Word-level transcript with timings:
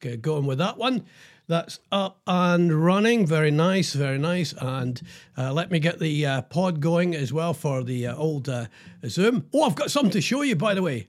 get 0.00 0.22
going 0.22 0.46
with 0.46 0.58
that 0.58 0.76
one. 0.78 1.04
That's 1.46 1.80
up 1.90 2.20
and 2.26 2.84
running. 2.84 3.26
Very 3.26 3.50
nice, 3.50 3.94
very 3.94 4.18
nice. 4.18 4.52
And 4.58 5.00
uh, 5.36 5.52
let 5.52 5.70
me 5.70 5.78
get 5.78 5.98
the 5.98 6.26
uh, 6.26 6.42
pod 6.42 6.80
going 6.80 7.14
as 7.14 7.32
well 7.32 7.54
for 7.54 7.82
the 7.82 8.08
uh, 8.08 8.16
old 8.16 8.48
uh, 8.50 8.66
Zoom. 9.06 9.46
Oh, 9.54 9.62
I've 9.62 9.74
got 9.74 9.90
something 9.90 10.10
to 10.12 10.20
show 10.20 10.42
you, 10.42 10.56
by 10.56 10.74
the 10.74 10.82
way. 10.82 11.08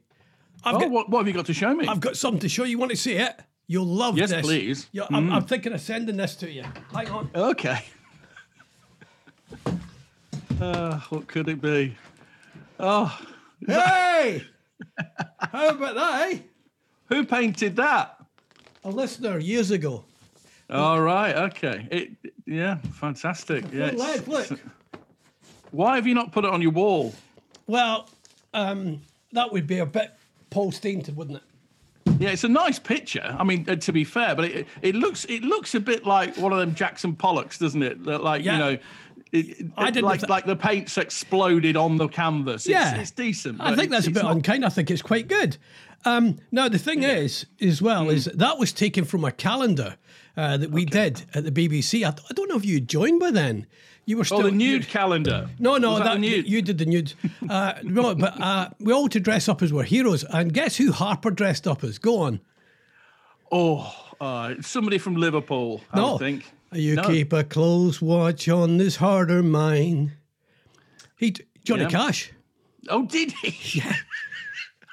I've 0.63 0.75
Oh, 0.75 0.79
got, 0.79 0.91
what, 0.91 1.09
what 1.09 1.19
have 1.19 1.27
you 1.27 1.33
got 1.33 1.45
to 1.47 1.53
show 1.53 1.73
me? 1.73 1.87
I've 1.87 1.99
got 1.99 2.15
something 2.15 2.39
to 2.39 2.49
show 2.49 2.63
you. 2.63 2.77
Want 2.77 2.91
to 2.91 2.97
see 2.97 3.13
it? 3.15 3.37
You'll 3.67 3.85
love 3.85 4.17
Yes, 4.17 4.29
this. 4.29 4.37
Yes, 4.37 4.45
please. 4.45 4.89
Yeah, 4.93 5.03
I'm, 5.11 5.31
I'm 5.31 5.43
thinking 5.45 5.73
of 5.73 5.81
sending 5.81 6.17
this 6.17 6.35
to 6.37 6.49
you. 6.49 6.63
Hang 6.93 7.09
on. 7.09 7.29
Okay. 7.35 7.83
Uh, 10.61 10.99
what 11.09 11.27
could 11.27 11.47
it 11.49 11.61
be? 11.61 11.95
Oh, 12.79 13.17
Hey! 13.67 14.43
How 15.39 15.69
about 15.69 15.95
that, 15.95 16.31
eh? 16.33 16.39
who 17.09 17.25
painted 17.25 17.75
that? 17.75 18.15
A 18.89 18.91
listener 18.91 19.37
years 19.37 19.69
ago. 19.69 20.03
All 20.67 20.99
right. 20.99 21.35
Okay. 21.35 21.87
It. 21.91 22.31
Yeah. 22.47 22.77
Fantastic. 22.93 23.65
Yeah. 23.71 23.91
Look, 23.93 24.27
look. 24.27 24.59
Why 25.69 25.93
have 25.95 26.07
you 26.07 26.15
not 26.15 26.31
put 26.31 26.43
it 26.43 26.49
on 26.51 26.59
your 26.59 26.71
wall? 26.71 27.13
Well, 27.67 28.09
um, 28.55 29.01
that 29.33 29.51
would 29.53 29.67
be 29.67 29.77
a 29.77 29.85
bit 29.85 30.15
Paul 30.49 30.71
Stainted, 30.71 31.15
wouldn't 31.15 31.37
it? 31.37 31.43
Yeah, 32.19 32.29
it's 32.31 32.43
a 32.43 32.49
nice 32.49 32.79
picture. 32.79 33.35
I 33.37 33.43
mean, 33.43 33.63
uh, 33.69 33.75
to 33.75 33.93
be 33.93 34.03
fair, 34.03 34.33
but 34.33 34.45
it, 34.45 34.67
it 34.81 34.95
looks 34.95 35.23
it 35.25 35.43
looks 35.43 35.75
a 35.75 35.79
bit 35.79 36.03
like 36.07 36.35
one 36.37 36.51
of 36.51 36.57
them 36.57 36.73
Jackson 36.73 37.15
Pollocks, 37.15 37.59
doesn't 37.59 37.83
it? 37.83 38.03
That 38.05 38.23
like 38.23 38.43
Yeah. 38.43 38.53
you 38.53 38.57
know, 38.57 38.77
it, 39.31 39.71
I 39.77 39.91
didn't 39.91 40.05
like 40.05 40.27
like 40.27 40.45
the 40.47 40.55
paint's 40.55 40.97
exploded 40.97 41.77
on 41.77 41.97
the 41.97 42.07
canvas. 42.07 42.63
It's, 42.65 42.69
Yeah. 42.69 42.95
it's 42.99 43.11
decent. 43.11 43.61
I 43.61 43.75
think 43.75 43.91
that's 43.91 44.07
a 44.07 44.11
bit 44.11 44.23
not- 44.23 44.31
unkind. 44.31 44.65
I 44.65 44.69
think 44.69 44.89
it's 44.89 45.03
quite 45.03 45.27
good. 45.27 45.57
Um, 46.05 46.37
now, 46.51 46.69
the 46.69 46.77
thing 46.79 47.03
is, 47.03 47.45
as 47.61 47.81
well, 47.81 48.05
Hmm. 48.05 48.11
is 48.11 48.25
that 48.25 48.57
was 48.57 48.71
taken 48.71 49.03
from 49.05 49.23
a 49.25 49.31
calendar 49.31 49.97
uh, 50.37 50.57
that 50.57 50.71
we 50.71 50.85
did 50.85 51.23
at 51.33 51.43
the 51.43 51.51
BBC. 51.51 52.03
I, 52.05 52.09
I 52.09 52.33
don't 52.33 52.47
know 52.49 52.55
if 52.55 52.65
you 52.65 52.79
joined 52.79 53.19
by 53.19 53.31
then. 53.31 53.67
You 54.05 54.17
were 54.17 54.23
still 54.23 54.39
Oh, 54.39 54.43
the 54.43 54.51
nude 54.51 54.87
calendar. 54.87 55.49
No, 55.59 55.77
no, 55.77 55.91
Was 55.91 55.99
that, 56.03 56.13
the 56.13 56.19
nude. 56.19 56.47
you 56.49 56.61
did 56.63 56.77
the 56.79 56.85
nude. 56.85 57.13
Uh, 57.47 57.73
no, 57.83 58.15
but 58.15 58.41
uh, 58.41 58.69
we 58.79 58.91
all 58.93 59.07
to 59.09 59.19
dress 59.19 59.47
up 59.49 59.61
as 59.61 59.71
we're 59.73 59.83
heroes. 59.83 60.23
And 60.23 60.51
guess 60.53 60.77
who 60.77 60.91
Harper 60.91 61.29
dressed 61.31 61.67
up 61.67 61.83
as? 61.83 61.99
Go 61.99 62.19
on. 62.21 62.39
Oh, 63.51 63.93
uh, 64.21 64.55
somebody 64.61 64.97
from 64.97 65.15
Liverpool. 65.15 65.81
I 65.91 65.97
No. 65.97 66.17
think. 66.17 66.45
You 66.71 66.95
No. 66.95 67.03
keep 67.03 67.33
a 67.33 67.43
close 67.43 68.01
watch 68.01 68.47
on 68.47 68.77
this 68.77 68.95
harder 68.97 69.43
mine. 69.43 70.13
He, 71.17 71.35
Johnny 71.63 71.83
Yeah. 71.83 71.89
Cash. 71.89 72.31
Oh, 72.87 73.05
did 73.05 73.31
he? 73.43 73.81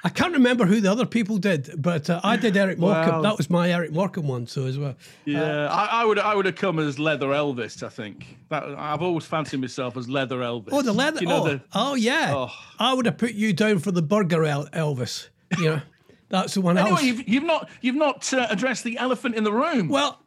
I 0.03 0.09
can't 0.09 0.33
remember 0.33 0.65
who 0.65 0.79
the 0.79 0.91
other 0.91 1.05
people 1.05 1.37
did, 1.37 1.81
but 1.81 2.09
uh, 2.09 2.21
I 2.23 2.37
did 2.37 2.55
Eric 2.55 2.77
Morecambe. 2.77 3.15
Wow. 3.15 3.21
That 3.23 3.37
was 3.37 3.49
my 3.49 3.71
Eric 3.71 3.91
Morecambe 3.91 4.27
one. 4.27 4.47
So 4.47 4.65
as 4.65 4.77
well. 4.77 4.95
Yeah, 5.25 5.67
I, 5.67 6.01
I 6.01 6.05
would 6.05 6.19
I 6.19 6.35
would 6.35 6.45
have 6.45 6.55
come 6.55 6.77
as 6.79 6.99
Leather 6.99 7.27
Elvis. 7.27 7.81
I 7.81 7.89
think 7.89 8.37
that 8.49 8.63
I've 8.63 9.01
always 9.01 9.25
fancied 9.25 9.59
myself 9.59 9.97
as 9.97 10.07
Leather 10.07 10.37
Elvis. 10.37 10.69
Oh, 10.71 10.81
the 10.81 10.93
leather. 10.93 11.21
You 11.21 11.27
know 11.27 11.43
oh, 11.43 11.47
the- 11.49 11.61
oh, 11.73 11.95
yeah. 11.95 12.33
Oh. 12.35 12.51
I 12.79 12.93
would 12.93 13.05
have 13.05 13.17
put 13.17 13.33
you 13.33 13.53
down 13.53 13.79
for 13.79 13.91
the 13.91 14.03
burger 14.03 14.45
El- 14.45 14.67
Elvis. 14.67 15.29
You 15.57 15.65
know, 15.65 15.81
that's 16.29 16.53
the 16.53 16.61
one 16.61 16.77
Anyway, 16.77 16.91
else. 16.91 17.03
you've, 17.03 17.27
you've 17.27 17.43
not 17.43 17.69
you've 17.81 17.95
not 17.95 18.31
uh, 18.33 18.47
addressed 18.49 18.83
the 18.83 18.97
elephant 18.97 19.35
in 19.35 19.43
the 19.43 19.51
room. 19.53 19.87
Well, 19.89 20.21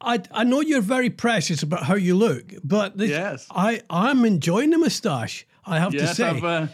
I, 0.00 0.22
I 0.32 0.44
know 0.44 0.62
you're 0.62 0.80
very 0.80 1.10
precious 1.10 1.62
about 1.62 1.82
how 1.82 1.94
you 1.94 2.14
look, 2.16 2.54
but 2.64 2.96
this, 2.96 3.10
Yes. 3.10 3.46
I 3.50 3.82
I'm 3.90 4.24
enjoying 4.24 4.70
the 4.70 4.78
moustache. 4.78 5.46
I 5.66 5.78
have 5.78 5.92
to 5.92 6.06
say. 6.06 6.24
I've 6.24 6.42
uh, 6.44 6.66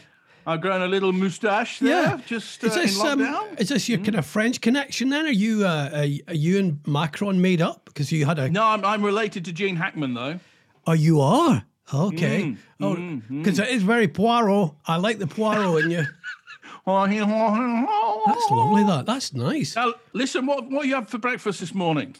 I've 0.47 0.61
grown 0.61 0.81
a 0.81 0.87
little 0.87 1.13
moustache 1.13 1.81
there. 1.81 2.03
yeah, 2.03 2.21
just 2.25 2.63
uh, 2.63 2.69
is 2.69 2.75
this 2.75 3.01
in 3.01 3.07
um, 3.07 3.19
lockdown. 3.19 3.61
is 3.61 3.69
this 3.71 3.89
your 3.89 3.99
kind 3.99 4.15
of 4.15 4.25
French 4.25 4.61
connection? 4.61 5.09
Then 5.11 5.27
are 5.27 5.31
you 5.31 5.67
uh, 5.67 5.91
are, 5.93 6.31
are 6.33 6.35
you 6.35 6.59
and 6.59 6.87
Macron 6.87 7.41
made 7.41 7.61
up 7.61 7.85
because 7.87 8.13
you 8.13 8.25
had 8.25 8.39
a? 8.39 8.49
no, 8.49 8.65
I'm, 8.65 8.85
I'm 8.85 9.05
related 9.05 9.45
to 9.47 9.53
Gene 9.53 9.77
Hackman 9.77 10.15
though. 10.15 10.39
Oh, 10.87 10.93
you 10.93 11.21
are. 11.21 11.65
Okay. 11.93 12.57
Mm, 12.81 13.23
oh, 13.29 13.37
because 13.39 13.59
it 13.59 13.69
is 13.69 13.83
very 13.83 14.09
Poirot. 14.09 14.73
I 14.87 14.97
like 14.97 15.19
the 15.19 15.27
Poirot 15.27 15.85
in 15.85 15.91
you. 15.91 16.07
That's 16.87 18.51
lovely. 18.51 18.85
That 18.85 19.05
that's 19.07 19.35
nice. 19.35 19.75
Now, 19.75 19.95
listen, 20.13 20.47
what 20.47 20.71
what 20.71 20.87
you 20.87 20.95
have 20.95 21.09
for 21.09 21.19
breakfast 21.19 21.59
this 21.59 21.75
morning? 21.75 22.15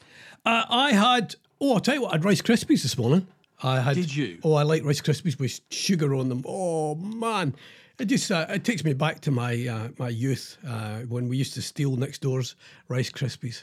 Uh, 0.45 0.65
I 0.69 0.91
had. 0.93 1.37
Oh, 1.61 1.75
I'll 1.75 1.81
tell 1.81 1.95
you 1.95 2.03
what. 2.03 2.09
I 2.09 2.15
had 2.15 2.25
Rice 2.25 2.43
Krispies 2.43 2.83
this 2.83 2.99
morning. 2.99 3.29
I 3.63 3.81
had. 3.81 3.95
Did 3.95 4.15
you? 4.15 4.41
Oh, 4.43 4.55
I 4.55 4.65
like 4.65 4.85
Rice 4.85 5.01
Krispies 5.01 5.39
with 5.39 5.61
sugar 5.71 6.17
on 6.17 6.29
them. 6.29 6.43
Oh 6.47 6.97
man, 6.97 7.55
it 7.99 8.07
just 8.07 8.31
uh, 8.31 8.47
it 8.49 8.65
takes 8.65 8.85
me 8.85 8.93
back 8.93 9.21
to 9.23 9.31
my 9.31 9.67
uh, 9.67 9.89
my 9.99 10.09
youth 10.09 10.59
uh, 10.67 11.01
when 11.09 11.29
we 11.29 11.37
used 11.37 11.55
to 11.55 11.63
steal 11.63 11.97
next 11.97 12.21
door's 12.23 12.57
Rice 12.89 13.11
Krispies. 13.11 13.63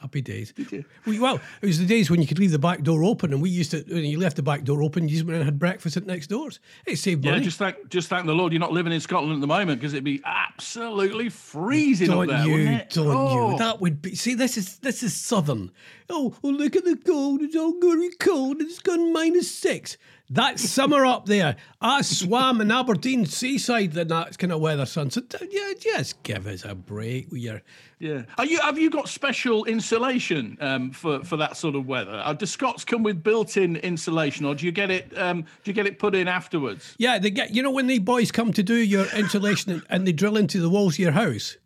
Happy 0.00 0.20
days. 0.20 0.52
you? 0.56 0.84
We, 1.06 1.20
well, 1.20 1.40
it 1.60 1.66
was 1.66 1.78
the 1.78 1.86
days 1.86 2.10
when 2.10 2.20
you 2.20 2.26
could 2.26 2.40
leave 2.40 2.50
the 2.50 2.58
back 2.58 2.82
door 2.82 3.04
open, 3.04 3.32
and 3.32 3.40
we 3.40 3.48
used 3.50 3.70
to. 3.70 3.84
When 3.88 4.04
you 4.04 4.18
left 4.18 4.34
the 4.34 4.42
back 4.42 4.64
door 4.64 4.82
open, 4.82 5.04
you 5.08 5.14
just 5.14 5.24
went 5.24 5.36
and 5.36 5.44
had 5.44 5.60
breakfast 5.60 5.96
at 5.96 6.06
next 6.06 6.26
doors. 6.26 6.58
It 6.86 6.96
saved 6.96 7.24
Yeah, 7.24 7.30
money. 7.32 7.44
just 7.44 7.56
thank 7.56 7.88
just 7.88 8.08
thank 8.08 8.26
the 8.26 8.34
Lord 8.34 8.52
you're 8.52 8.58
not 8.58 8.72
living 8.72 8.92
in 8.92 8.98
Scotland 8.98 9.34
at 9.36 9.40
the 9.40 9.46
moment 9.46 9.78
because 9.80 9.92
it'd 9.94 10.02
be 10.02 10.20
absolutely 10.24 11.28
freezing 11.28 12.08
Don't 12.08 12.28
up 12.28 12.36
there, 12.36 12.46
you? 12.46 12.52
wouldn't 12.52 12.80
it? 12.80 12.90
Don't 12.90 13.06
Oh. 13.16 13.52
you? 13.52 13.58
That 13.58 13.80
would 13.80 14.02
be. 14.02 14.16
See, 14.16 14.34
this 14.34 14.56
is 14.56 14.78
this 14.78 15.04
is 15.04 15.14
southern. 15.14 15.70
Oh, 16.10 16.34
well, 16.42 16.52
look 16.52 16.74
at 16.74 16.84
the 16.84 16.96
cold. 16.96 17.40
It's 17.42 17.54
all 17.54 17.78
very 17.80 18.10
cold. 18.18 18.60
It's 18.60 18.80
gone 18.80 19.12
minus 19.12 19.48
six. 19.54 19.96
That's 20.34 20.66
summer 20.66 21.04
up 21.04 21.26
there. 21.26 21.56
I 21.82 22.00
swam 22.00 22.62
in 22.62 22.70
Aberdeen 22.70 23.26
seaside 23.26 23.94
in 23.94 24.08
that 24.08 24.38
kind 24.38 24.50
of 24.50 24.60
weather, 24.60 24.86
son. 24.86 25.10
So 25.10 25.20
yeah, 25.50 25.72
just 25.78 26.22
give 26.22 26.46
us 26.46 26.64
a 26.64 26.74
break 26.74 27.30
with 27.30 27.42
your. 27.42 27.60
Yeah. 27.98 28.22
Are 28.38 28.46
you 28.46 28.58
have 28.60 28.78
you 28.78 28.88
got 28.88 29.10
special 29.10 29.66
insulation 29.66 30.56
um, 30.60 30.90
for 30.90 31.22
for 31.22 31.36
that 31.36 31.58
sort 31.58 31.74
of 31.74 31.86
weather? 31.86 32.22
Uh, 32.24 32.32
do 32.32 32.46
Scots 32.46 32.82
come 32.82 33.02
with 33.02 33.22
built-in 33.22 33.76
insulation, 33.76 34.46
or 34.46 34.54
do 34.54 34.64
you 34.64 34.72
get 34.72 34.90
it 34.90 35.16
um, 35.18 35.42
do 35.42 35.70
you 35.70 35.74
get 35.74 35.86
it 35.86 35.98
put 35.98 36.14
in 36.14 36.28
afterwards? 36.28 36.94
Yeah, 36.96 37.18
they 37.18 37.30
get. 37.30 37.54
You 37.54 37.62
know 37.62 37.70
when 37.70 37.86
the 37.86 37.98
boys 37.98 38.32
come 38.32 38.54
to 38.54 38.62
do 38.62 38.76
your 38.76 39.04
insulation 39.14 39.82
and, 39.90 40.06
they 40.06 40.12
drill 40.12 40.38
into 40.38 40.60
the 40.60 40.70
walls 40.70 40.94
of 40.94 40.98
your 41.00 41.12
house, 41.12 41.58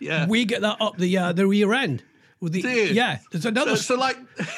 Yeah. 0.00 0.26
we 0.26 0.46
get 0.46 0.62
that 0.62 0.78
up 0.80 0.96
the 0.96 1.18
uh, 1.18 1.32
the 1.32 1.46
rear 1.46 1.74
end. 1.74 2.02
With 2.40 2.52
the, 2.52 2.60
yeah, 2.92 3.18
there's 3.30 3.44
another. 3.44 3.76
so, 3.76 3.94
so 3.94 3.96
like. 3.96 4.16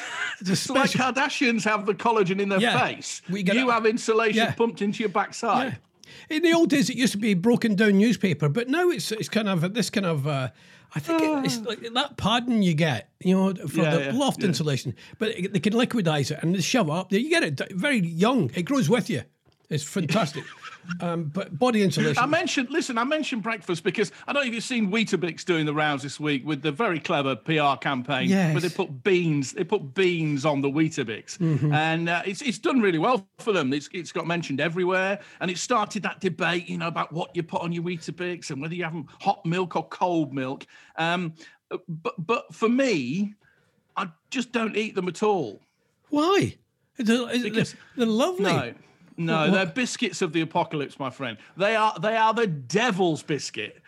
a 0.41 0.73
like 0.73 0.91
Kardashians 0.91 1.63
have 1.63 1.85
the 1.85 1.93
collagen 1.93 2.39
in 2.39 2.49
their 2.49 2.59
Yeah. 2.59 2.85
face, 2.87 3.21
We 3.29 3.43
get 3.43 3.55
you 3.55 3.69
have 3.69 3.85
insulation 3.85 4.35
Yeah. 4.37 4.51
pumped 4.53 4.81
into 4.81 4.99
your 4.99 5.09
backside. 5.09 5.77
In 6.29 6.41
the 6.43 6.53
old 6.53 6.69
days, 6.69 6.89
it 6.89 6.95
used 6.95 7.11
to 7.13 7.17
be 7.19 7.33
broken 7.33 7.75
down 7.75 7.97
newspaper, 7.97 8.47
but 8.49 8.69
now 8.69 8.89
it's 8.89 9.11
it's 9.11 9.29
kind 9.29 9.49
of 9.49 9.73
this 9.73 9.89
kind 9.89 10.05
of. 10.05 10.25
Uh, 10.27 10.49
I 10.95 10.99
think 11.01 11.21
it, 11.21 11.45
it's 11.45 11.57
like 11.67 11.81
that 11.93 12.15
padding 12.15 12.61
you 12.61 12.73
get, 12.73 13.09
you 13.21 13.35
know, 13.35 13.53
for 13.67 13.81
Yeah, 13.81 13.95
the 13.97 14.03
yeah, 14.05 14.11
loft 14.13 14.39
yeah. 14.41 14.47
insulation. 14.47 14.95
But 15.19 15.33
they 15.51 15.59
can 15.59 15.73
liquidize 15.73 16.31
it 16.31 16.39
and 16.41 16.55
they 16.55 16.61
shove 16.61 16.87
it 16.87 16.93
up 16.93 17.09
there. 17.09 17.19
You 17.19 17.29
get 17.29 17.43
it 17.43 17.61
very 17.73 17.99
young. 17.99 18.49
It 18.55 18.63
grows 18.63 18.89
with 18.89 19.09
you. 19.09 19.23
It's 19.69 19.83
fantastic. 19.83 20.45
um, 21.01 21.25
but 21.25 21.59
body 21.59 21.83
insulation. 21.83 22.23
I 22.23 22.25
mentioned, 22.25 22.69
listen, 22.69 22.97
I 22.97 23.03
mentioned 23.03 23.43
breakfast 23.43 23.83
because 23.83 24.13
I 24.25 24.31
don't 24.31 24.43
know 24.43 24.47
if 24.47 24.53
you've 24.53 24.63
seen 24.63 24.89
Weetabix 24.89 25.43
doing 25.43 25.65
the 25.65 25.73
rounds 25.73 26.03
this 26.03 26.21
week 26.21 26.45
with 26.45 26.61
the 26.61 26.71
very 26.71 26.99
clever 27.01 27.35
PR 27.35 27.75
campaign 27.81 28.29
Yes. 28.29 28.53
where 28.53 28.61
they 28.61 28.69
put 28.69 29.03
beans, 29.03 29.51
they 29.51 29.65
put 29.65 29.93
beans 29.93 30.45
on 30.45 30.61
the 30.61 30.69
Weetabix, 30.69 31.37
Mm-hmm. 31.37 31.73
and 31.73 32.07
uh, 32.07 32.21
it's 32.25 32.41
it's 32.41 32.57
done 32.59 32.79
really 32.79 32.97
well 32.97 33.27
for 33.39 33.51
them. 33.51 33.73
It's 33.73 33.89
it's 33.93 34.13
got 34.13 34.25
mentioned 34.25 34.61
everywhere, 34.61 35.19
and 35.41 35.51
it 35.51 35.57
started 35.57 36.01
that 36.03 36.21
debate, 36.21 36.69
you 36.69 36.77
know, 36.77 36.87
about 36.87 37.11
what 37.11 37.35
you 37.35 37.43
put 37.43 37.61
on 37.61 37.73
your 37.73 37.83
Weetabix 37.83 38.49
and 38.51 38.61
whether 38.61 38.73
you 38.75 38.85
have 38.85 38.93
them 38.93 39.07
hot 39.19 39.45
milk 39.45 39.75
or 39.75 39.85
cold 39.89 40.33
milk. 40.33 40.65
Um, 40.95 41.33
but 41.89 42.13
but 42.25 42.53
for 42.55 42.69
me, 42.69 43.33
I 43.97 44.07
just 44.29 44.53
don't 44.53 44.77
eat 44.77 44.95
them 44.95 45.09
at 45.09 45.21
all. 45.23 45.59
Why? 46.09 46.55
They're, 46.97 47.27
Because- 47.43 47.75
they're 47.97 48.05
lovely. 48.07 48.45
No, 48.45 48.73
no, 49.17 49.41
What- 49.41 49.51
they're 49.51 49.65
biscuits 49.65 50.21
of 50.21 50.31
the 50.33 50.41
apocalypse, 50.41 50.99
my 50.99 51.09
friend. 51.09 51.37
They 51.57 51.75
are 51.75 51.97
they 51.99 52.15
are 52.15 52.33
the 52.33 52.47
devil's 52.47 53.23
biscuit. 53.23 53.81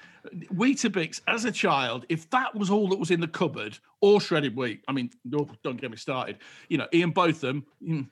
Weetabix, 0.53 1.21
as 1.27 1.45
a 1.45 1.51
child, 1.51 2.05
if 2.09 2.29
that 2.31 2.53
was 2.53 2.69
all 2.69 2.89
that 2.89 2.99
was 2.99 3.09
in 3.09 3.21
the 3.21 3.27
cupboard, 3.27 3.77
or 4.01 4.19
shredded 4.19 4.55
wheat, 4.55 4.83
I 4.87 4.91
mean, 4.91 5.09
don't 5.29 5.79
get 5.79 5.89
me 5.91 5.97
started. 5.97 6.37
You 6.67 6.77
know, 6.77 6.87
Ian 6.93 7.11
Botham, 7.11 7.65
mm, 7.81 8.07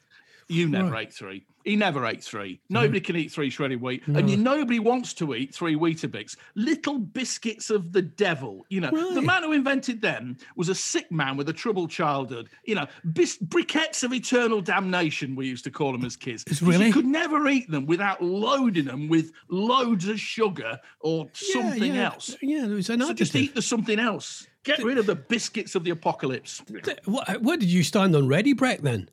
you 0.48 0.70
never 0.70 0.96
ate 0.96 1.14
three. 1.14 1.46
He 1.64 1.76
never 1.76 2.06
ate 2.06 2.24
three. 2.24 2.62
Nobody 2.70 3.02
can 3.02 3.18
eat 3.18 3.30
three 3.30 3.50
shredded 3.50 3.82
wheat, 3.82 4.08
and 4.08 4.30
you 4.30 4.38
nobody 4.38 4.80
wants 4.80 5.14
to 5.16 5.36
eat 5.36 5.54
three 5.54 5.76
Weetabix. 5.76 6.38
Little 6.56 6.98
biscuits 6.98 7.70
of 7.70 7.92
the 7.92 8.02
devil. 8.02 8.66
You 8.70 8.82
know, 8.82 9.14
the 9.14 9.22
man 9.22 9.44
who 9.44 9.52
invented 9.52 10.02
them 10.02 10.38
was 10.56 10.70
a 10.70 10.76
sick 10.76 11.12
man 11.12 11.36
with 11.36 11.50
a 11.50 11.54
troubled 11.54 11.92
childhood. 11.92 12.50
You 12.64 12.76
know, 12.76 12.88
bis- 13.12 13.38
briquettes 13.38 14.04
of 14.04 14.14
eternal 14.14 14.62
damnation. 14.62 15.36
We 15.36 15.48
used 15.48 15.66
to 15.66 15.72
call 15.72 15.92
them 15.92 16.06
as 16.06 16.16
kids. 16.16 16.46
really? 16.62 16.88
You 16.88 16.94
could 16.94 17.06
never 17.06 17.46
eat 17.50 17.70
them 17.70 17.86
without 17.86 18.24
loading 18.24 18.86
them 18.86 19.10
with 19.10 19.34
loads 19.50 20.08
of 20.08 20.20
sugar 20.20 20.80
or 21.02 21.28
something 21.34 21.96
yeah, 21.96 22.06
else. 22.14 22.38
Yeah, 22.42 22.68
there 22.68 22.76
was 22.76 22.90
an 22.90 23.02
So 23.02 23.14
just 23.14 23.36
eat 23.36 23.56
the 23.56 23.62
something 23.62 24.00
else. 24.00 24.48
Get 24.64 24.84
rid 24.84 24.98
of 24.98 25.06
the 25.06 25.16
biscuits 25.16 25.76
of 25.76 25.84
the 25.84 25.92
apocalypse. 25.92 26.62
What, 27.06 27.42
what 27.42 27.60
did 27.60 27.70
you 27.70 27.84
stand 27.84 28.16
on 28.16 28.28
Ready 28.28 28.54
Brek 28.54 28.82
then? 28.82 29.10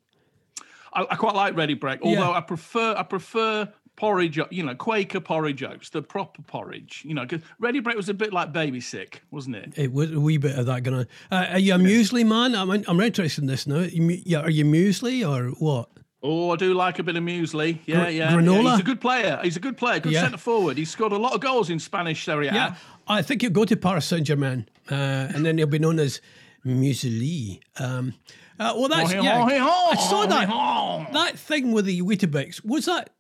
I, 0.95 1.03
I 1.11 1.17
quite 1.17 1.35
like 1.35 1.57
Ready 1.57 1.75
Brek, 1.77 2.01
although 2.03 2.33
I 2.33 2.41
prefer 2.41 2.95
I 2.97 3.03
prefer 3.03 3.69
porridge, 3.97 4.39
you 4.51 4.63
know, 4.65 4.75
Quaker 4.75 5.21
porridge 5.21 5.63
oats, 5.63 5.91
the 5.91 6.03
proper 6.03 6.43
porridge, 6.43 7.03
you 7.07 7.15
know, 7.15 7.23
because 7.23 7.43
ready 7.61 7.79
bread 7.81 7.97
was 7.97 8.09
a 8.09 8.15
bit 8.15 8.33
like 8.33 8.53
baby 8.53 8.81
sick, 8.81 9.23
wasn't 9.31 9.55
it? 9.57 9.73
It 9.77 9.93
was 9.93 10.11
a 10.13 10.19
wee 10.19 10.37
bit 10.37 10.59
of 10.59 10.67
that 10.67 10.83
going 10.83 10.99
on. 10.99 11.07
Uh, 11.31 11.47
are 11.53 11.59
you 11.61 11.75
a 11.75 11.79
muesli 11.79 12.27
man? 12.27 12.55
I'm, 12.57 12.71
I'm 12.71 13.01
interested 13.01 13.43
in 13.43 13.47
this 13.47 13.67
now. 13.69 13.87
Yeah, 13.93 14.41
are 14.41 14.51
you 14.51 14.65
muesli 14.65 15.23
or 15.29 15.51
what? 15.61 15.91
Oh, 16.25 16.51
I 16.51 16.57
do 16.57 16.73
like 16.75 16.99
a 16.99 17.03
bit 17.03 17.15
of 17.17 17.23
muesli. 17.23 17.79
Yeah, 17.87 18.05
Gr- 18.07 18.11
yeah. 18.11 18.33
granola? 18.33 18.65
Yeah, 18.65 18.71
He's 18.73 18.81
a 18.81 18.85
good 18.85 19.01
player. 19.01 19.41
He's 19.45 19.57
a 19.57 19.61
good 19.61 19.77
player. 19.77 20.01
Good 20.01 20.13
Yeah. 20.13 20.23
centre 20.23 20.39
forward. 20.39 20.77
He's 20.79 20.91
scored 20.91 21.13
a 21.13 21.19
lot 21.19 21.35
of 21.35 21.41
goals 21.41 21.71
in 21.71 21.79
Spanish 21.79 22.25
Serie 22.25 22.49
A. 22.49 22.55
Yeah, 22.55 22.75
I 23.07 23.23
think 23.23 23.43
he'll 23.43 23.51
go 23.51 23.65
to 23.67 23.77
Paris 23.77 24.07
Saint 24.07 24.27
Germain, 24.27 24.67
uh, 24.91 24.95
and 24.95 25.45
then 25.47 25.59
he'll 25.59 25.67
be 25.67 25.79
known 25.79 25.99
as 26.01 26.21
Muesli. 26.67 27.61
Um, 27.79 28.15
uh, 28.59 28.75
well, 28.77 28.89
that's 28.89 29.13
yeah. 29.13 29.45
I 29.45 29.97
saw 29.97 30.27
that 30.27 31.13
that 31.13 31.39
thing 31.39 31.73
with 31.73 31.87
the 31.87 32.03
Weetabix. 32.03 32.65
Was 32.65 32.87
that 32.87 33.11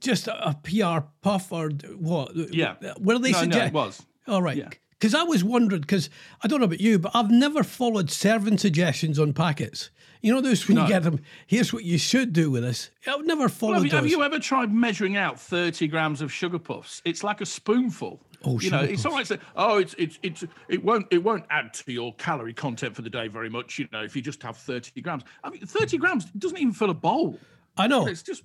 just 0.00 0.28
a, 0.28 0.56
PR 0.62 1.06
puff 1.22 1.52
or 1.52 1.70
what? 1.98 2.34
Yeah. 2.34 2.74
Were 2.98 3.18
they 3.18 3.32
No, 3.32 3.44
no, 3.44 3.58
it 3.64 3.72
was. 3.72 4.04
All 4.26 4.42
right. 4.42 4.56
Yeah. 4.56 4.68
Because 4.98 5.14
I 5.14 5.22
was 5.22 5.42
wondering, 5.42 5.80
because 5.80 6.10
I 6.42 6.48
don't 6.48 6.60
know 6.60 6.66
about 6.66 6.80
you, 6.80 6.98
but 6.98 7.12
I've 7.14 7.30
never 7.30 7.62
followed 7.62 8.10
serving 8.10 8.58
suggestions 8.58 9.18
on 9.18 9.32
packets. 9.32 9.90
You 10.20 10.34
know 10.34 10.42
those 10.42 10.68
when 10.68 10.76
you 10.76 10.86
get 10.86 11.02
them. 11.04 11.20
Here's 11.46 11.72
what 11.72 11.84
you 11.84 11.96
should 11.96 12.34
do 12.34 12.50
with 12.50 12.62
this. 12.62 12.90
I've 13.06 13.24
never 13.24 13.48
followed 13.48 13.76
Have 13.76 13.84
you, 13.86 13.90
have 13.92 14.06
you 14.06 14.22
ever 14.22 14.38
tried 14.38 14.70
measuring 14.70 15.16
out 15.16 15.40
30 15.40 15.88
grams 15.88 16.20
of 16.20 16.30
sugar 16.30 16.58
puffs? 16.58 17.00
It's 17.06 17.24
like 17.24 17.40
a 17.40 17.46
spoonful. 17.46 18.20
Oh, 18.44 18.58
you 18.58 18.70
know, 18.70 18.80
it's 18.80 19.04
all 19.04 19.12
right 19.12 19.26
to 19.26 19.34
say, 19.34 19.40
oh, 19.56 19.78
it's 19.78 19.94
it's 19.98 20.18
it's 20.22 20.44
it 20.68 20.82
won't 20.84 21.06
it 21.10 21.22
won't 21.22 21.44
add 21.50 21.74
to 21.74 21.92
your 21.92 22.14
calorie 22.14 22.54
content 22.54 22.96
for 22.96 23.02
the 23.02 23.10
day 23.10 23.28
very 23.28 23.50
much. 23.50 23.78
You 23.78 23.88
know, 23.92 24.02
if 24.02 24.16
you 24.16 24.22
just 24.22 24.42
have 24.42 24.56
30 24.56 25.00
grams. 25.02 25.24
I 25.44 25.50
mean, 25.50 25.64
30 25.64 25.98
grams 25.98 26.24
doesn't 26.24 26.58
even 26.58 26.72
fill 26.72 26.90
a 26.90 26.94
bowl. 26.94 27.38
I 27.76 27.86
know. 27.86 28.06
It's 28.06 28.22
just 28.22 28.42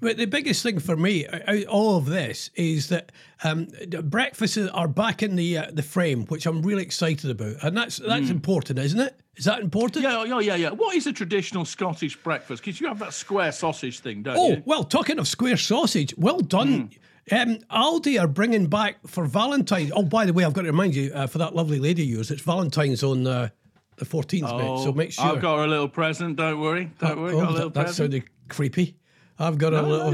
But 0.00 0.16
the 0.16 0.26
biggest 0.26 0.62
thing 0.62 0.78
for 0.80 0.96
me 0.96 1.26
all 1.68 1.96
of 1.96 2.06
this 2.06 2.50
is 2.54 2.88
that 2.88 3.12
um, 3.44 3.68
breakfasts 4.04 4.58
are 4.58 4.88
back 4.88 5.22
in 5.22 5.36
the 5.36 5.58
uh, 5.58 5.70
the 5.72 5.82
frame, 5.82 6.26
which 6.26 6.46
I'm 6.46 6.62
really 6.62 6.82
excited 6.82 7.30
about, 7.30 7.56
and 7.62 7.76
that's 7.76 7.98
that's 7.98 8.30
important, 8.30 8.78
isn't 8.78 9.00
it? 9.00 9.18
Is 9.36 9.46
that 9.46 9.60
important? 9.60 10.02
Yeah, 10.02 10.24
yeah, 10.24 10.40
yeah, 10.40 10.56
yeah. 10.56 10.70
What 10.70 10.94
is 10.94 11.06
a 11.06 11.12
traditional 11.12 11.64
Scottish 11.64 12.16
breakfast? 12.22 12.62
Because 12.62 12.80
you 12.80 12.88
have 12.88 12.98
that 12.98 13.14
square 13.14 13.50
sausage 13.50 14.00
thing, 14.00 14.22
don't 14.22 14.36
Oh 14.36 14.48
you? 14.50 14.56
Oh 14.56 14.62
well, 14.66 14.84
talking 14.84 15.18
of 15.18 15.26
square 15.26 15.56
sausage, 15.56 16.14
well 16.18 16.40
done. 16.40 16.90
Um, 17.30 17.58
Aldi 17.70 18.20
are 18.20 18.26
bringing 18.26 18.66
back 18.66 18.96
for 19.06 19.24
Valentine's. 19.26 19.92
Oh, 19.94 20.02
by 20.02 20.26
the 20.26 20.32
way, 20.32 20.44
I've 20.44 20.54
got 20.54 20.62
to 20.62 20.68
remind 20.68 20.94
you 20.94 21.12
uh, 21.14 21.26
for 21.26 21.38
that 21.38 21.54
lovely 21.54 21.78
lady 21.78 22.02
of 22.02 22.08
yours, 22.08 22.30
it's 22.30 22.42
Valentine's 22.42 23.02
on 23.04 23.26
uh, 23.26 23.48
the 23.96 24.04
14th, 24.04 24.58
mate. 24.58 24.84
So 24.84 24.92
make 24.92 25.12
sure. 25.12 25.24
Oh, 25.24 25.34
I've 25.36 25.40
got 25.42 25.58
her 25.58 25.64
a 25.64 25.68
little 25.68 25.88
present. 25.88 26.36
Don't 26.36 26.60
worry. 26.60 26.90
Don't 26.98 27.20
worry. 27.20 27.34
Oh, 27.34 27.40
got 27.40 27.48
a 27.48 27.52
little 27.52 27.70
that, 27.70 27.86
that 27.86 27.94
sounded 27.94 28.24
creepy. 28.48 28.96
I've 29.38 29.58
got 29.58 29.72
a 29.72 29.82
little. 29.82 30.12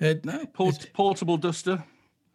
no, 0.00 0.10
uh, 0.10 0.14
no, 0.24 0.46
port- 0.46 0.90
portable 0.94 1.36
duster. 1.36 1.84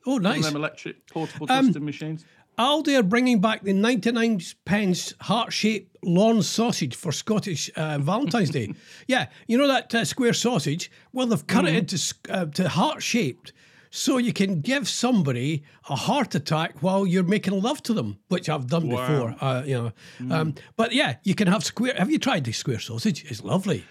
Oh, 0.06 0.18
nice. 0.18 0.45
them 0.45 0.56
electric 0.56 1.07
portable 1.07 1.48
Um, 1.51 1.68
dusting 1.68 1.86
machines. 1.86 2.25
Aldi 2.60 3.00
are 3.00 3.04
bringing 3.04 3.39
back 3.39 3.63
the 3.63 3.74
99 3.74 4.42
pence 4.66 5.13
heart 5.22 5.54
shaped 5.54 5.95
Lorne 6.04 6.42
sausage 6.44 6.95
for 6.95 7.12
Scottish 7.12 7.72
uh, 7.75 7.98
Valentine's 8.00 8.50
Day. 8.50 8.74
Yeah, 9.07 9.27
you 9.48 9.57
know 9.57 9.68
that 9.68 9.94
uh, 9.95 10.06
square 10.06 10.34
sausage? 10.34 10.92
Well, 11.13 11.27
they've 11.27 11.48
cut 11.48 11.66
it 11.66 11.75
into 11.75 12.00
uh, 12.30 12.45
to 12.45 12.69
heart 12.69 13.01
shaped 13.01 13.54
so 13.91 14.17
you 14.17 14.33
can 14.33 14.61
give 14.61 14.88
somebody 14.88 15.63
a 15.89 15.95
heart 15.95 16.33
attack 16.33 16.81
while 16.81 17.05
you're 17.05 17.23
making 17.23 17.61
love 17.61 17.83
to 17.83 17.93
them, 17.93 18.17
which 18.29 18.49
I've 18.49 18.67
done 18.67 18.88
Wow. 18.89 19.07
before. 19.07 19.35
Uh, 19.39 19.63
you 19.63 19.91
know, 20.19 20.35
um, 20.35 20.55
but 20.77 20.93
yeah, 20.93 21.17
you 21.23 21.35
can 21.35 21.47
have 21.47 21.63
square. 21.63 21.93
Have 21.97 22.09
you 22.09 22.17
tried 22.17 22.45
the 22.45 22.51
square 22.53 22.79
sausage? 22.79 23.25
It's 23.29 23.43
lovely. 23.43 23.83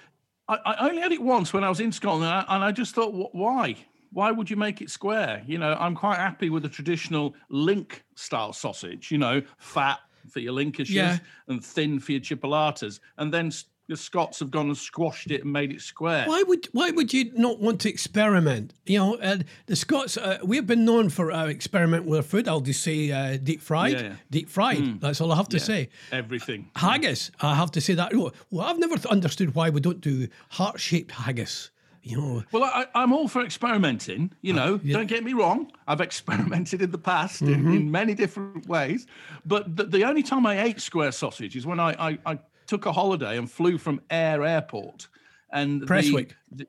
I, 0.48 0.56
I 0.64 0.88
only 0.88 1.02
had 1.02 1.12
it 1.12 1.22
once 1.22 1.52
when 1.52 1.62
I 1.62 1.68
was 1.68 1.78
in 1.80 1.92
Scotland, 1.92 2.24
and 2.24 2.32
I, 2.32 2.54
and 2.56 2.64
I 2.64 2.72
just 2.72 2.94
thought, 2.94 3.30
why? 3.32 3.76
Why 4.12 4.32
would 4.32 4.50
you 4.50 4.56
make 4.56 4.80
it 4.80 4.90
square? 4.90 5.42
You 5.46 5.58
know, 5.58 5.76
I'm 5.78 5.94
quite 5.94 6.16
happy 6.18 6.50
with 6.50 6.64
the 6.64 6.68
traditional 6.68 7.34
link 7.50 8.02
style 8.16 8.52
sausage. 8.52 9.12
You 9.12 9.18
know, 9.18 9.42
fat 9.58 9.98
for 10.28 10.40
your 10.40 10.52
Lincolnshires 10.54 10.88
Yeah. 10.94 11.18
and 11.46 11.64
thin 11.64 12.00
for 12.00 12.12
your 12.12 12.20
chipolatas, 12.20 12.98
and 13.18 13.32
then 13.32 13.52
the 13.90 13.96
Scots 13.96 14.38
have 14.38 14.50
gone 14.50 14.68
and 14.68 14.76
squashed 14.76 15.30
it 15.30 15.42
and 15.42 15.52
made 15.52 15.72
it 15.72 15.80
square. 15.80 16.24
Why 16.26 16.42
would 16.46 16.66
why 16.72 16.90
would 16.90 17.12
you 17.12 17.32
not 17.34 17.58
want 17.60 17.80
to 17.82 17.88
experiment? 17.90 18.72
You 18.86 18.98
know, 18.98 19.14
uh, 19.16 19.38
the 19.66 19.76
Scots 19.76 20.16
uh, 20.16 20.38
we've 20.44 20.66
been 20.66 20.84
known 20.84 21.10
for 21.10 21.30
our 21.32 21.48
experiment 21.50 22.06
with 22.06 22.18
our 22.18 22.22
food. 22.22 22.48
I'll 22.48 22.60
just 22.60 22.82
say 22.82 23.10
uh, 23.10 23.36
deep 23.36 23.60
fried, 23.60 23.92
Yeah, 23.92 24.02
yeah. 24.02 24.14
deep 24.30 24.48
fried. 24.48 25.00
That's 25.00 25.20
all 25.20 25.32
I 25.32 25.36
have 25.36 25.48
to 25.50 25.60
say. 25.60 25.88
Everything. 26.12 26.70
Haggis, 26.76 27.30
I 27.40 27.54
have 27.56 27.70
to 27.72 27.80
say 27.80 27.94
that. 27.94 28.14
Well, 28.14 28.32
I've 28.60 28.78
never 28.78 28.96
understood 29.08 29.54
why 29.56 29.70
we 29.70 29.80
don't 29.80 30.00
do 30.00 30.28
heart 30.50 30.78
shaped 30.80 31.10
haggis. 31.10 31.70
You 32.02 32.16
know, 32.16 32.42
Well, 32.50 32.64
I, 32.64 32.86
I'm 32.94 33.12
all 33.12 33.28
for 33.28 33.44
experimenting. 33.44 34.32
You 34.40 34.54
know, 34.54 34.78
don't 34.78 35.06
get 35.06 35.22
me 35.22 35.34
wrong. 35.34 35.70
I've 35.86 36.00
experimented 36.10 36.80
in 36.80 36.90
the 36.92 36.98
past 36.98 37.42
in, 37.42 37.48
Mm-hmm. 37.48 37.74
in 37.76 37.90
many 37.90 38.14
different 38.14 38.66
ways. 38.66 39.06
But 39.44 39.76
the, 39.76 39.84
the 39.84 40.04
only 40.04 40.22
time 40.22 40.46
I 40.46 40.62
ate 40.62 40.80
square 40.80 41.12
sausage 41.12 41.56
is 41.56 41.66
when 41.66 41.78
I, 41.78 41.90
I, 42.08 42.18
I 42.24 42.38
took 42.70 42.86
a 42.86 42.92
holiday 42.92 43.36
and 43.36 43.50
flew 43.50 43.76
from 43.76 44.00
Ayr 44.10 44.44
Airport. 44.44 45.08
And 45.52 45.82
the- 45.82 45.86
Prestwick. 45.86 46.36
The, 46.52 46.66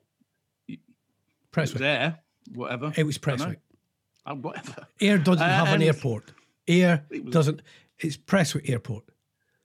it 0.68 0.78
was 0.78 0.78
Prestwick. 1.52 1.80
Ayr, 1.82 2.18
whatever. 2.54 2.92
It 2.96 3.06
was 3.06 3.18
Dunno. 3.18 3.54
Uh, 4.26 4.34
whatever. 4.34 4.86
Ayr 5.00 5.18
doesn't 5.18 5.48
have 5.48 5.68
an 5.68 5.82
airport. 5.82 6.32
Ayr 6.68 7.04
doesn't. 7.30 7.62
It's 8.00 8.16
Prestwick 8.16 8.68
Airport. 8.68 9.04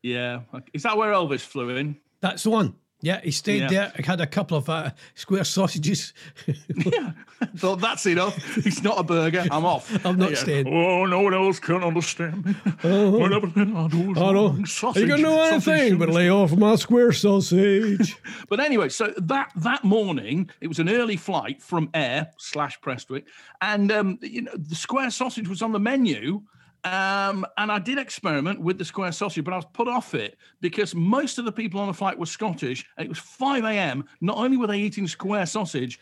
Yeah. 0.03 0.41
Is 0.73 0.83
that 0.83 0.95
where 0.95 1.11
Elvis 1.11 1.41
flew 1.41 1.69
in? 1.69 1.97
That's 2.21 2.43
the 2.43 2.51
one. 2.51 2.75
Yeah, 2.99 3.21
he 3.21 3.29
stayed 3.29 3.61
Yeah. 3.61 3.67
there. 3.69 3.93
I 3.97 4.01
had 4.01 4.21
a 4.21 4.25
couple 4.25 4.57
of 4.57 4.67
uh, 4.69 4.89
square 5.13 5.43
sausages. 5.43 6.13
yeah. 6.75 7.11
Thought 7.55 7.79
that's 7.79 8.07
enough. 8.07 8.35
It's 8.65 8.81
not 8.81 8.99
a 8.99 9.03
burger. 9.03 9.45
I'm 9.51 9.65
off. 9.65 9.87
I'm 10.05 10.17
not 10.17 10.31
Yeah. 10.31 10.37
staying. 10.37 10.67
Oh, 10.67 11.05
no 11.05 11.21
one 11.21 11.35
else 11.35 11.59
can 11.59 11.83
understand 11.83 12.43
me. 12.43 12.53
Whatever 12.53 13.47
I 13.55 13.87
do 13.87 14.11
is 14.11 14.17
I 14.17 14.31
know. 14.31 14.33
wrong. 14.33 14.65
You 14.95 15.07
can 15.07 15.17
do 15.21 15.27
anything 15.39 15.99
but 15.99 16.09
lay 16.09 16.29
off 16.31 16.53
my 16.57 16.75
square 16.75 17.11
sausage. 17.13 18.17
But 18.49 18.59
anyway, 18.61 18.89
so 18.89 19.13
that 19.17 19.51
that 19.57 19.83
morning 19.83 20.49
it 20.61 20.67
was 20.67 20.79
an 20.79 20.89
early 20.89 21.17
flight 21.17 21.61
from 21.61 21.89
Ayr 21.93 22.31
slash 22.37 22.79
Prestwick, 22.81 23.25
and 23.61 23.91
um, 23.91 24.17
you 24.21 24.41
know 24.41 24.53
the 24.55 24.75
square 24.75 25.11
sausage 25.11 25.47
was 25.47 25.61
on 25.61 25.71
the 25.71 25.79
menu. 25.79 26.41
Um, 26.83 27.45
and 27.57 27.71
I 27.71 27.79
did 27.79 27.97
experiment 27.97 28.61
with 28.61 28.77
the 28.77 28.85
square 28.85 29.11
sausage, 29.11 29.43
but 29.43 29.53
I 29.53 29.57
was 29.57 29.65
put 29.73 29.87
off 29.87 30.13
it 30.13 30.37
because 30.61 30.95
most 30.95 31.37
of 31.37 31.45
the 31.45 31.51
people 31.51 31.79
on 31.79 31.87
the 31.87 31.93
flight 31.93 32.17
were 32.17 32.25
Scottish, 32.25 32.85
and 32.97 33.05
it 33.05 33.09
was 33.09 33.19
5 33.19 33.63
a.m. 33.65 34.05
Not 34.21 34.37
only 34.37 34.57
were 34.57 34.67
they 34.67 34.79
eating 34.79 35.07
square 35.07 35.45
sausage, 35.45 35.99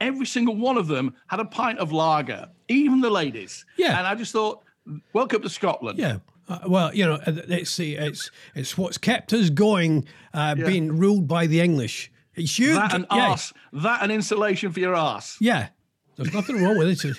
every 0.00 0.26
single 0.26 0.54
one 0.54 0.76
of 0.76 0.86
them 0.86 1.14
had 1.26 1.40
a 1.40 1.44
pint 1.44 1.78
of 1.78 1.92
lager, 1.92 2.48
even 2.68 3.00
the 3.00 3.10
ladies. 3.10 3.64
Yeah. 3.76 3.98
And 3.98 4.06
I 4.06 4.14
just 4.14 4.32
thought, 4.32 4.62
welcome 5.12 5.42
to 5.42 5.48
Scotland. 5.48 5.98
Yeah. 5.98 6.18
Uh, 6.48 6.60
well, 6.66 6.94
you 6.94 7.04
know, 7.04 7.14
uh, 7.14 7.32
it's 7.48 7.76
the 7.76 7.96
it's 7.96 8.30
it's 8.54 8.78
what's 8.78 8.96
kept 8.96 9.34
us 9.34 9.50
going, 9.50 10.06
uh, 10.32 10.54
being 10.54 10.96
ruled 10.96 11.28
by 11.28 11.46
the 11.46 11.60
English. 11.60 12.10
It's 12.34 12.58
you. 12.58 12.72
That 12.74 12.94
and 12.94 13.06
yeah, 13.10 13.30
arse, 13.30 13.52
that 13.74 14.02
and 14.02 14.10
insulation 14.10 14.72
for 14.72 14.80
your 14.80 14.94
ass. 14.94 15.36
yeah. 15.40 15.68
There's 16.16 16.34
nothing 16.34 16.60
wrong 16.60 16.76
with 16.76 16.88
it. 16.88 17.16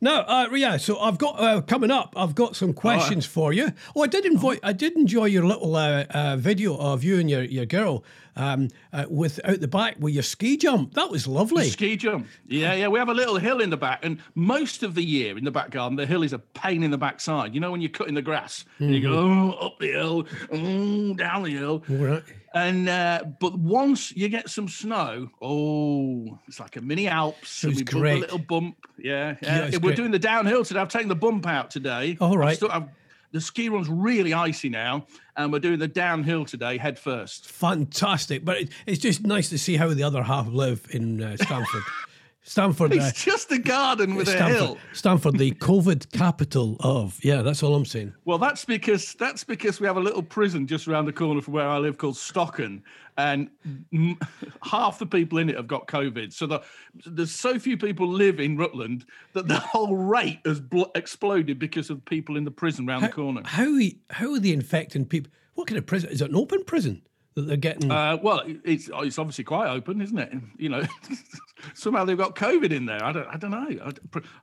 No, 0.00 0.20
uh, 0.20 0.48
yeah. 0.54 0.78
So 0.78 0.98
I've 0.98 1.18
got 1.18 1.38
uh, 1.38 1.60
coming 1.60 1.90
up. 1.90 2.14
I've 2.16 2.34
got 2.34 2.56
some 2.56 2.72
questions 2.72 3.26
for 3.26 3.52
you. 3.52 3.72
Oh, 3.94 4.02
I 4.02 4.06
did 4.06 4.24
enjoy. 4.24 4.58
I 4.62 4.72
did 4.72 4.96
enjoy 4.96 5.26
your 5.26 5.44
little 5.44 5.76
uh, 5.76 6.04
uh, 6.10 6.36
video 6.36 6.76
of 6.76 7.04
you 7.04 7.18
and 7.18 7.28
your 7.28 7.42
your 7.42 7.66
girl 7.66 8.02
um, 8.36 8.68
uh, 8.92 9.06
with 9.08 9.40
out 9.44 9.60
the 9.60 9.68
back 9.68 9.96
with 9.98 10.14
your 10.14 10.22
ski 10.22 10.56
jump. 10.56 10.94
That 10.94 11.10
was 11.10 11.26
lovely. 11.26 11.68
Ski 11.68 11.96
jump. 11.96 12.26
Yeah, 12.46 12.74
yeah. 12.74 12.88
We 12.88 12.98
have 12.98 13.08
a 13.08 13.14
little 13.14 13.36
hill 13.38 13.60
in 13.60 13.70
the 13.70 13.76
back, 13.76 14.04
and 14.04 14.20
most 14.34 14.82
of 14.82 14.94
the 14.94 15.02
year 15.04 15.36
in 15.36 15.44
the 15.44 15.50
back 15.50 15.70
garden, 15.70 15.96
the 15.96 16.06
hill 16.06 16.22
is 16.22 16.32
a 16.32 16.38
pain 16.38 16.82
in 16.82 16.90
the 16.90 16.98
backside. 16.98 17.54
You 17.54 17.60
know, 17.60 17.70
when 17.70 17.80
you're 17.80 17.90
cutting 17.90 18.14
the 18.14 18.22
grass, 18.22 18.64
and 18.78 18.94
you 18.94 19.00
go 19.02 19.12
oh, 19.14 19.66
up 19.66 19.78
the 19.78 19.92
hill, 19.92 20.26
oh, 20.52 21.14
down 21.14 21.42
the 21.44 21.50
hill. 21.50 21.84
All 21.90 21.96
right. 21.96 22.22
And 22.52 22.88
uh, 22.88 23.22
but 23.38 23.56
once 23.58 24.10
you 24.16 24.28
get 24.28 24.50
some 24.50 24.66
snow, 24.68 25.28
oh, 25.40 26.38
it's 26.48 26.58
like 26.58 26.76
a 26.76 26.80
mini 26.80 27.06
Alps. 27.06 27.62
and 27.64 27.76
we 27.76 27.82
great. 27.84 28.16
a 28.16 28.20
little 28.20 28.38
bump. 28.38 28.76
Yeah, 28.98 29.36
Yeah, 29.40 29.56
yeah. 29.66 29.70
We're 29.74 29.78
great. 29.80 29.96
doing 29.96 30.10
the 30.10 30.18
downhill 30.18 30.64
today. 30.64 30.80
I've 30.80 30.88
taken 30.88 31.08
the 31.08 31.14
bump 31.14 31.46
out 31.46 31.70
today. 31.70 32.16
All 32.20 32.32
I've 32.34 32.38
right. 32.40 32.56
still- 32.56 32.70
I've- 32.72 32.86
the 33.32 33.40
ski 33.40 33.68
run's 33.68 33.88
really 33.88 34.32
icy 34.32 34.68
now, 34.68 35.06
and 35.36 35.52
we're 35.52 35.58
doing 35.60 35.78
the 35.78 35.88
downhill 35.88 36.44
today, 36.44 36.78
head 36.78 36.98
first. 36.98 37.50
Fantastic, 37.50 38.44
but 38.44 38.58
it, 38.58 38.68
it's 38.86 39.00
just 39.00 39.24
nice 39.26 39.48
to 39.50 39.58
see 39.58 39.76
how 39.76 39.92
the 39.92 40.02
other 40.02 40.22
half 40.22 40.48
live 40.48 40.86
in 40.90 41.22
uh, 41.22 41.36
Stamford. 41.36 41.82
Stamford. 42.42 42.92
Uh, 42.92 42.96
It's 42.96 43.22
just 43.24 43.52
a 43.52 43.58
garden 43.58 44.14
with 44.14 44.28
a 44.28 44.32
Stamford, 44.32 44.56
hill. 44.56 44.78
Stamford, 44.92 45.38
the 45.38 45.52
COVID 45.52 46.10
capital 46.12 46.76
of. 46.80 47.18
Yeah, 47.22 47.42
that's 47.42 47.62
all 47.62 47.74
I'm 47.74 47.84
saying. 47.84 48.14
Well, 48.24 48.38
that's 48.38 48.64
because 48.64 49.14
that's 49.14 49.44
because 49.44 49.78
we 49.80 49.86
have 49.86 49.96
a 49.98 50.00
little 50.00 50.22
prison 50.22 50.66
just 50.66 50.88
around 50.88 51.04
the 51.04 51.12
corner 51.12 51.40
from 51.42 51.54
where 51.54 51.68
I 51.68 51.78
live 51.78 51.98
called 51.98 52.16
Stocken, 52.16 52.82
and 53.18 53.50
m- 53.92 54.18
half 54.62 54.98
the 54.98 55.06
people 55.06 55.38
in 55.38 55.50
it 55.50 55.56
have 55.56 55.66
got 55.68 55.86
COVID. 55.86 56.32
So 56.32 56.46
the, 56.46 56.60
there's 57.06 57.30
so 57.30 57.58
few 57.58 57.76
people 57.76 58.08
live 58.08 58.40
in 58.40 58.56
Rutland 58.56 59.04
that 59.34 59.46
the 59.46 59.58
whole 59.58 59.94
rate 59.96 60.40
has 60.46 60.60
bl- 60.60 60.84
exploded 60.94 61.58
because 61.58 61.90
of 61.90 62.02
people 62.06 62.36
in 62.36 62.44
the 62.44 62.50
prison 62.50 62.88
around 62.88 63.02
the 63.02 63.08
corner. 63.10 63.42
How 63.44 63.78
how 64.10 64.32
are 64.32 64.40
they 64.40 64.52
infecting 64.52 65.04
people? 65.04 65.30
What 65.54 65.66
kind 65.66 65.76
of 65.78 65.84
prison? 65.86 66.08
Is 66.10 66.22
it 66.22 66.30
an 66.30 66.36
open 66.36 66.64
prison? 66.64 67.02
That 67.34 67.42
they're 67.42 67.56
getting. 67.56 67.90
Uh, 67.90 68.18
well, 68.22 68.42
it's 68.64 68.90
it's 68.92 69.18
obviously 69.18 69.44
quite 69.44 69.68
open, 69.70 70.00
isn't 70.00 70.18
it? 70.18 70.32
You 70.58 70.68
know, 70.70 70.82
somehow 71.74 72.04
they've 72.04 72.18
got 72.18 72.34
COVID 72.34 72.72
in 72.72 72.86
there. 72.86 73.02
I 73.04 73.12
don't 73.12 73.26
I 73.28 73.36
don't 73.36 73.50
know. 73.50 73.92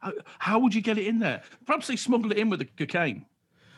I, 0.01 0.11
how 0.39 0.59
would 0.59 0.73
you 0.73 0.81
get 0.81 0.97
it 0.97 1.07
in 1.07 1.19
there? 1.19 1.41
Perhaps 1.65 1.87
they 1.87 1.95
smuggled 1.95 2.31
it 2.31 2.37
in 2.37 2.49
with 2.49 2.59
the 2.59 2.65
cocaine. 2.65 3.25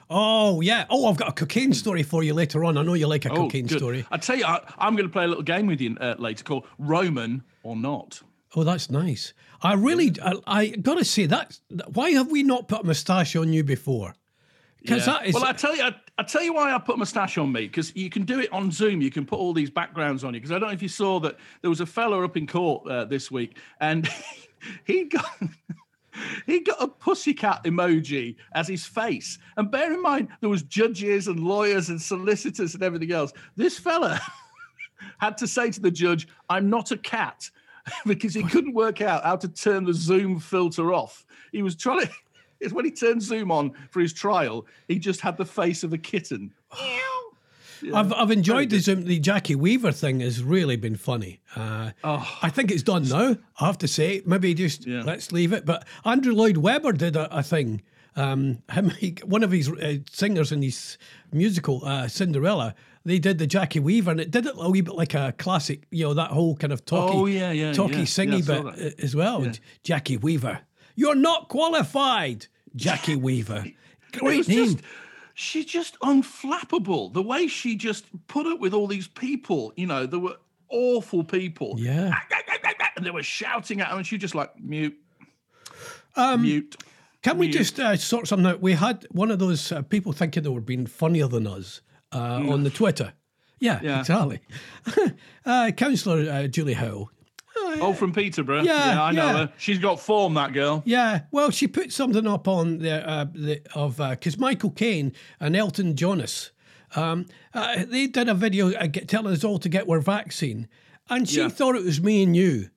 Oh 0.09 0.61
yeah. 0.61 0.85
Oh, 0.89 1.07
I've 1.07 1.17
got 1.17 1.29
a 1.29 1.33
cocaine 1.33 1.73
story 1.73 2.03
for 2.03 2.23
you 2.23 2.33
later 2.33 2.65
on. 2.65 2.77
I 2.77 2.83
know 2.83 2.93
you 2.95 3.07
like 3.07 3.25
a 3.25 3.31
Oh, 3.31 3.35
cocaine 3.43 3.67
good. 3.67 3.77
story. 3.77 4.05
I 4.11 4.17
tell 4.17 4.37
you, 4.37 4.45
I, 4.45 4.59
I'm 4.77 4.95
going 4.95 5.07
to 5.07 5.11
play 5.13 5.25
a 5.25 5.27
little 5.27 5.43
game 5.43 5.67
with 5.67 5.79
you 5.81 5.95
uh, 6.01 6.15
later 6.17 6.43
called 6.43 6.65
Roman 6.79 7.43
or 7.63 7.75
Not. 7.75 8.21
Oh, 8.55 8.63
that's 8.63 8.89
nice. 8.89 9.33
I 9.61 9.73
really, 9.75 10.11
I, 10.23 10.33
I 10.47 10.67
gotta 10.69 11.05
say 11.05 11.27
that. 11.27 11.59
Why 11.93 12.09
have 12.11 12.31
we 12.31 12.41
not 12.41 12.67
put 12.67 12.81
a 12.81 12.83
moustache 12.85 13.35
on 13.35 13.53
you 13.53 13.63
before? 13.63 14.15
Because 14.81 15.07
Yeah. 15.07 15.23
is. 15.23 15.33
well, 15.33 15.45
I 15.45 15.53
tell 15.53 15.75
you, 15.75 15.83
I, 15.83 15.95
I 16.17 16.23
tell 16.23 16.41
you 16.41 16.53
why 16.53 16.73
I 16.73 16.77
put 16.79 16.95
a 16.95 16.97
moustache 16.97 17.37
on 17.37 17.51
me 17.51 17.61
because 17.61 17.95
you 17.95 18.09
can 18.09 18.23
do 18.23 18.39
it 18.39 18.51
on 18.51 18.71
Zoom. 18.71 19.01
You 19.01 19.11
can 19.11 19.25
put 19.25 19.39
all 19.39 19.53
these 19.53 19.69
backgrounds 19.69 20.23
on 20.23 20.33
you. 20.33 20.39
Because 20.39 20.51
I 20.51 20.59
don't 20.59 20.69
know 20.69 20.73
if 20.73 20.81
you 20.81 20.87
saw 20.89 21.19
that 21.21 21.37
there 21.61 21.69
was 21.69 21.81
a 21.81 21.85
fella 21.85 22.23
up 22.23 22.37
in 22.37 22.47
court 22.47 22.87
uh, 22.89 23.05
this 23.05 23.29
week, 23.29 23.57
and 23.81 24.09
he 24.85 25.05
got 25.05 25.25
he 26.45 26.61
got 26.61 26.81
a 26.81 26.87
pussycat 26.87 27.63
emoji 27.63 28.35
as 28.53 28.67
his 28.67 28.85
face. 28.85 29.37
And 29.57 29.69
bear 29.69 29.93
in 29.93 30.01
mind, 30.01 30.29
there 30.41 30.49
was 30.49 30.63
judges 30.63 31.27
and 31.27 31.39
lawyers 31.41 31.89
and 31.89 32.01
solicitors 32.01 32.73
and 32.73 32.83
everything 32.83 33.11
else. 33.11 33.33
This 33.55 33.77
fella 33.77 34.19
had 35.19 35.37
to 35.37 35.47
say 35.47 35.71
to 35.71 35.79
the 35.81 35.91
judge, 35.91 36.27
"I'm 36.49 36.69
not 36.69 36.91
a 36.91 36.97
cat," 36.97 37.49
because 38.05 38.33
he 38.33 38.43
couldn't 38.43 38.73
work 38.73 39.01
out 39.01 39.23
how 39.23 39.35
to 39.35 39.47
turn 39.47 39.83
the 39.83 39.93
Zoom 39.93 40.39
filter 40.39 40.93
off. 40.93 41.25
He 41.51 41.61
was 41.63 41.75
trying 41.75 42.07
to. 42.07 42.09
It's 42.59 42.73
when 42.73 42.85
he 42.85 42.91
turned 42.91 43.21
Zoom 43.21 43.51
on 43.51 43.71
for 43.89 43.99
his 44.01 44.13
trial, 44.13 44.65
he 44.87 44.99
just 44.99 45.21
had 45.21 45.37
the 45.37 45.45
face 45.45 45.83
of 45.83 45.93
a 45.93 45.97
kitten. 45.97 46.51
I've, 47.93 48.11
I've 48.11 48.31
enjoyed 48.31 48.69
the 48.71 48.79
Zoom, 48.79 49.05
the 49.05 49.19
Jackie 49.19 49.55
Weaver 49.55 49.93
thing 49.93 50.19
has 50.19 50.43
really 50.43 50.75
been 50.75 50.97
funny. 50.97 51.39
Uh, 51.55 51.91
I 52.03 52.49
think 52.49 52.71
it's 52.71 52.83
done 52.83 53.07
now. 53.07 53.37
I 53.57 53.65
have 53.65 53.77
to 53.77 53.87
say, 53.87 54.21
maybe 54.25 54.53
just 54.53 54.85
Oh. 54.85 54.91
Yeah. 54.91 55.03
let's 55.03 55.31
leave 55.31 55.53
it. 55.53 55.65
But 55.65 55.87
Andrew 56.03 56.33
Lloyd 56.33 56.57
Webber 56.57 56.91
did 56.91 57.15
a, 57.15 57.33
a 57.37 57.41
thing. 57.41 57.81
Um, 58.17 58.61
him, 58.71 58.89
he, 58.89 59.15
one 59.23 59.43
of 59.43 59.51
his 59.51 59.69
uh, 59.69 59.99
singers 60.11 60.51
in 60.51 60.61
his 60.61 60.97
musical 61.31 61.81
uh, 61.85 62.09
Cinderella, 62.09 62.75
they 63.05 63.17
did 63.17 63.37
the 63.37 63.47
Jackie 63.47 63.79
Weaver, 63.79 64.11
and 64.11 64.19
it 64.19 64.29
did 64.29 64.45
it 64.45 64.55
a 64.57 64.69
wee 64.69 64.81
bit 64.81 64.95
like 64.95 65.13
a 65.13 65.33
classic. 65.37 65.83
You 65.89 66.03
know 66.07 66.13
that 66.15 66.31
whole 66.31 66.57
kind 66.57 66.73
of 66.73 66.83
talky, 66.83 67.15
Oh, 67.17 67.25
yeah, 67.27 67.51
yeah, 67.51 67.71
talky, 67.71 67.99
yeah. 67.99 68.03
singy 68.03 68.45
Yeah, 68.45 68.61
bit 68.61 68.75
that. 68.97 69.03
as 69.03 69.15
well. 69.15 69.49
Jackie 69.83 70.17
Weaver, 70.17 70.59
you're 70.99 71.15
not 71.15 71.47
qualified, 71.49 72.47
Jackie 72.75 73.15
Weaver. 73.25 73.65
Great 74.11 74.47
name. 74.47 74.65
just, 74.73 74.77
she's 75.33 75.65
just 75.65 75.97
unflappable. 76.01 77.13
The 77.13 77.21
way 77.23 77.47
she 77.47 77.75
just 77.75 78.05
put 78.27 78.45
up 78.45 78.59
with 78.59 78.73
all 78.73 78.87
these 78.87 79.07
people, 79.07 79.71
you 79.75 79.87
know, 79.87 80.05
there 80.05 80.19
were 80.19 80.35
awful 80.69 81.23
people. 81.23 81.75
Yeah. 81.77 82.13
And 82.97 83.05
they 83.05 83.11
were 83.11 83.23
shouting 83.23 83.79
at 83.79 83.87
her, 83.87 83.95
and 83.95 84.05
she 84.05 84.17
just 84.17 84.35
like 84.35 84.51
mute, 84.59 84.93
Um, 86.17 86.41
mute. 86.41 86.75
Can 87.21 87.37
we 87.37 87.47
just 87.47 87.79
uh, 87.79 87.95
sort 87.95 88.27
something 88.27 88.45
out? 88.45 88.61
We 88.61 88.73
had 88.73 89.05
one 89.11 89.31
of 89.31 89.39
those 89.39 89.71
uh, 89.71 89.83
people 89.83 90.11
thinking 90.11 90.43
they 90.43 90.49
were 90.49 90.59
being 90.59 90.85
funnier 90.85 91.27
than 91.29 91.47
us 91.47 91.79
uh, 92.13 92.17
on 92.49 92.63
the 92.63 92.69
Twitter. 92.69 93.13
Yeah, 93.61 93.79
Yeah. 93.81 93.99
exactly. 94.01 94.41
uh, 95.45 95.71
Councillor 95.77 96.29
uh, 96.29 96.47
Julie 96.47 96.73
Howe. 96.73 97.09
Oh, 97.79 97.93
from 97.93 98.11
Peterborough. 98.13 98.63
Yeah, 98.63 99.01
I 99.01 99.11
know 99.11 99.25
yeah. 99.25 99.37
her. 99.37 99.53
She's 99.57 99.79
got 99.79 99.99
form, 99.99 100.33
that 100.35 100.53
girl. 100.53 100.81
Yeah, 100.85 101.21
well, 101.31 101.51
she 101.51 101.67
put 101.67 101.91
something 101.91 102.25
up 102.27 102.47
on 102.47 102.79
there 102.79 103.03
uh, 103.07 103.25
the, 103.33 103.61
of 103.75 103.97
because 103.97 104.37
Michael 104.37 104.71
Caine 104.71 105.13
and 105.39 105.55
Elton 105.55 105.95
Jonas, 105.95 106.51
um, 106.95 107.25
uh, 107.53 107.85
they 107.85 108.07
did 108.07 108.27
a 108.29 108.33
video 108.33 108.71
uh, 108.73 108.87
telling 108.87 109.33
us 109.33 109.43
all 109.43 109.59
to 109.59 109.69
get 109.69 109.89
our 109.89 109.99
vaccine, 109.99 110.67
and 111.09 111.27
she 111.29 111.39
Yeah. 111.39 111.49
thought 111.49 111.75
it 111.75 111.83
was 111.83 112.01
me 112.01 112.23
and 112.23 112.35
you, 112.35 112.69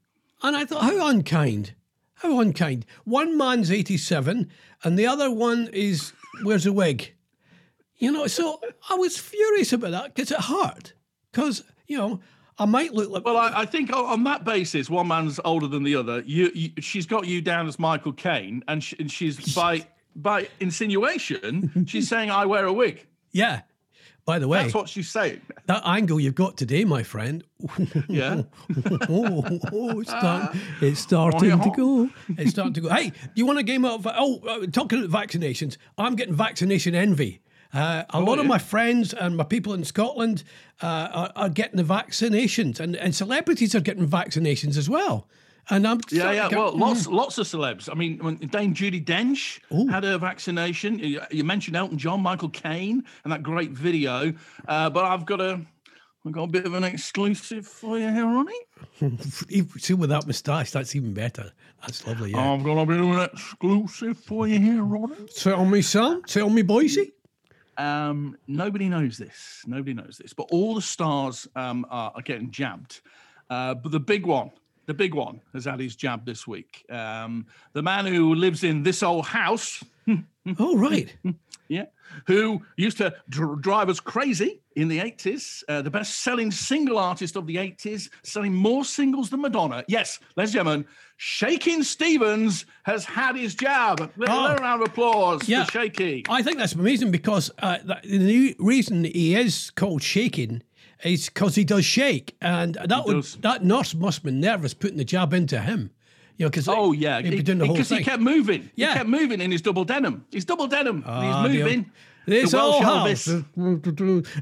and 0.43 0.57
I 0.57 0.65
thought 0.65 0.83
how 0.83 1.09
unkind, 1.09 1.75
how 2.17 2.41
unkind. 2.41 2.85
One 3.05 3.37
man's 3.39 3.71
eighty-seven, 3.71 4.51
and 4.85 4.99
the 4.99 5.07
other 5.07 5.31
one 5.31 5.69
is 5.73 6.13
wears 6.45 6.67
a 6.67 6.73
wig. 6.73 7.15
You 7.97 8.11
know, 8.11 8.27
so 8.27 8.61
I 8.91 8.95
was 8.97 9.17
furious 9.17 9.73
about 9.73 9.93
that 9.93 10.15
because 10.15 10.33
it 10.33 10.41
hurt. 10.41 10.93
Because 11.31 11.63
you 11.87 11.97
know, 11.97 12.21
I 12.59 12.65
might 12.67 12.93
look 12.93 13.11
like 13.11 13.25
Well, 13.25 13.37
I, 13.37 13.63
I 13.63 13.67
think 13.67 13.93
on- 13.93 14.25
that 14.25 14.45
basis, 14.45 14.89
one 14.91 15.09
man's 15.09 15.41
older 15.45 15.67
than 15.67 15.83
the 15.83 15.97
other. 15.97 16.23
You, 16.27 16.51
you 16.55 16.71
she's 16.81 17.07
got 17.07 17.27
you 17.27 17.41
down 17.41 17.67
as 17.67 17.79
Michael 17.79 18.13
Caine, 18.13 18.63
and, 18.69 18.83
she, 18.85 18.97
and 18.99 19.11
she's 19.11 19.55
by 19.57 19.87
by 20.15 20.49
insinuation, 20.61 21.87
she's 21.89 22.09
saying 22.09 22.31
I 22.31 22.47
wear 22.47 22.67
a 22.67 22.73
wig. 22.73 23.07
yeah. 23.33 23.63
By 24.25 24.39
the 24.39 24.47
way, 24.47 24.63
That's 24.63 24.75
what 24.75 24.89
she's 24.89 25.11
saying. 25.11 25.41
that 25.67 25.83
angle 25.85 26.21
you've 26.21 26.37
got 26.37 26.57
today, 26.57 26.85
my 26.85 27.03
friend. 27.03 27.43
Yeah. 28.09 28.43
oh, 29.09 29.43
oh, 29.73 29.99
it's, 30.01 30.11
start, 30.11 30.55
it's 30.81 31.01
starting 31.01 31.61
to 31.61 31.71
go. 31.77 32.09
It's 32.39 32.51
starting 32.53 32.73
to 32.75 32.81
go. 32.83 32.89
Hey, 32.89 33.09
do 33.11 33.17
you 33.35 33.47
want 33.47 33.59
a 33.59 33.65
game 33.65 33.85
of? 33.85 34.07
Oh, 34.09 34.39
uh, 34.47 34.67
talking 34.67 35.03
about 35.05 35.27
vaccinations, 35.29 35.77
I'm 35.99 36.15
getting 36.15 36.35
vaccination 36.37 36.95
envy. 36.95 37.41
Uh, 37.73 38.05
a 38.11 38.21
lot 38.21 38.39
of 38.39 38.47
my 38.47 38.59
friends 38.59 39.15
and 39.15 39.37
my 39.37 39.45
people 39.45 39.73
in 39.73 39.85
Scotland 39.85 40.45
uh, 40.83 41.09
are, 41.13 41.33
are 41.37 41.49
getting 41.49 41.77
the 41.77 41.83
vaccinations, 41.83 42.79
and, 42.81 42.97
and 42.97 43.15
celebrities 43.15 43.75
are 43.75 43.81
getting 43.81 44.07
vaccinations 44.07 44.77
as 44.77 44.91
well. 44.91 45.27
And 45.71 45.87
I'm 45.87 46.01
Yeah, 46.11 46.33
yeah. 46.33 46.51
go, 46.51 46.65
Well, 46.65 46.77
lots, 46.77 47.07
lots 47.07 47.39
of 47.39 47.47
celebs. 47.47 47.89
I 47.91 47.95
mean, 47.95 48.19
when 48.19 48.37
Dame 48.37 48.75
Judi 48.75 49.03
Dench 49.03 49.61
had 49.91 50.05
her 50.05 50.19
vaccination. 50.19 50.99
You, 50.99 51.21
you 51.31 51.45
mentioned 51.45 51.77
Elton 51.77 51.99
John, 51.99 52.21
Michael 52.21 52.49
Caine, 52.51 53.05
and 53.25 53.33
that 53.33 53.43
great 53.43 53.71
video. 53.71 54.35
Uh, 54.67 54.91
but 54.91 55.05
I've 55.05 55.25
got 55.25 55.41
a, 55.41 55.61
I've 56.27 56.33
got 56.33 56.45
a 56.45 56.49
bit 56.49 56.67
of 56.67 56.75
an 56.75 56.85
exclusive 56.85 57.67
for 57.67 57.99
you 57.99 58.11
here, 58.11 58.27
Ronnie. 58.27 58.53
see 59.79 59.95
with 59.95 60.11
that 60.11 60.27
moustache, 60.27 60.73
that's 60.73 60.97
even 60.97 61.15
better. 61.15 61.53
That's 61.81 62.07
lovely. 62.07 62.33
Yeah. 62.33 62.53
I've 62.53 62.65
got 62.65 62.79
a 62.79 62.87
bit 62.87 63.01
of 63.01 63.11
an 63.11 63.21
exclusive 63.33 64.19
for 64.19 64.49
you 64.49 64.59
here, 64.59 64.83
Ronnie. 64.83 65.27
Tell 65.37 65.65
me, 65.65 65.81
son. 65.81 66.23
Tell 66.25 66.51
me, 66.51 66.63
Boise. 66.63 67.13
Um, 67.79 68.37
nobody 68.47 68.89
knows 68.89 69.19
this. 69.19 69.63
Nobody 69.67 69.95
knows 69.95 70.19
this. 70.21 70.33
But 70.33 70.49
all 70.53 70.75
the 70.75 70.83
stars 70.83 71.49
um, 71.57 71.87
are, 71.91 72.13
are 72.15 72.23
getting 72.23 72.51
jabbed. 72.51 73.01
Uh, 73.51 73.75
but 73.75 73.93
the 73.93 74.01
big 74.01 74.27
one, 74.27 74.51
the 74.87 74.95
big 74.95 75.15
one, 75.15 75.41
has 75.53 75.65
had 75.65 75.81
his 75.81 75.97
jab 75.97 76.25
this 76.25 76.47
week. 76.47 76.85
Um, 76.91 77.47
the 77.73 77.83
man 77.83 78.07
who 78.07 78.35
lives 78.35 78.65
in 78.65 78.83
this 78.83 79.03
old 79.03 79.27
house. 79.27 79.83
Oh, 80.59 80.77
right. 80.77 81.15
Yeah. 81.69 81.87
Who 82.27 82.63
used 82.77 82.99
to 82.99 83.15
dr- 83.31 83.63
drive 83.63 83.89
us 83.89 84.01
crazy 84.01 84.61
in 84.77 84.89
the 84.89 84.99
80s, 84.99 85.63
uh, 85.69 85.83
the 85.83 85.91
best 85.91 86.21
selling 86.23 86.51
single 86.51 86.99
artist 86.99 87.37
of 87.37 87.47
the 87.47 87.57
80s, 87.57 88.09
selling 88.23 88.55
more 88.55 88.85
singles 88.85 89.31
than 89.31 89.41
Madonna. 89.43 89.85
Yes, 89.89 90.19
ladies 90.37 90.51
and 90.51 90.59
gentlemen, 90.65 90.85
Shakin' 91.17 91.83
Stevens 91.85 92.67
has 92.85 93.05
had 93.05 93.37
his 93.37 93.55
jab. 93.55 94.11
Little 94.17 94.35
Oh. 94.37 94.57
round 94.57 94.83
of 94.83 94.89
applause 94.89 95.49
Yeah. 95.49 95.65
for 95.65 95.73
Shaky. 95.73 96.25
I 96.29 96.43
think 96.43 96.59
that's 96.59 96.75
amazing 96.75 97.11
because 97.11 97.51
uh, 97.61 97.79
the 97.85 98.01
new 98.19 98.55
reason 98.59 99.05
he 99.05 99.35
is 99.35 99.71
called 99.71 100.03
shaking 100.03 100.63
is 101.05 101.29
because 101.29 101.55
he 101.55 101.65
does 101.65 101.85
shake, 101.85 102.37
and 102.41 102.77
that 102.85 103.05
would, 103.07 103.25
that 103.43 103.65
nurse 103.65 103.95
must 103.95 104.19
have 104.19 104.25
been 104.25 104.41
nervous 104.41 104.73
putting 104.75 104.97
the 104.99 105.05
jab 105.05 105.33
into 105.33 105.61
him. 105.61 105.91
You 106.39 106.47
know, 106.47 106.51
because 106.51 106.67
Oh 106.69 106.93
yeah, 106.93 107.21
he'd 107.21 107.31
be 107.31 107.43
doing 107.43 107.59
the 107.59 107.67
whole 107.67 107.75
because 107.75 107.91
he 107.91 107.97
thing. 107.97 108.05
kept 108.05 108.23
moving. 108.23 108.71
Yeah. 108.75 108.93
he 108.93 108.99
kept 108.99 109.09
moving 109.09 109.41
in 109.41 109.51
his 109.53 109.61
double 109.63 109.85
denim. 109.85 110.25
His 110.33 110.45
double 110.45 110.67
denim. 110.67 111.05
Ah, 111.07 111.45
he's 111.47 111.57
moving. 111.59 111.91
This 112.27 112.55
old 112.55 112.85
house. 112.85 113.29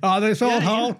Ah, 0.03 0.21
this 0.21 0.43
old 0.43 0.63
house. 0.63 0.95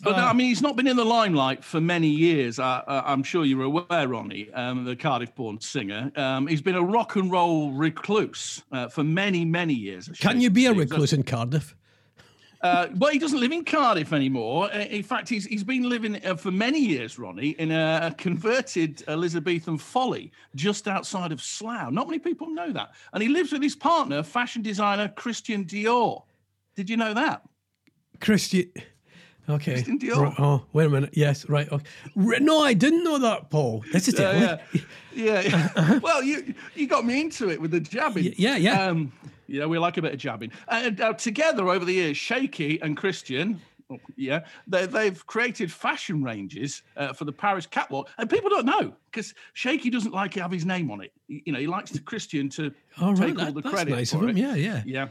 But 0.00 0.14
Uh, 0.14 0.26
I 0.26 0.32
mean, 0.32 0.46
he's 0.46 0.62
not 0.62 0.76
been 0.76 0.86
in 0.86 0.96
the 0.96 1.04
limelight 1.04 1.64
for 1.64 1.80
many 1.80 2.06
years. 2.08 2.60
I, 2.60 2.82
I, 2.86 3.12
I'm 3.12 3.24
sure 3.24 3.44
you're 3.44 3.64
aware, 3.64 4.06
Ronnie, 4.06 4.48
um, 4.52 4.84
the 4.84 4.94
Cardiff-born 4.94 5.60
singer. 5.60 6.12
Um, 6.14 6.46
he's 6.46 6.62
been 6.62 6.76
a 6.76 6.82
rock 6.82 7.16
and 7.16 7.30
roll 7.32 7.72
recluse 7.72 8.62
uh, 8.70 8.86
for 8.88 9.02
many, 9.02 9.44
many 9.44 9.74
years. 9.74 10.08
Can 10.20 10.40
you 10.40 10.50
be 10.50 10.66
a 10.66 10.72
recluse 10.72 11.12
in 11.12 11.24
Cardiff? 11.24 11.74
Uh, 12.60 12.88
well, 12.96 13.12
he 13.12 13.18
doesn't 13.20 13.38
live 13.38 13.52
in 13.52 13.64
Cardiff 13.64 14.12
anymore. 14.12 14.68
Uh, 14.72 14.78
In 14.78 15.02
fact, 15.02 15.28
he's 15.28 15.44
he's 15.46 15.62
been 15.62 15.88
living 15.88 16.24
uh, 16.26 16.34
for 16.34 16.50
many 16.50 16.80
years, 16.80 17.18
Ronnie, 17.18 17.50
in 17.50 17.70
a, 17.70 18.00
a 18.10 18.14
converted 18.14 19.04
Elizabethan 19.06 19.78
folly 19.78 20.32
just 20.56 20.88
outside 20.88 21.30
of 21.30 21.40
Slough. 21.40 21.92
Not 21.92 22.08
many 22.08 22.18
people 22.18 22.50
know 22.50 22.72
that, 22.72 22.90
and 23.12 23.22
he 23.22 23.28
lives 23.28 23.52
with 23.52 23.62
his 23.62 23.76
partner, 23.76 24.22
fashion 24.22 24.62
designer 24.62 25.08
Christian 25.08 25.64
Dior. 25.64 26.24
Did 26.74 26.90
you 26.90 26.96
know 26.96 27.14
that? 27.14 27.42
Christian. 28.20 28.72
Okay. 29.48 29.74
Christian 29.74 29.98
Dior. 29.98 30.34
Oh, 30.38 30.64
wait 30.72 30.86
a 30.86 30.90
minute. 30.90 31.10
Yes, 31.14 31.48
right. 31.48 31.70
Okay. 31.70 31.84
No, 32.16 32.60
I 32.62 32.74
didn't 32.74 33.02
know 33.04 33.18
that, 33.18 33.50
Paul. 33.50 33.84
This 33.92 34.08
is 34.08 34.18
Yeah, 34.18 34.58
it. 34.72 34.82
yeah, 35.14 35.40
yeah. 35.40 35.70
yeah. 35.76 35.98
well, 36.00 36.22
you 36.22 36.54
you 36.74 36.86
got 36.86 37.04
me 37.06 37.20
into 37.20 37.48
it 37.50 37.60
with 37.60 37.70
the 37.70 37.80
jabbing. 37.80 38.34
Yeah, 38.36 38.56
yeah. 38.56 38.84
Um, 38.86 39.12
yeah, 39.46 39.64
we 39.66 39.78
like 39.78 39.96
a 39.96 40.02
bit 40.02 40.12
of 40.12 40.18
jabbing. 40.18 40.52
And 40.68 41.00
uh, 41.00 41.14
together 41.14 41.68
over 41.68 41.84
the 41.84 41.94
years, 41.94 42.18
Shaky 42.18 42.78
and 42.82 42.94
Christian, 42.96 43.58
oh, 43.90 43.96
yeah, 44.16 44.40
they, 44.66 44.84
they've 44.84 45.26
created 45.26 45.72
fashion 45.72 46.22
ranges 46.22 46.82
uh, 46.98 47.14
for 47.14 47.24
the 47.24 47.32
Paris 47.32 47.64
catwalk, 47.66 48.10
and 48.18 48.28
people 48.28 48.50
don't 48.50 48.66
know 48.66 48.92
because 49.10 49.32
Shaky 49.54 49.88
doesn't 49.88 50.12
like 50.12 50.32
to 50.32 50.42
have 50.42 50.52
his 50.52 50.66
name 50.66 50.90
on 50.90 51.00
it. 51.00 51.12
You 51.28 51.52
know, 51.54 51.58
he 51.58 51.66
likes 51.66 51.90
the 51.90 52.00
Christian 52.00 52.50
to 52.50 52.74
All 53.00 53.14
right. 53.14 53.28
take 53.28 53.38
all 53.38 53.46
that- 53.46 53.54
the 53.54 53.62
credit 53.62 53.92
nice 53.92 54.12
for 54.12 54.18
him. 54.28 54.30
it. 54.30 54.36
Yeah, 54.36 54.54
yeah. 54.54 54.82
Yeah. 54.84 55.08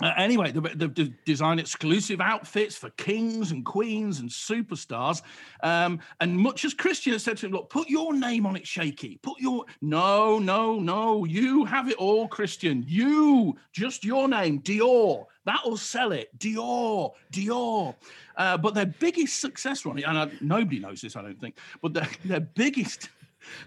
Uh, 0.00 0.12
anyway, 0.16 0.52
they've, 0.52 1.24
designed 1.24 1.58
exclusive 1.58 2.20
outfits 2.20 2.76
for 2.76 2.90
kings 2.90 3.50
and 3.50 3.64
queens 3.64 4.20
and 4.20 4.30
superstars. 4.30 5.22
Um, 5.62 5.98
and 6.20 6.36
much 6.36 6.64
as 6.64 6.72
Christian 6.72 7.12
has 7.12 7.24
said 7.24 7.36
to 7.38 7.46
him, 7.46 7.52
look, 7.52 7.68
put 7.68 7.88
your 7.88 8.14
name 8.14 8.46
on 8.46 8.56
it, 8.56 8.66
Shaky. 8.66 9.18
Put 9.22 9.40
your 9.40 9.64
no, 9.80 10.38
no, 10.38 10.78
no. 10.78 11.24
You 11.24 11.64
have 11.64 11.88
it 11.88 11.96
all, 11.96 12.28
Christian. 12.28 12.84
You, 12.86 13.56
just 13.72 14.04
your 14.04 14.28
name, 14.28 14.60
Dior. 14.62 15.24
That'll 15.44 15.76
sell 15.76 16.12
it. 16.12 16.36
Dior, 16.38 17.12
Dior. 17.32 17.94
Uh, 18.36 18.56
but 18.56 18.74
their 18.74 18.86
biggest 18.86 19.40
success, 19.40 19.84
Ronnie, 19.84 20.04
and 20.04 20.16
I, 20.18 20.30
nobody 20.40 20.78
knows 20.78 21.00
this, 21.00 21.16
I 21.16 21.22
don't 21.22 21.40
think, 21.40 21.56
but 21.82 21.92
their, 21.94 22.08
their 22.24 22.40
biggest. 22.40 23.08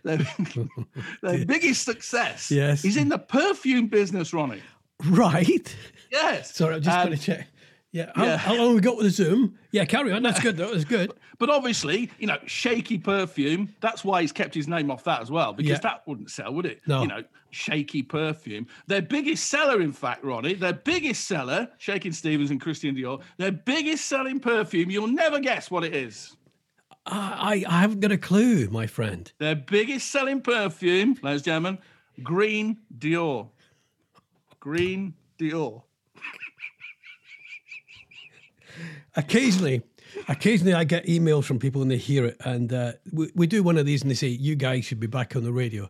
Their, 0.04 0.20
their 1.24 1.46
biggest 1.46 1.86
success 1.86 2.52
Yes. 2.52 2.86
is 2.86 2.98
in 2.98 3.10
the 3.10 3.18
perfume 3.18 3.88
business, 3.88 4.32
Ronnie. 4.34 4.62
Right. 5.10 5.76
Yes. 6.12 6.56
Sorry, 6.56 6.76
I'm 6.76 6.82
just 6.82 6.98
Um, 6.98 7.08
going 7.08 7.18
to 7.18 7.24
check. 7.24 7.48
Yeah. 7.94 8.12
How, 8.16 8.24
yeah. 8.26 8.38
how 8.38 8.56
long 8.56 8.76
we 8.76 8.82
got 8.82 8.96
with 8.98 9.06
the 9.06 9.12
Zoom? 9.12 9.58
Yeah, 9.72 9.84
carry 9.86 10.12
on. 10.14 10.24
That's 10.24 10.40
good. 10.40 10.58
That 10.58 10.70
was 10.72 10.86
good. 10.86 11.12
But 11.42 11.50
obviously, 11.50 12.12
you 12.20 12.28
know, 12.28 12.38
shaky 12.46 13.00
perfume. 13.00 13.74
That's 13.82 14.06
why 14.06 14.22
he's 14.22 14.32
kept 14.32 14.54
his 14.54 14.68
name 14.68 14.92
off 14.92 15.04
that 15.06 15.22
as 15.24 15.32
well, 15.32 15.54
because 15.54 15.72
Yeah. 15.72 15.80
that 15.80 16.04
wouldn't 16.06 16.30
sell, 16.30 16.54
would 16.54 16.68
it? 16.68 16.82
No. 16.86 17.02
You 17.02 17.08
know, 17.08 17.24
shaky 17.50 18.04
perfume. 18.04 18.68
Their 18.86 19.02
biggest 19.02 19.48
seller, 19.48 19.82
in 19.82 19.92
fact, 19.92 20.24
Ronnie, 20.24 20.54
their 20.54 20.74
biggest 20.74 21.28
seller, 21.28 21.68
Shakin' 21.80 22.14
Stevens 22.14 22.52
and 22.52 22.62
Christian 22.62 22.96
Dior, 22.96 23.24
their 23.38 23.52
biggest 23.52 24.06
selling 24.06 24.40
perfume. 24.40 24.92
You'll 24.92 25.08
never 25.08 25.40
guess 25.40 25.72
what 25.72 25.84
it 25.84 25.96
is. 25.96 26.38
I, 27.08 27.66
I 27.68 27.82
haven't 27.82 28.02
got 28.02 28.12
a 28.12 28.20
clue, 28.20 28.70
my 28.70 28.86
friend. 28.86 29.32
Their 29.40 29.56
biggest 29.56 30.12
selling 30.12 30.42
perfume, 30.42 31.18
ladies 31.24 31.40
and 31.40 31.44
gentlemen, 31.46 31.78
Green 32.22 32.78
Dior. 33.00 33.50
Green 34.62 35.16
Dior. 35.40 35.84
Occasionally, 39.16 39.82
occasionally 40.30 40.74
I 40.74 40.86
get 40.86 41.06
emails 41.08 41.44
from 41.44 41.60
people 41.60 41.82
and 41.82 41.92
they 41.92 41.98
hear 41.98 42.26
it, 42.26 42.38
and 42.46 42.72
uh, 42.72 42.94
we, 43.12 43.30
we 43.36 43.48
do 43.48 43.64
one 43.64 43.78
of 43.78 43.86
these 43.86 44.04
and 44.04 44.10
they 44.10 44.16
say, 44.16 44.28
"You 44.28 44.56
guys 44.56 44.86
should 44.86 45.00
be 45.00 45.08
back 45.08 45.36
on 45.36 45.44
the 45.44 45.52
radio," 45.52 45.90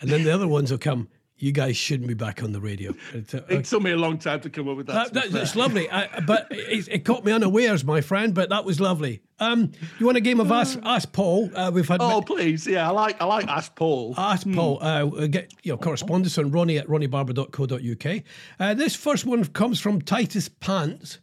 and 0.00 0.10
then 0.10 0.24
the 0.24 0.32
other 0.32 0.48
ones 0.48 0.70
will 0.72 0.78
come. 0.78 1.08
You 1.38 1.52
guys 1.52 1.76
shouldn't 1.76 2.08
be 2.08 2.14
back 2.14 2.42
on 2.42 2.52
the 2.52 2.60
radio. 2.62 2.94
It's, 3.12 3.34
uh, 3.34 3.42
It 3.50 3.66
took 3.66 3.82
me 3.82 3.90
a 3.90 3.96
long 3.96 4.16
time 4.16 4.40
to 4.40 4.48
come 4.48 4.68
up 4.70 4.76
with 4.78 4.86
that. 4.86 5.12
that, 5.12 5.24
that, 5.24 5.32
that's 5.32 5.54
lovely, 5.54 5.90
I, 5.90 6.20
but 6.20 6.46
it, 6.50 6.88
it 6.90 7.04
caught 7.04 7.26
me 7.26 7.32
unawares, 7.32 7.84
my 7.84 8.00
friend. 8.00 8.34
But 8.34 8.48
that 8.48 8.64
was 8.64 8.80
lovely. 8.80 9.20
Um, 9.38 9.72
you 9.98 10.06
want 10.06 10.16
a 10.16 10.22
game 10.22 10.40
of 10.40 10.50
Ask, 10.50 10.78
Ask 10.82 11.12
Paul? 11.12 11.50
Uh, 11.54 11.70
we've 11.70 11.86
had 11.86 12.00
Oh, 12.00 12.22
please. 12.22 12.66
Yeah, 12.66 12.88
I 12.88 12.92
like 12.92 13.20
I 13.20 13.26
like 13.26 13.46
Ask 13.48 13.74
Paul. 13.74 14.14
Ask 14.16 14.50
Paul. 14.50 14.78
Uh, 14.82 15.04
get 15.26 15.52
your 15.62 15.76
correspondence 15.76 16.38
on 16.38 16.50
ronnie 16.50 16.78
at 16.78 16.86
ronniebarber.co.uk. 16.86 18.22
Uh, 18.58 18.72
this 18.74 18.96
first 18.96 19.26
one 19.26 19.44
comes 19.44 19.78
from 19.78 20.00
Titus 20.00 20.48
Pants. 20.48 21.18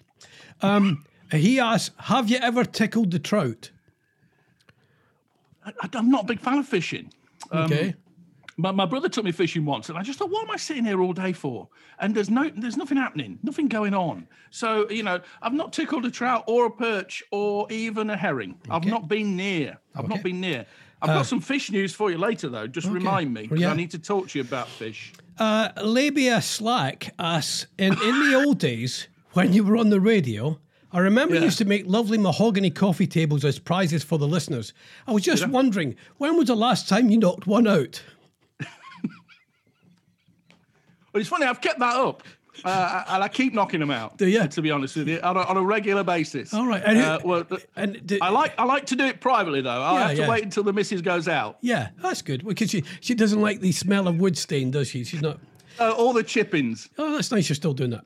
Um, 0.61 1.05
he 1.31 1.59
asks, 1.59 1.95
Have 1.97 2.29
you 2.29 2.37
ever 2.37 2.63
tickled 2.65 3.09
the 3.09 3.17
trout? 3.19 3.71
I, 5.65 5.71
I'm 5.93 6.11
not 6.11 6.25
a 6.25 6.27
big 6.27 6.39
fan 6.39 6.59
of 6.59 6.67
fishing. 6.67 7.11
Um, 7.51 7.63
Okay. 7.71 7.95
My, 8.57 8.71
my 8.71 8.85
brother 8.85 9.09
took 9.09 9.25
me 9.25 9.31
fishing 9.31 9.65
once, 9.65 9.89
and 9.89 9.97
I 9.97 10.03
just 10.03 10.19
thought, 10.19 10.29
what 10.29 10.43
am 10.43 10.51
I 10.51 10.57
sitting 10.57 10.85
here 10.85 11.01
all 11.01 11.13
day 11.13 11.33
for? 11.33 11.67
And 11.99 12.13
there's 12.13 12.29
no, 12.29 12.49
there's 12.55 12.77
nothing 12.77 12.97
happening, 12.97 13.39
nothing 13.43 13.67
going 13.67 13.93
on. 13.93 14.27
So 14.51 14.89
you 14.89 15.03
know, 15.03 15.19
I've 15.41 15.53
not 15.53 15.73
tickled 15.73 16.05
a 16.05 16.11
trout 16.11 16.43
or 16.47 16.65
a 16.67 16.71
perch 16.71 17.23
or 17.31 17.71
even 17.71 18.09
a 18.09 18.17
herring. 18.17 18.55
I've 18.69 18.85
not 18.85 19.07
been 19.07 19.35
near. 19.35 19.77
I've 19.95 20.07
not 20.09 20.21
been 20.23 20.39
near. 20.41 20.65
I've 21.01 21.09
got 21.09 21.25
some 21.25 21.41
fish 21.41 21.69
news 21.71 21.93
for 21.93 22.11
you 22.11 22.17
later, 22.17 22.47
though. 22.47 22.65
Just 22.67 22.87
remind 22.87 23.33
me, 23.33 23.47
'cause 23.47 23.59
Yeah. 23.59 23.71
I 23.71 23.75
need 23.75 23.91
to 23.91 23.99
talk 23.99 24.29
to 24.29 24.39
you 24.39 24.43
about 24.43 24.69
fish. 24.69 25.11
Uh, 25.37 25.69
Labia 25.83 26.41
Slack 26.41 27.13
asks, 27.19 27.65
in, 27.77 27.91
in 28.03 28.29
the 28.29 28.35
old 28.35 28.59
days, 28.59 29.07
when 29.33 29.51
you 29.51 29.63
were 29.65 29.75
on 29.75 29.89
the 29.89 29.99
radio, 29.99 30.59
I 30.93 30.99
remember 30.99 31.35
you 31.35 31.41
used 31.41 31.57
to 31.57 31.65
make 31.65 31.85
lovely 31.87 32.19
mahogany 32.19 32.69
coffee 32.69 33.07
tables 33.07 33.43
as 33.43 33.57
prizes 33.59 34.03
for 34.03 34.17
the 34.19 34.27
listeners. 34.27 34.73
I 35.07 35.11
was 35.11 35.23
just 35.23 35.47
wondering, 35.49 35.95
when 36.19 36.37
was 36.37 36.47
the 36.47 36.55
last 36.55 36.87
time 36.87 37.09
you 37.09 37.17
knocked 37.17 37.47
one 37.47 37.67
out? 37.67 38.01
But 41.13 41.21
it's 41.21 41.29
funny, 41.29 41.45
I've 41.45 41.61
kept 41.61 41.79
that 41.79 41.95
up. 41.95 42.23
Uh, 42.63 43.03
and 43.07 43.23
I 43.23 43.29
keep 43.29 43.51
knocking 43.53 43.79
them 43.79 43.89
out. 43.89 44.17
Do 44.19 44.27
ya? 44.27 44.45
To 44.45 44.61
be 44.61 44.69
honest 44.69 44.95
with 44.95 45.07
you, 45.07 45.19
on 45.21 45.35
a, 45.37 45.39
on 45.41 45.57
a 45.57 45.61
regular 45.63 46.03
basis. 46.03 46.53
All 46.53 46.67
right, 46.67 46.83
and 46.85 46.99
Uh, 46.99 47.19
well, 47.25 47.47
And 47.75 48.05
d- 48.05 48.19
I 48.21 48.29
like 48.29 48.53
I 48.59 48.65
like 48.65 48.85
to 48.87 48.95
do 48.95 49.05
it 49.05 49.21
privately 49.21 49.61
though. 49.61 49.69
I 49.81 49.93
Yeah, 49.93 50.07
have 50.09 50.15
to 50.17 50.21
yeah. 50.23 50.29
wait 50.29 50.43
until 50.43 50.61
the 50.63 50.71
missus 50.73 51.01
goes 51.01 51.27
out. 51.27 51.57
Yeah, 51.61 51.89
that's 51.97 52.21
good 52.21 52.45
because 52.45 52.69
she, 52.69 52.83
she 52.99 53.15
doesn't 53.15 53.41
like 53.41 53.59
the 53.61 53.71
smell 53.71 54.07
of 54.07 54.17
wood 54.19 54.37
stain, 54.37 54.69
does 54.69 54.87
she? 54.89 55.03
She's 55.03 55.21
not. 55.23 55.39
Uh, 55.79 55.93
all 55.93 56.13
the 56.13 56.21
chippings. 56.23 56.89
Oh, 56.99 57.13
that's 57.13 57.31
nice 57.31 57.49
you're 57.49 57.55
still 57.55 57.73
doing 57.73 57.89
that. 57.89 58.03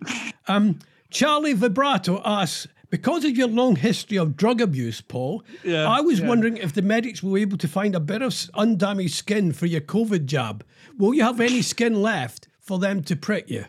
Um, 0.47 0.79
Charlie 1.09 1.53
Vibrato 1.53 2.21
asks, 2.23 2.67
because 2.89 3.25
of 3.25 3.35
your 3.37 3.49
long 3.49 3.75
history 3.75 4.17
of 4.17 4.37
drug 4.37 4.61
abuse, 4.61 5.01
Paul, 5.01 5.43
Yeah, 5.65 5.89
I 5.89 5.99
was 5.99 6.21
yeah. 6.21 6.27
wondering 6.29 6.55
if 6.55 6.71
the 6.71 6.81
medics 6.81 7.21
were 7.21 7.37
able 7.37 7.57
to 7.57 7.67
find 7.67 7.93
a 7.95 7.99
bit 7.99 8.21
of 8.21 8.33
undamaged 8.53 9.15
skin 9.15 9.51
for 9.51 9.65
your 9.65 9.81
COVID 9.81 10.25
jab. 10.25 10.63
Will 10.97 11.13
you 11.13 11.23
have 11.23 11.41
any 11.41 11.61
skin 11.61 12.01
left 12.01 12.46
for 12.67 12.77
them 12.77 13.01
to 13.03 13.15
prick 13.15 13.49
you? 13.49 13.65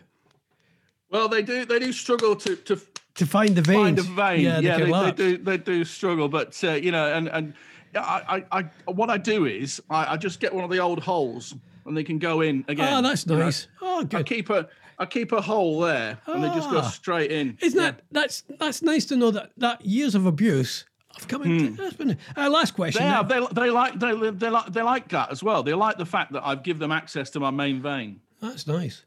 Well, 1.09 1.27
they 1.29 1.41
do 1.41 1.65
they 1.65 1.79
do 1.79 1.91
struggle 1.91 2.35
to 2.35 2.55
to 2.55 2.79
To 3.15 3.25
find 3.25 3.55
the 3.55 3.61
veins? 3.61 3.77
find 3.79 3.99
a 3.99 4.03
vein. 4.03 4.41
Yeah, 4.41 4.59
Yeah, 4.59 4.77
they 4.77 4.91
they, 4.91 5.11
do 5.11 5.37
they 5.37 5.57
do 5.57 5.83
struggle, 5.85 6.27
but 6.29 6.61
uh, 6.63 6.71
you 6.73 6.91
know, 6.91 7.11
and 7.13 7.27
and 7.29 7.53
I, 7.95 8.43
I 8.51 8.59
I 8.59 8.91
what 8.91 9.09
I 9.09 9.17
do 9.17 9.45
is 9.45 9.81
I, 9.89 10.13
I 10.13 10.17
just 10.17 10.39
get 10.39 10.53
one 10.53 10.63
of 10.63 10.69
the 10.69 10.79
old 10.79 10.99
holes 10.99 11.55
and 11.85 11.97
they 11.97 12.03
can 12.03 12.19
go 12.19 12.41
in 12.41 12.63
again. 12.67 12.93
Oh, 12.93 13.01
that's 13.01 13.25
you 13.25 13.33
know. 13.35 13.39
nice. 13.45 13.67
Oh, 13.81 14.01
I 14.01 14.03
good. 14.03 14.25
keep 14.27 14.49
a 14.51 14.67
I 14.99 15.05
keep 15.05 15.31
a 15.31 15.41
hole 15.41 15.79
there, 15.79 16.19
and 16.27 16.43
they 16.43 16.49
just 16.49 16.69
go 16.69 16.79
Ah. 16.79 16.89
straight 16.89 17.31
in. 17.31 17.57
Isn't 17.61 17.79
Yeah. 17.79 17.91
that 17.91 18.01
that's 18.11 18.43
that's 18.59 18.81
nice 18.83 19.05
to 19.05 19.15
know 19.15 19.31
that 19.31 19.51
that 19.57 19.83
years 19.83 20.13
of 20.13 20.25
abuse 20.27 20.85
have 21.17 21.27
come 21.27 21.41
into. 21.43 21.71
That's 21.81 21.95
been 21.95 22.17
uh, 22.37 22.49
last 22.51 22.75
question. 22.75 23.01
They, 23.03 23.09
are, 23.09 23.23
they, 23.23 23.39
they 23.53 23.69
like 23.71 23.97
they, 23.99 24.13
they 24.31 24.49
like 24.49 24.71
they 24.71 24.83
like 24.83 25.07
that 25.09 25.31
as 25.31 25.41
well. 25.41 25.63
They 25.63 25.73
like 25.73 25.97
the 25.97 26.05
fact 26.05 26.33
that 26.33 26.45
I've 26.45 26.61
given 26.61 26.81
them 26.81 26.91
access 26.91 27.31
to 27.31 27.39
my 27.39 27.49
main 27.49 27.81
vein. 27.81 28.19
That's 28.41 28.67
nice. 28.67 29.03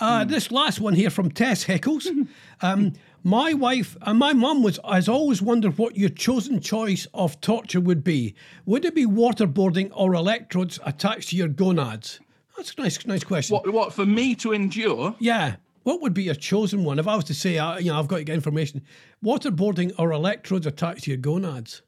Uh, 0.00 0.24
This 0.24 0.50
last 0.50 0.80
one 0.80 0.94
here 0.94 1.10
from 1.10 1.30
Tess 1.30 1.64
Hickles. 1.64 2.06
Um, 2.62 2.92
my 3.24 3.52
wife 3.52 3.96
and 4.02 4.18
my 4.18 4.32
mum 4.32 4.62
was 4.62 4.78
has 4.88 5.08
always 5.08 5.42
wondered 5.42 5.76
what 5.76 5.96
your 5.96 6.08
chosen 6.08 6.60
choice 6.60 7.06
of 7.12 7.40
torture 7.40 7.80
would 7.80 8.02
be. 8.04 8.34
Would 8.64 8.84
it 8.84 8.94
be 8.94 9.06
waterboarding 9.06 9.90
or 9.94 10.14
electrodes 10.14 10.78
attached 10.86 11.30
to 11.30 11.36
your 11.36 11.48
gonads? 11.48 12.20
That's 12.56 12.74
a 12.76 12.80
nice, 12.80 13.06
nice 13.06 13.24
question. 13.24 13.54
What 13.54 13.72
what 13.72 13.92
for 13.92 14.06
me 14.06 14.34
to 14.36 14.52
endure? 14.52 15.14
Yeah. 15.18 15.56
What 15.82 16.02
would 16.02 16.14
be 16.14 16.24
your 16.24 16.34
chosen 16.34 16.84
one? 16.84 16.98
If 16.98 17.08
I 17.08 17.16
was 17.16 17.24
to 17.24 17.34
say, 17.34 17.56
uh, 17.58 17.78
you 17.78 17.90
know, 17.90 17.98
I've 17.98 18.08
got 18.08 18.18
to 18.18 18.24
get 18.24 18.34
information, 18.34 18.82
waterboarding 19.24 19.92
or 19.98 20.12
electrodes 20.12 20.66
attached 20.66 21.04
to 21.04 21.10
your 21.10 21.18
gonads? 21.18 21.82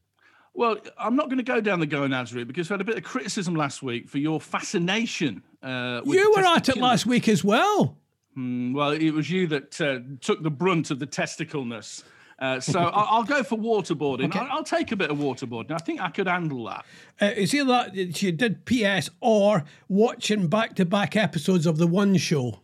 Well, 0.54 0.78
I'm 0.98 1.16
not 1.16 1.26
going 1.26 1.38
to 1.38 1.44
go 1.44 1.60
down 1.60 1.80
the 1.80 1.86
gonads 1.86 2.34
route 2.34 2.48
because 2.48 2.70
I 2.70 2.74
had 2.74 2.80
a 2.80 2.84
bit 2.84 2.96
of 2.96 3.04
criticism 3.04 3.54
last 3.54 3.82
week 3.82 4.08
for 4.08 4.18
your 4.18 4.40
fascination. 4.40 5.42
Uh, 5.62 6.00
with 6.04 6.18
You 6.18 6.32
were 6.36 6.44
at 6.44 6.68
it 6.68 6.76
last 6.76 7.06
week 7.06 7.28
as 7.28 7.44
well. 7.44 7.96
Well, 8.36 8.90
it 8.90 9.10
was 9.10 9.30
you 9.30 9.46
that 9.48 9.80
uh, 9.80 10.00
took 10.20 10.42
the 10.42 10.50
brunt 10.50 10.90
of 10.90 10.98
the 10.98 11.06
testicleness. 11.06 12.04
Uh, 12.38 12.58
so 12.58 12.80
I'll, 12.94 13.18
I'll 13.18 13.24
go 13.24 13.42
for 13.42 13.58
waterboarding. 13.58 14.34
I'll, 14.34 14.48
I'll 14.50 14.64
take 14.64 14.92
a 14.92 14.96
bit 14.96 15.10
of 15.10 15.18
waterboarding. 15.18 15.72
I 15.72 15.78
think 15.78 16.00
I 16.00 16.08
could 16.08 16.26
handle 16.26 16.64
that. 16.66 16.84
Uh, 17.20 17.32
it's 17.36 17.54
either 17.54 17.66
that 17.66 18.22
you 18.22 18.32
did 18.32 18.64
PS 18.64 19.10
or 19.20 19.64
watching 19.88 20.48
back 20.48 20.74
to 20.76 20.84
back 20.84 21.16
episodes 21.16 21.66
of 21.66 21.78
the 21.78 21.86
One 21.86 22.16
Show. 22.16 22.60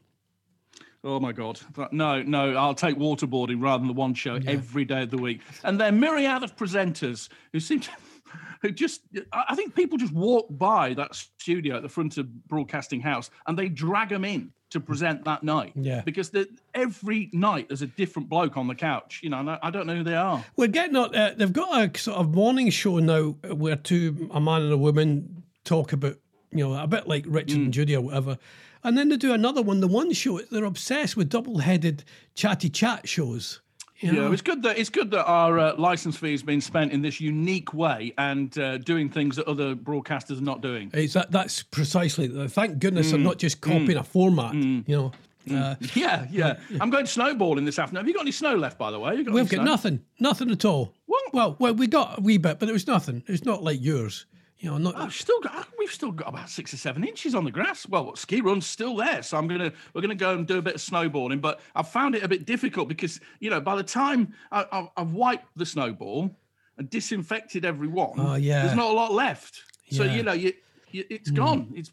Oh 1.06 1.20
my 1.20 1.30
God. 1.30 1.60
No, 1.92 2.20
no, 2.20 2.56
I'll 2.56 2.74
take 2.74 2.96
waterboarding 2.96 3.62
rather 3.62 3.78
than 3.78 3.86
the 3.86 3.94
one 3.94 4.12
show 4.12 4.40
every 4.44 4.84
day 4.84 5.04
of 5.04 5.10
the 5.10 5.16
week. 5.16 5.40
And 5.62 5.80
then 5.80 6.00
myriad 6.00 6.42
of 6.42 6.56
presenters 6.56 7.28
who 7.52 7.60
seem 7.60 7.78
to, 7.80 7.90
who 8.62 8.72
just, 8.72 9.02
I 9.32 9.54
think 9.54 9.76
people 9.76 9.98
just 9.98 10.12
walk 10.12 10.48
by 10.50 10.94
that 10.94 11.14
studio 11.14 11.76
at 11.76 11.82
the 11.82 11.88
front 11.88 12.18
of 12.18 12.48
Broadcasting 12.48 13.00
House 13.00 13.30
and 13.46 13.56
they 13.56 13.68
drag 13.68 14.08
them 14.08 14.24
in 14.24 14.50
to 14.70 14.80
present 14.80 15.24
that 15.26 15.44
night. 15.44 15.74
Yeah. 15.76 16.02
Because 16.04 16.30
the, 16.30 16.48
every 16.74 17.30
night 17.32 17.68
there's 17.68 17.82
a 17.82 17.86
different 17.86 18.28
bloke 18.28 18.56
on 18.56 18.66
the 18.66 18.74
couch, 18.74 19.20
you 19.22 19.30
know, 19.30 19.38
and 19.38 19.50
I, 19.62 19.70
don't 19.70 19.86
know 19.86 19.94
who 19.94 20.02
they 20.02 20.16
are. 20.16 20.44
We're 20.56 20.66
getting 20.66 20.96
on, 20.96 21.14
uh, 21.14 21.34
they've 21.36 21.52
got 21.52 21.96
a 21.96 21.96
sort 21.96 22.18
of 22.18 22.34
morning 22.34 22.70
show 22.70 22.98
now 22.98 23.36
where 23.44 23.76
two, 23.76 24.28
a 24.32 24.40
man 24.40 24.62
and 24.62 24.72
a 24.72 24.78
woman, 24.78 25.44
talk 25.62 25.92
about, 25.92 26.16
you 26.50 26.68
know, 26.68 26.74
a 26.74 26.88
bit 26.88 27.06
like 27.06 27.26
Richard 27.28 27.58
and 27.58 27.72
Judy 27.72 27.94
or 27.94 28.00
whatever. 28.00 28.38
And 28.86 28.96
then 28.96 29.08
they 29.08 29.16
do 29.16 29.32
another 29.32 29.62
one, 29.62 29.80
the 29.80 29.88
One 29.88 30.12
Show. 30.12 30.38
They're 30.42 30.64
obsessed 30.64 31.16
with 31.16 31.28
double 31.28 31.58
headed 31.58 32.04
chatty 32.36 32.70
chat 32.70 33.08
shows. 33.08 33.60
You 33.98 34.12
know? 34.12 34.26
Yeah, 34.28 34.32
it's 34.32 34.42
good 34.42 34.62
that 34.62 34.78
it's 34.78 34.90
good 34.90 35.10
that 35.10 35.24
our 35.24 35.58
uh, 35.58 35.74
license 35.76 36.16
fee 36.16 36.30
has 36.30 36.44
been 36.44 36.60
spent 36.60 36.92
in 36.92 37.02
this 37.02 37.20
unique 37.20 37.74
way 37.74 38.14
and 38.16 38.56
uh, 38.56 38.78
doing 38.78 39.08
things 39.10 39.34
that 39.36 39.48
other 39.48 39.74
broadcasters 39.74 40.38
are 40.38 40.44
not 40.44 40.60
doing. 40.60 40.92
It's 40.94 41.14
that, 41.14 41.32
that's 41.32 41.64
precisely, 41.64 42.28
thank 42.48 42.78
goodness 42.78 43.10
Mm. 43.10 43.14
I'm 43.14 43.22
not 43.24 43.38
just 43.38 43.60
copying 43.60 43.96
a 43.96 44.04
format, 44.04 44.54
you 44.54 44.84
know. 44.86 45.12
Uh, 45.50 45.74
Yeah, 45.94 46.26
yeah. 46.30 46.58
I'm 46.80 46.90
going 46.90 47.06
snowballing 47.06 47.64
this 47.64 47.80
afternoon. 47.80 48.02
Have 48.04 48.08
you 48.08 48.14
got 48.14 48.22
any 48.22 48.32
snow 48.32 48.54
left, 48.54 48.78
by 48.78 48.92
the 48.92 49.00
way? 49.00 49.20
Got 49.24 49.34
We've 49.34 49.48
got 49.48 49.56
snow? 49.56 49.64
nothing, 49.64 50.04
nothing 50.20 50.50
at 50.52 50.64
all. 50.64 50.94
What? 51.06 51.32
Well, 51.32 51.56
well, 51.58 51.74
we 51.74 51.88
got 51.88 52.18
a 52.18 52.20
wee 52.20 52.38
bit, 52.38 52.60
but 52.60 52.68
it 52.68 52.72
was 52.72 52.86
nothing. 52.86 53.24
It's 53.26 53.44
not 53.44 53.64
like 53.64 53.82
yours. 53.82 54.26
You 54.58 54.70
know, 54.70 54.78
not 54.78 54.96
I've 54.96 55.12
still 55.12 55.38
got 55.40 55.68
we've 55.78 55.90
still 55.92 56.12
got 56.12 56.28
about 56.28 56.48
six 56.48 56.72
or 56.72 56.78
seven 56.78 57.04
inches 57.04 57.34
on 57.34 57.44
the 57.44 57.50
grass. 57.50 57.86
Well, 57.86 58.16
ski 58.16 58.40
run's 58.40 58.66
still 58.66 58.96
there, 58.96 59.22
so 59.22 59.36
I'm 59.36 59.46
gonna 59.48 59.70
we're 59.92 60.00
gonna 60.00 60.14
go 60.14 60.32
and 60.34 60.46
do 60.46 60.56
a 60.58 60.62
bit 60.62 60.76
of 60.76 60.80
snowboarding. 60.80 61.40
But 61.42 61.60
I've 61.74 61.88
found 61.88 62.14
it 62.14 62.22
a 62.22 62.28
bit 62.28 62.46
difficult 62.46 62.88
because 62.88 63.20
you 63.38 63.50
know 63.50 63.60
by 63.60 63.76
the 63.76 63.82
time 63.82 64.32
I, 64.50 64.64
I, 64.72 64.88
I've 64.96 65.12
wiped 65.12 65.46
the 65.56 65.66
snowball 65.66 66.34
and 66.78 66.88
disinfected 66.88 67.64
every 67.66 67.88
one, 67.88 68.14
Oh, 68.18 68.34
yeah. 68.36 68.64
there's 68.64 68.76
not 68.76 68.90
a 68.90 68.94
lot 68.94 69.12
left. 69.12 69.62
So 69.90 70.04
Yeah. 70.04 70.10
Hmm. 70.10 70.16
you 70.16 70.22
know 70.22 70.32
you, 70.32 70.52
you 70.90 71.04
it's 71.10 71.30
gone. 71.30 71.72
It's 71.76 71.90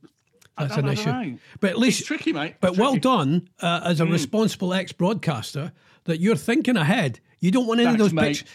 I 0.57 0.65
that's 0.65 0.77
an 0.77 0.87
I 0.87 0.93
issue. 0.93 1.11
know. 1.11 1.37
But 1.59 1.71
at 1.71 1.79
least 1.79 1.99
It's 1.99 2.07
tricky, 2.07 2.31
mate. 2.31 2.55
But 2.61 2.71
It's 2.71 2.79
well 2.79 2.95
done 2.95 3.49
uh, 3.59 3.81
as 3.83 3.99
a 3.99 4.05
responsible 4.05 4.73
ex-broadcaster 4.73 5.73
that 6.05 6.19
you're 6.21 6.35
thinking 6.37 6.77
ahead. 6.77 7.19
You 7.39 7.51
don't 7.51 7.65
want 7.67 7.79
any 7.81 7.87
Thanks, 7.89 8.01
of 8.01 8.05
those 8.05 8.13
mate. 8.13 8.27
pictures 8.37 8.47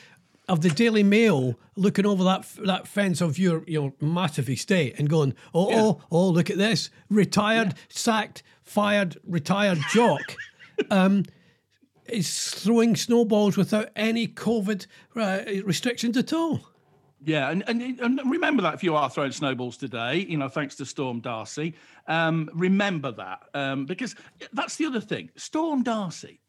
of 0.48 0.62
the 0.62 0.70
Daily 0.70 1.02
Mail 1.02 1.58
looking 1.76 2.06
over 2.06 2.24
that 2.24 2.48
that 2.64 2.88
fence 2.88 3.20
of 3.20 3.38
your 3.38 3.64
your 3.66 3.92
massive 4.00 4.48
estate 4.48 4.94
and 4.98 5.08
going, 5.08 5.34
oh 5.54 5.68
oh 5.72 6.00
oh, 6.10 6.28
look 6.28 6.50
at 6.50 6.58
this 6.58 6.90
retired, 7.10 7.74
sacked, 7.88 8.42
fired, 8.62 9.18
retired 9.24 9.78
jock. 9.92 10.36
um, 10.90 11.24
is 12.08 12.50
throwing 12.54 12.96
snowballs 12.96 13.56
without 13.56 13.90
any 13.94 14.26
COVID 14.26 14.86
uh, 15.16 15.40
restrictions 15.64 16.16
at 16.16 16.32
all. 16.32 16.60
Yeah, 17.24 17.50
and, 17.50 17.64
and 17.66 17.82
and 18.00 18.20
remember 18.30 18.62
that 18.62 18.74
if 18.74 18.84
you 18.84 18.94
are 18.94 19.10
throwing 19.10 19.32
snowballs 19.32 19.76
today, 19.76 20.18
you 20.28 20.38
know, 20.38 20.48
thanks 20.48 20.76
to 20.76 20.86
Storm 20.86 21.20
Darcy, 21.20 21.74
um, 22.06 22.48
remember 22.54 23.10
that 23.12 23.40
um, 23.54 23.86
because 23.86 24.14
that's 24.52 24.76
the 24.76 24.86
other 24.86 25.00
thing. 25.00 25.30
Storm 25.36 25.82
Darcy, 25.82 26.40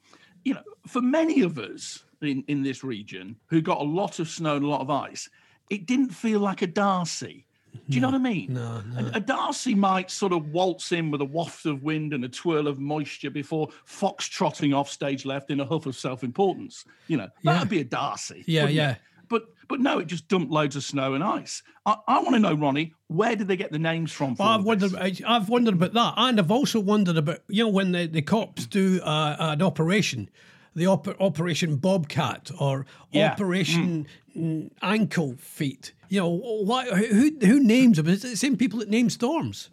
you 0.43 0.53
know, 0.53 0.63
for 0.88 1.01
many 1.01 1.41
of 1.41 1.57
us 1.57 2.03
in 2.21 2.43
in 2.47 2.63
this 2.63 2.84
region 2.84 3.36
who 3.47 3.62
got 3.62 3.79
a 3.79 3.84
lot 3.84 4.19
of 4.19 4.27
snow 4.29 4.55
and 4.55 4.65
a 4.65 4.67
lot 4.67 4.82
of 4.82 4.89
ice, 4.89 5.29
it 5.69 5.86
didn't 5.86 6.10
feel 6.10 6.39
like 6.39 6.62
a 6.62 6.67
Darcy. 6.67 7.45
Do 7.88 7.95
you 7.95 8.01
know 8.01 8.08
what 8.08 8.15
I 8.15 8.19
mean? 8.19 8.53
No, 8.55 8.82
A, 8.97 9.17
a 9.17 9.19
Darcy 9.19 9.75
might 9.75 10.10
sort 10.10 10.34
of 10.34 10.47
waltz 10.49 10.91
in 10.91 11.12
with 11.12 11.21
a 11.21 11.25
waft 11.25 11.67
of 11.67 11.84
wind 11.84 12.13
and 12.13 12.25
a 12.25 12.29
twirl 12.29 12.67
of 12.67 12.79
moisture 12.79 13.29
before 13.29 13.69
fox 13.86 14.25
trotting 14.27 14.73
off 14.73 14.89
stage 14.89 15.23
left 15.23 15.51
in 15.51 15.60
a 15.60 15.65
huff 15.65 15.86
of 15.86 15.95
self-importance. 15.95 16.84
You 17.08 17.17
know, 17.17 17.27
Yeah. 17.43 17.53
that'd 17.53 17.69
be 17.69 17.79
a 17.82 17.84
Darcy. 17.84 18.43
Yeah, 18.47 18.62
wouldn't 18.63 18.73
it? 18.79 18.82
yeah. 18.82 18.95
But 19.27 19.43
but 19.67 19.79
no, 19.79 19.99
it 19.99 20.08
just 20.08 20.27
dumped 20.27 20.51
loads 20.51 20.75
of 20.75 20.84
snow 20.84 21.13
and 21.13 21.23
ice. 21.23 21.62
I, 21.86 21.95
I 22.08 22.19
want 22.23 22.34
to 22.34 22.39
know, 22.39 22.55
Ronnie, 22.55 22.95
where 23.08 23.36
did 23.36 23.47
they 23.47 23.55
get 23.55 23.71
the 23.71 23.77
names 23.77 24.12
from? 24.12 24.34
Well, 24.34 24.47
I've 24.47 24.63
wondered. 24.63 24.95
I've 24.95 25.47
wondered 25.47 25.75
about 25.75 25.93
that, 25.93 26.13
and 26.17 26.39
I've 26.39 26.49
also 26.49 26.79
wondered 26.79 27.17
about 27.17 27.41
you 27.47 27.63
know 27.65 27.69
when 27.69 27.91
the, 27.91 28.08
the 28.08 28.23
cops 28.23 28.65
do 28.65 28.99
uh, 29.03 29.36
an 29.39 29.62
operation, 29.62 30.27
the 30.75 30.86
op- 30.88 31.19
Operation 31.21 31.75
Bobcat 31.77 32.51
or 32.60 32.86
Yeah. 33.12 33.32
Operation 33.32 34.08
mm, 34.36 34.69
Ankle 34.82 35.36
Feet. 35.38 35.93
You 36.10 36.21
know, 36.21 36.29
why? 36.29 36.86
Who 36.89 37.32
who 37.41 37.60
names 37.60 37.97
them? 37.97 38.08
Is 38.08 38.23
it 38.25 38.29
the 38.29 38.38
same 38.38 38.58
people 38.58 38.79
that 38.79 38.89
name 38.89 39.10
storms? 39.10 39.69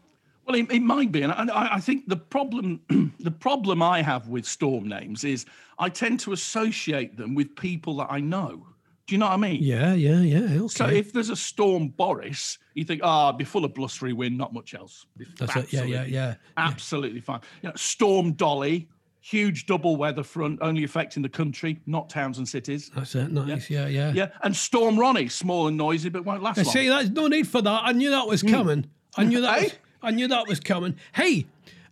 Well, 0.46 0.54
it, 0.54 0.70
it 0.70 0.80
might 0.82 1.10
be, 1.10 1.22
and 1.22 1.32
I, 1.32 1.74
I 1.74 1.80
think 1.80 2.08
the 2.08 2.16
problem 2.16 2.80
the 3.20 3.30
problem 3.30 3.82
I 3.82 4.02
have 4.02 4.28
with 4.28 4.44
storm 4.46 4.86
names 4.88 5.24
is 5.24 5.44
I 5.78 5.88
tend 5.88 6.20
to 6.20 6.32
associate 6.32 7.16
them 7.16 7.34
with 7.34 7.56
people 7.56 7.96
that 7.96 8.08
I 8.10 8.20
know. 8.20 8.66
Do 9.06 9.14
you 9.14 9.18
know 9.18 9.26
what 9.26 9.34
I 9.34 9.36
mean? 9.36 9.62
Yeah, 9.62 9.94
yeah, 9.94 10.20
yeah. 10.20 10.58
Okay. 10.62 10.66
So 10.68 10.86
if 10.86 11.12
there's 11.12 11.30
a 11.30 11.36
storm 11.36 11.88
Boris, 11.88 12.58
you 12.74 12.84
think, 12.84 13.02
ah, 13.04 13.30
be 13.32 13.44
full 13.44 13.64
of 13.64 13.72
blustery 13.72 14.12
wind, 14.12 14.36
not 14.36 14.52
much 14.52 14.74
else. 14.74 15.06
That's 15.38 15.54
it. 15.56 15.72
Yeah, 15.72 15.84
yeah, 15.84 15.94
absolutely- 16.00 16.12
yeah. 16.14 16.34
Absolutely 16.56 17.20
fine. 17.20 17.40
You 17.62 17.68
know, 17.68 17.74
storm 17.76 18.32
Dolly, 18.32 18.88
huge 19.28 19.66
double 19.66 19.96
weather 19.96 20.22
front, 20.22 20.58
only 20.62 20.84
affecting 20.84 21.22
the 21.22 21.28
country, 21.28 21.80
not 21.86 22.08
towns 22.08 22.38
and 22.38 22.48
cities. 22.48 22.90
That's 22.94 23.14
it. 23.14 23.30
Nice. 23.32 23.68
Yeah, 23.68 23.88
yeah. 23.88 24.12
Yeah, 24.14 24.28
and 24.42 24.54
Storm 24.54 24.98
Ronnie, 24.98 25.28
small 25.28 25.66
and 25.66 25.76
noisy, 25.76 26.08
but 26.10 26.24
won't 26.24 26.42
last 26.42 26.58
I 26.58 26.62
long. 26.62 26.72
say 26.72 26.88
that's 26.88 27.08
no 27.10 27.26
need 27.26 27.48
for 27.48 27.60
that. 27.60 27.80
I 27.84 27.92
knew 27.92 28.10
that 28.10 28.26
was 28.28 28.42
coming. 28.42 28.86
I 29.16 29.24
knew 29.24 29.40
that. 29.40 29.56
Hmm. 29.56 29.64
Was, 29.64 29.72
I 30.02 30.10
knew 30.12 30.28
that 30.28 30.46
was 30.46 30.60
coming. 30.60 30.96
Hey, 31.14 31.46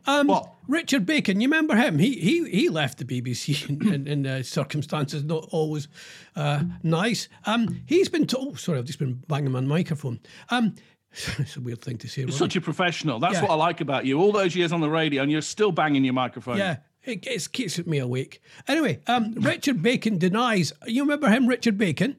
um, 0.07 0.29
What? 0.29 0.53
Richard 0.69 1.05
Bacon, 1.07 1.41
you 1.41 1.49
remember 1.49 1.75
him? 1.75 1.99
He 1.99 2.15
he 2.21 2.49
he 2.49 2.69
left 2.69 2.99
the 2.99 3.05
BBC 3.05 3.69
in, 3.83 3.93
in, 3.93 4.07
in 4.07 4.27
uh, 4.27 4.43
circumstances 4.43 5.25
not 5.25 5.49
always 5.51 5.89
uh, 6.37 6.63
nice. 6.83 7.29
Um, 7.47 7.83
he's 7.87 8.09
been 8.09 8.27
told. 8.27 8.61
sorry, 8.61 8.79
I've 8.79 8.85
just 8.85 8.99
been 8.99 9.23
banging 9.27 9.51
my 9.53 9.61
microphone. 9.61 10.21
Um, 10.51 10.75
it's 11.39 11.57
a 11.57 11.61
weird 11.61 11.81
thing 11.83 11.99
to 11.99 12.09
say. 12.09 12.23
You're 12.23 12.31
such 12.31 12.55
a 12.57 12.61
professional. 12.61 13.19
That's 13.19 13.35
Yeah. 13.35 13.43
what 13.43 13.51
I 13.51 13.55
like 13.55 13.81
about 13.81 14.05
you. 14.05 14.21
All 14.21 14.31
those 14.33 14.55
years 14.55 14.73
on 14.73 14.81
the 14.81 14.91
radio, 14.91 15.23
and 15.23 15.33
you're 15.33 15.41
still 15.43 15.73
banging 15.73 16.05
your 16.05 16.15
microphone. 16.15 16.59
Yeah, 16.59 16.77
it 17.07 17.17
gets, 17.23 17.47
keeps 17.49 17.85
me 17.87 17.99
awake. 17.99 18.41
Anyway, 18.69 19.01
um, 19.07 19.33
Richard 19.33 19.83
Bacon 19.83 20.19
denies. 20.19 20.73
You 20.87 21.03
remember 21.03 21.29
him, 21.29 21.47
Richard 21.47 21.77
Bacon? 21.79 22.17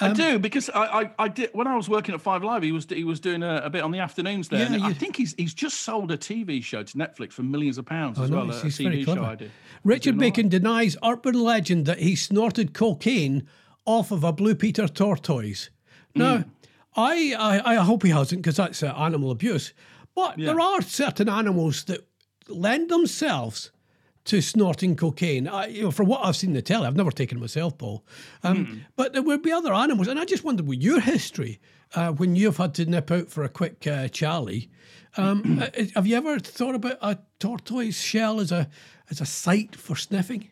I 0.00 0.08
Um, 0.08 0.14
do 0.14 0.38
because 0.38 0.70
I, 0.70 1.02
I, 1.02 1.10
I 1.18 1.28
did 1.28 1.50
when 1.52 1.66
I 1.66 1.76
was 1.76 1.88
working 1.88 2.14
at 2.14 2.20
Five 2.22 2.42
Live. 2.42 2.62
He 2.62 2.72
was 2.72 2.86
he 2.88 3.04
was 3.04 3.20
doing 3.20 3.42
a, 3.42 3.56
a 3.64 3.70
bit 3.70 3.82
on 3.82 3.90
the 3.90 3.98
afternoons 3.98 4.48
there. 4.48 4.60
Yeah, 4.60 4.72
and 4.74 4.82
I 4.84 4.88
you- 4.88 4.94
think 4.94 5.16
he's 5.16 5.34
he's 5.36 5.52
just 5.54 5.82
sold 5.82 6.10
a 6.10 6.16
TV 6.16 6.62
show 6.64 6.82
to 6.82 6.96
Netflix 6.96 7.32
for 7.34 7.42
millions 7.42 7.76
of 7.78 7.84
pounds 7.84 8.18
as 8.18 8.30
No, 8.30 8.38
well. 8.38 8.50
A 8.50 8.60
he's 8.62 8.78
TV 8.78 9.04
show. 9.04 9.22
I 9.22 9.34
did. 9.34 9.50
Richard 9.84 10.16
Bacon 10.18 10.48
denies 10.48 10.96
urban 11.04 11.34
legend 11.34 11.84
that 11.86 11.98
he 11.98 12.16
snorted 12.16 12.72
cocaine 12.72 13.46
off 13.84 14.10
of 14.12 14.24
a 14.24 14.32
Blue 14.32 14.54
Peter 14.54 14.88
tortoise. 14.88 15.68
Now, 16.14 16.38
Hmm. 16.38 16.42
I, 16.96 17.34
I 17.38 17.72
I 17.72 17.74
hope 17.76 18.02
he 18.02 18.10
hasn't 18.10 18.42
because 18.42 18.56
that's 18.56 18.82
uh, 18.82 18.94
animal 18.96 19.30
abuse. 19.30 19.72
But 20.14 20.36
there 20.38 20.60
are 20.60 20.80
certain 20.82 21.28
animals 21.28 21.84
that 21.84 22.06
lend 22.48 22.90
themselves 22.90 23.70
to 24.24 24.40
snorting 24.40 24.94
cocaine. 24.96 25.48
I, 25.48 25.66
you 25.66 25.82
know, 25.84 25.90
from 25.90 26.06
what 26.06 26.24
I've 26.24 26.36
seen 26.36 26.50
in 26.50 26.54
the 26.54 26.62
telly, 26.62 26.86
I've 26.86 26.96
never 26.96 27.10
taken 27.10 27.38
it 27.38 27.40
myself, 27.40 27.76
Paul. 27.78 28.04
Um, 28.42 28.64
Hmm. 28.64 28.78
But 28.96 29.12
there 29.12 29.22
would 29.22 29.42
be 29.42 29.50
other 29.52 29.74
animals, 29.74 30.08
and 30.08 30.18
I 30.18 30.24
just 30.24 30.44
wondered 30.44 30.66
with 30.66 30.80
your 30.80 31.00
history 31.00 31.60
uh, 31.94 32.12
when 32.12 32.36
you've 32.36 32.56
had 32.58 32.74
to 32.74 32.84
nip 32.86 33.10
out 33.10 33.28
for 33.30 33.42
a 33.42 33.48
quick 33.48 33.86
uh, 33.86 34.08
Charlie. 34.08 34.70
Um, 35.16 35.58
uh, 35.62 35.66
have 35.94 36.06
you 36.06 36.16
ever 36.16 36.38
thought 36.38 36.74
about 36.74 36.98
a 37.02 37.18
tortoise 37.38 38.00
shell 38.00 38.40
as 38.40 38.52
a 38.52 38.68
as 39.10 39.20
a 39.20 39.26
site 39.26 39.74
for 39.76 39.96
sniffing? 39.96 40.50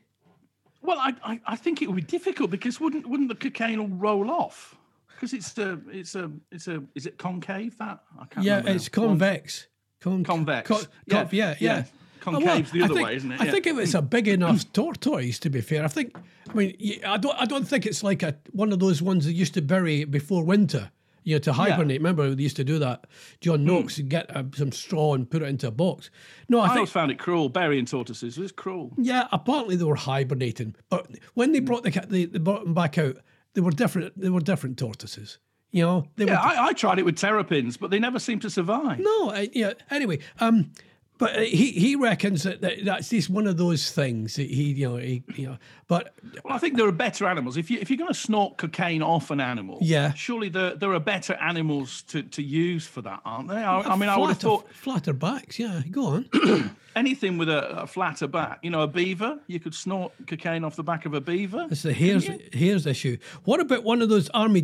Well, 0.83 0.99
I, 0.99 1.15
I 1.25 1.41
I 1.47 1.57
think 1.57 1.81
it 1.83 1.87
would 1.87 1.97
be 1.97 2.03
difficult 2.03 2.51
because 2.51 2.81
wouldn't 2.81 3.07
wouldn't 3.07 3.29
the 3.29 3.35
cocaine 3.37 3.79
all 3.79 3.89
roll 3.89 4.31
off? 4.31 4.77
Because 5.15 5.33
it's 5.33 5.57
a 5.59 5.79
it's 5.93 6.15
a 6.15 6.31
it's 6.51 6.67
a 6.69 6.83
is 6.95 7.07
it 7.07 7.19
concave 7.19 7.77
that 7.79 8.01
I 8.19 8.25
can't 8.27 8.45
Yeah, 8.45 8.63
it's 8.67 8.91
now. 8.97 9.03
convex. 9.07 9.69
Con- 10.01 10.25
Convex. 10.25 10.67
co- 10.69 10.81
Yeah, 11.07 11.25
co- 11.25 11.29
yeah, 11.33 11.55
yeah. 11.61 11.77
yeah. 11.77 11.85
Concave's 12.21 12.71
the 12.71 12.83
I 12.83 12.85
other 12.85 12.95
think- 12.95 13.07
way, 13.09 13.17
isn't 13.17 13.33
it? 13.33 13.41
I 13.41 13.45
Yeah. 13.47 13.51
think 13.51 13.67
if 13.67 13.79
it's 13.79 13.95
a 13.95 14.03
big 14.03 14.29
enough 14.29 14.73
tortoise, 14.73 15.39
to 15.41 15.51
be 15.51 15.61
fair, 15.61 15.85
I 15.85 15.89
think. 15.89 16.17
I 16.49 16.53
mean, 16.55 16.77
I 17.07 17.17
don't. 17.17 17.37
I 17.41 17.45
don't 17.47 17.67
think 17.67 17.87
it's 17.87 18.03
like 18.03 18.23
a 18.23 18.37
one 18.53 18.73
of 18.73 18.79
those 18.81 19.01
ones 19.03 19.25
that 19.27 19.33
used 19.33 19.55
to 19.55 19.63
bury 19.63 20.05
before 20.05 20.45
winter. 20.45 20.91
You 21.23 21.35
know, 21.35 21.41
to 21.41 21.53
hibernate. 21.53 21.99
Remember, 22.01 22.35
they 22.35 22.43
used 22.43 22.57
to 22.57 22.65
do 22.65 22.79
that. 22.79 23.07
John 23.43 23.63
Noakes 23.63 23.99
would 23.99 24.09
get 24.09 24.35
uh, 24.35 24.45
some 24.55 24.73
straw 24.73 25.13
and 25.15 25.29
put 25.31 25.43
it 25.43 25.49
into 25.49 25.69
a 25.69 25.71
box. 25.71 26.09
No, 26.49 26.61
I, 26.61 26.65
I 26.65 26.67
think. 26.69 26.77
always 26.79 26.91
found 26.91 27.11
it 27.11 27.19
cruel. 27.19 27.51
Burying 27.51 27.85
tortoises 27.85 28.39
was 28.39 28.53
cruel. 28.53 28.93
Yeah, 28.97 29.29
apparently 29.31 29.77
they 29.77 29.85
were 29.85 29.97
hibernating, 29.97 30.75
but 30.89 31.09
when 31.35 31.53
they 31.53 31.61
brought 31.61 31.83
the 31.83 31.91
ca- 31.91 32.07
they, 32.09 32.25
they 32.25 32.39
brought 32.39 32.65
them 32.65 32.73
back 32.73 32.97
out, 32.97 33.19
they 33.53 33.61
were 33.61 33.71
different. 33.71 34.19
They 34.19 34.31
were 34.31 34.41
different 34.41 34.79
tortoises. 34.79 35.39
You 35.73 35.83
know, 35.85 36.07
they 36.17 36.25
Yeah, 36.25 36.33
were 36.33 36.39
I, 36.59 36.67
I 36.69 36.73
tried 36.73 36.99
it 36.99 37.05
with 37.05 37.17
terrapins, 37.19 37.77
but 37.77 37.91
they 37.91 37.99
never 37.99 38.19
seemed 38.19 38.41
to 38.43 38.51
survive. 38.51 38.99
No, 38.99 39.31
I, 39.31 39.51
yeah. 39.53 39.75
Anyway, 39.91 40.21
um, 40.41 40.73
but 41.21 41.37
uh, 41.37 41.41
he 41.43 41.71
he 41.71 41.95
reckons 41.95 42.43
that, 42.43 42.61
that 42.63 42.85
that's 42.85 43.11
just 43.11 43.31
one 43.31 43.47
of 43.47 43.57
those 43.57 43.93
things 43.93 44.35
that 44.35 44.51
he 44.51 44.73
you 44.73 44.89
know 44.89 44.97
he 44.97 45.23
you 45.37 45.47
know. 45.47 45.59
But 45.87 46.15
Well, 46.45 46.55
I 46.55 46.59
think 46.59 46.77
there 46.77 46.87
are 46.89 46.93
better 46.93 47.27
animals. 47.27 47.57
If 47.57 47.71
you 47.71 47.79
if 47.81 47.91
you're 47.91 47.97
going 47.99 48.09
to 48.13 48.19
snort 48.19 48.57
cocaine 48.57 49.03
off 49.03 49.31
an 49.31 49.41
animal, 49.41 49.79
Yeah. 49.83 50.13
surely 50.15 50.49
there 50.49 50.75
there 50.75 50.93
are 50.93 51.01
better 51.01 51.35
animals 51.35 52.03
to, 52.09 52.23
to 52.23 52.43
use 52.43 52.87
for 52.87 53.03
that, 53.03 53.21
aren't 53.25 53.49
there? 53.49 53.65
I, 53.69 53.81
I 53.83 53.97
mean, 53.97 54.09
I 54.09 54.17
would 54.17 54.31
have 54.31 54.39
thought 54.39 54.73
flatter 54.73 55.13
backs. 55.13 55.59
Yeah, 55.59 55.83
go 55.91 56.07
on. 56.07 56.71
anything 56.97 57.39
with 57.39 57.49
a, 57.49 57.83
a 57.83 57.87
flatter 57.87 58.27
back. 58.27 58.61
You 58.63 58.71
know, 58.71 58.83
a 58.83 58.89
beaver, 58.89 59.39
you 59.47 59.61
could 59.61 59.75
snort 59.75 60.13
cocaine 60.27 60.65
off 60.65 60.75
the 60.77 60.83
back 60.83 61.07
of 61.07 61.15
a 61.15 61.21
beaver. 61.21 61.69
It's 61.71 61.83
the 61.83 61.93
hairs 61.93 62.29
hairs 62.53 62.87
issue. 62.87 63.17
What 63.45 63.61
about 63.61 63.85
one 63.85 64.03
of 64.03 64.09
those 64.09 64.29
army 64.31 64.61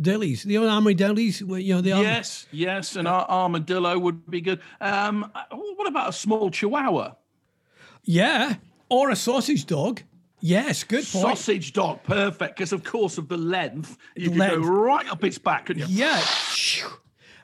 Dillies, 0.00 0.42
the 0.42 0.58
old 0.58 0.68
army 0.68 0.94
dillies. 0.94 1.40
You 1.62 1.74
know 1.76 1.80
the 1.80 1.90
Yes, 1.90 2.46
yes, 2.50 2.96
an 2.96 3.06
ar- 3.06 3.26
armadillo 3.28 3.98
would 3.98 4.28
be 4.30 4.40
good. 4.40 4.60
Um, 4.80 5.30
what 5.50 5.86
about 5.88 6.08
a 6.08 6.12
small 6.12 6.50
chihuahua? 6.50 7.12
yeah, 8.04 8.54
or 8.88 9.10
a 9.10 9.16
sausage 9.16 9.66
dog. 9.66 10.02
Yes, 10.40 10.84
good 10.84 11.04
point. 11.06 11.38
Sausage 11.38 11.72
dog, 11.72 12.02
perfect, 12.02 12.56
because 12.56 12.72
of 12.72 12.84
course 12.84 13.16
of 13.18 13.28
the 13.28 13.36
length, 13.38 13.96
you 14.16 14.30
Length. 14.30 14.56
go 14.62 14.68
right 14.68 15.08
up 15.10 15.24
its 15.24 15.38
back. 15.38 15.70
And 15.70 15.78
you? 15.80 15.86
Yeah. 15.88 16.20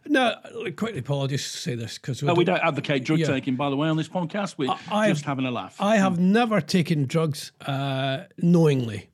No, 0.06 0.34
quickly, 0.76 1.02
Paul. 1.02 1.20
I'll 1.22 1.26
just 1.26 1.52
say 1.56 1.74
this 1.74 1.98
because 1.98 2.22
we 2.22 2.44
don't 2.44 2.58
advocate 2.62 3.04
drug 3.04 3.18
Yeah. 3.20 3.26
taking, 3.26 3.54
by 3.56 3.70
the 3.70 3.76
way, 3.76 3.88
on 3.88 3.96
this 3.96 4.08
podcast. 4.08 4.56
We're 4.58 4.74
I've- 4.90 5.12
just 5.12 5.24
having 5.24 5.44
a 5.46 5.50
laugh. 5.50 5.76
I 5.80 5.96
have 5.98 6.18
never 6.18 6.60
taken 6.60 7.06
drugs 7.06 7.52
uh, 7.66 8.24
knowingly. 8.38 9.09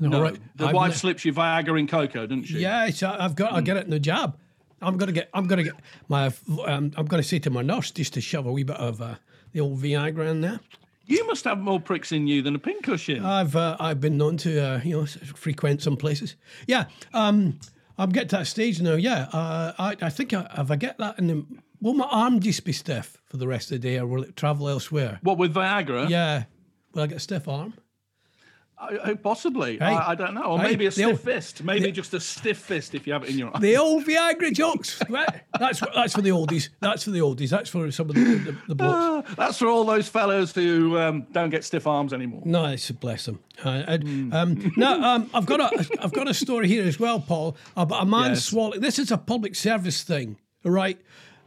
No, 0.00 0.08
No, 0.08 0.22
right. 0.22 0.38
the 0.56 0.66
I've 0.66 0.74
wife 0.74 0.90
ne- 0.90 0.96
slips 0.96 1.24
you 1.24 1.32
Viagra 1.32 1.78
in 1.78 1.86
cocoa, 1.86 2.26
doesn't 2.26 2.44
she? 2.44 2.58
Yeah, 2.58 2.90
uh, 3.02 3.16
I've 3.18 3.34
got. 3.36 3.52
I'll 3.52 3.62
get 3.62 3.76
it 3.76 3.84
in 3.84 3.90
the 3.90 4.00
jab. 4.00 4.36
I'm 4.82 4.96
gonna 4.96 5.12
get. 5.12 5.30
I'm 5.32 5.46
gonna 5.46 5.62
get 5.62 5.74
my. 6.08 6.32
Um, 6.66 6.92
I'm 6.96 7.06
gonna 7.06 7.22
say 7.22 7.38
to 7.40 7.50
my 7.50 7.62
nurse 7.62 7.90
just 7.90 8.14
to 8.14 8.20
shove 8.20 8.46
a 8.46 8.52
wee 8.52 8.64
bit 8.64 8.76
of 8.76 9.00
uh, 9.00 9.14
the 9.52 9.60
old 9.60 9.80
Viagra 9.80 10.30
in 10.30 10.40
there. 10.40 10.60
You 11.06 11.26
must 11.26 11.44
have 11.44 11.58
more 11.58 11.78
pricks 11.80 12.12
in 12.12 12.26
you 12.26 12.42
than 12.42 12.54
a 12.54 12.58
pincushion. 12.58 13.24
I've 13.24 13.54
uh, 13.56 13.76
I've 13.78 14.00
been 14.00 14.16
known 14.16 14.36
to 14.38 14.58
uh, 14.58 14.80
you 14.84 14.98
know 15.00 15.06
frequent 15.06 15.80
some 15.82 15.96
places. 15.96 16.36
Yeah. 16.66 16.86
Um, 17.12 17.60
I'm 17.96 18.10
getting 18.10 18.28
to 18.30 18.36
that 18.38 18.46
stage 18.48 18.80
now. 18.82 18.94
Yeah, 18.94 19.28
uh, 19.32 19.72
I, 19.78 19.96
I 20.02 20.10
think 20.10 20.34
I, 20.34 20.50
if 20.58 20.68
I 20.70 20.74
get 20.76 20.98
that 20.98 21.16
in 21.16 21.28
the, 21.28 21.46
will 21.80 21.94
my 21.94 22.08
arm 22.10 22.40
just 22.40 22.64
be 22.64 22.72
stiff 22.72 23.22
for 23.26 23.36
the 23.36 23.46
rest 23.46 23.70
of 23.70 23.80
the 23.80 23.88
day, 23.88 23.98
or 24.00 24.06
will 24.08 24.24
it 24.24 24.34
travel 24.36 24.68
elsewhere? 24.68 25.20
What 25.22 25.38
with 25.38 25.54
Viagra? 25.54 26.08
Yeah, 26.10 26.44
will 26.92 27.02
I 27.04 27.06
get 27.06 27.18
a 27.18 27.20
stiff 27.20 27.46
arm? 27.46 27.74
I, 28.76 29.14
possibly. 29.14 29.78
Hey. 29.78 29.84
I, 29.86 30.10
I 30.10 30.14
don't 30.14 30.34
know. 30.34 30.42
Or 30.42 30.58
Hey, 30.58 30.70
maybe 30.70 30.86
a 30.86 30.90
stiff 30.90 31.06
old- 31.06 31.20
fist. 31.20 31.62
Maybe 31.64 31.90
just 31.92 32.12
a 32.12 32.20
stiff 32.20 32.58
fist 32.58 32.94
if 32.94 33.06
you 33.06 33.12
have 33.12 33.22
it 33.22 33.30
in 33.30 33.38
your 33.38 33.50
eye. 33.56 33.60
The 33.60 33.76
old 33.76 34.04
Viagra 34.04 34.52
jokes. 34.62 35.00
Right? 35.08 35.28
That's 35.58 35.80
that's 35.94 36.14
for 36.14 36.22
the 36.22 36.30
oldies. 36.30 36.68
That's 36.80 37.04
for 37.04 37.10
the 37.10 37.20
oldies. 37.20 37.50
That's 37.50 37.70
for 37.70 37.90
some 37.90 38.10
of 38.10 38.16
the, 38.16 38.22
the, 38.22 38.56
the 38.68 38.74
blokes. 38.74 39.28
Ah, 39.30 39.34
That's 39.36 39.58
for 39.58 39.68
all 39.68 39.84
those 39.84 40.08
fellows 40.08 40.52
who 40.54 40.98
um, 40.98 41.26
don't 41.32 41.50
get 41.50 41.64
stiff 41.64 41.86
arms 41.86 42.12
anymore. 42.12 42.42
No, 42.44 42.66
it's 42.66 42.90
bless 42.90 43.26
them. 43.26 43.40
Uh, 43.64 43.84
and, 43.86 44.34
um, 44.34 44.72
now, 44.76 45.14
um, 45.14 45.30
I've 45.32 45.46
got 45.46 45.60
a 45.60 45.88
I've 46.00 46.12
got 46.12 46.28
a 46.28 46.34
story 46.34 46.68
here 46.68 46.84
as 46.84 46.98
well, 46.98 47.20
Paul, 47.20 47.56
about 47.76 48.02
a 48.02 48.06
man 48.06 48.30
Yes. 48.30 48.44
swallowing. 48.44 48.80
This 48.80 48.98
is 48.98 49.10
a 49.12 49.16
public 49.18 49.54
service 49.54 50.02
thing, 50.02 50.36
all 50.64 50.72
right? 50.72 50.98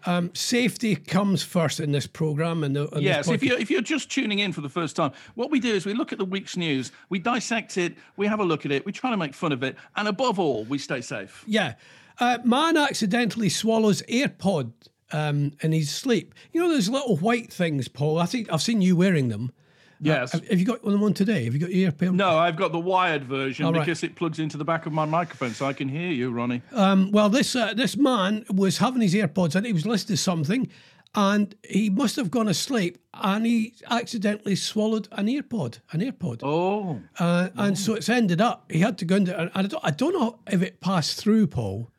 Um, 0.08 0.34
safety 0.34 0.96
comes 0.96 1.44
first 1.44 1.82
in 1.82 1.92
this 1.92 2.08
program, 2.08 2.64
and 2.64 2.74
the, 2.74 2.88
and 2.96 3.04
Yes, 3.04 3.28
if 3.28 3.44
you're 3.44 3.60
if 3.60 3.70
you're 3.70 3.82
just 3.82 4.10
tuning 4.10 4.40
in 4.40 4.54
for 4.54 4.62
the 4.62 4.70
first 4.70 4.96
time, 4.96 5.12
what 5.36 5.52
we 5.52 5.60
do 5.60 5.76
is 5.76 5.86
we 5.86 5.94
look 5.94 6.14
at 6.14 6.18
the 6.18 6.26
week's 6.26 6.56
news, 6.56 6.94
we 7.10 7.20
dissect 7.20 7.78
it, 7.78 7.94
we 8.16 8.26
have 8.26 8.40
a 8.40 8.46
look 8.46 8.66
at 8.66 8.72
it, 8.72 8.86
we 8.86 8.94
try 8.94 9.12
to 9.12 9.18
make 9.18 9.34
fun 9.34 9.52
of 9.52 9.64
it, 9.64 9.76
and 9.98 10.08
above 10.08 10.40
all, 10.40 10.64
we 10.64 10.78
stay 10.78 11.02
safe. 11.02 11.44
Yeah. 11.46 11.74
Uh, 12.22 12.38
man 12.46 12.78
accidentally 12.78 13.50
swallows 13.50 14.02
AirPod 14.04 14.72
um, 15.12 15.52
in 15.62 15.74
his 15.74 15.92
sleep. 15.92 16.34
You 16.54 16.62
know 16.62 16.70
those 16.70 16.88
little 16.88 17.18
white 17.18 17.52
things, 17.52 17.90
Paul? 17.90 18.18
I 18.18 18.28
think 18.28 18.52
I've 18.52 18.62
seen 18.62 18.82
you 18.82 18.96
wearing 18.96 19.28
them. 19.28 19.52
Yes. 20.00 20.32
Have, 20.32 20.48
have 20.48 20.60
you 20.60 20.66
got 20.66 20.84
one 20.84 21.02
on 21.02 21.14
today? 21.14 21.46
Have 21.46 21.54
you 21.54 21.60
got 21.60 21.72
your 21.74 21.92
AirPod? 21.92 22.14
no, 22.14 22.38
I've 22.38 22.56
got 22.56 22.72
the 22.72 22.80
wired 22.80 23.24
version 23.24 23.66
right. 23.66 23.80
because 23.80 24.04
it 24.04 24.16
plugs 24.16 24.40
into 24.40 24.58
the 24.58 24.66
back 24.66 24.86
of 24.86 24.94
my 24.94 25.06
microphone, 25.06 25.52
so 25.52 25.66
I 25.66 25.74
can 25.74 25.90
hear 25.90 26.12
you, 26.12 26.32
Ronnie. 26.32 26.62
Um, 26.72 27.12
well, 27.12 27.30
this 27.30 27.56
uh, 27.56 27.74
this 27.74 27.98
man 27.98 28.46
was 28.54 28.78
having 28.78 29.02
his 29.02 29.14
AirPods 29.14 29.56
and 29.56 29.66
he 29.66 29.74
was 29.74 29.86
listening 29.86 30.18
to 30.18 30.22
something, 30.22 30.70
and 31.16 31.56
he 31.64 31.90
must 31.90 32.16
have 32.16 32.30
gone 32.30 32.48
asleep 32.48 33.00
and 33.14 33.46
he 33.46 33.74
accidentally 33.90 34.56
swallowed 34.56 35.08
an 35.14 35.28
earpod, 35.28 35.80
an 35.92 36.02
earpod. 36.02 36.42
oh, 36.44 37.02
Uh, 37.18 37.50
and 37.56 37.78
so 37.78 37.96
it's 37.96 38.10
ended 38.10 38.40
up, 38.40 38.72
he 38.72 38.80
had 38.80 38.98
to 39.00 39.06
go 39.06 39.16
into, 39.16 39.38
and 39.38 39.50
I 39.56 39.64
don't, 39.64 39.84
I 39.84 39.92
don't 39.92 40.14
know 40.14 40.40
if 40.52 40.62
it 40.62 40.80
passed 40.80 41.20
through, 41.20 41.48
Paul, 41.48 41.90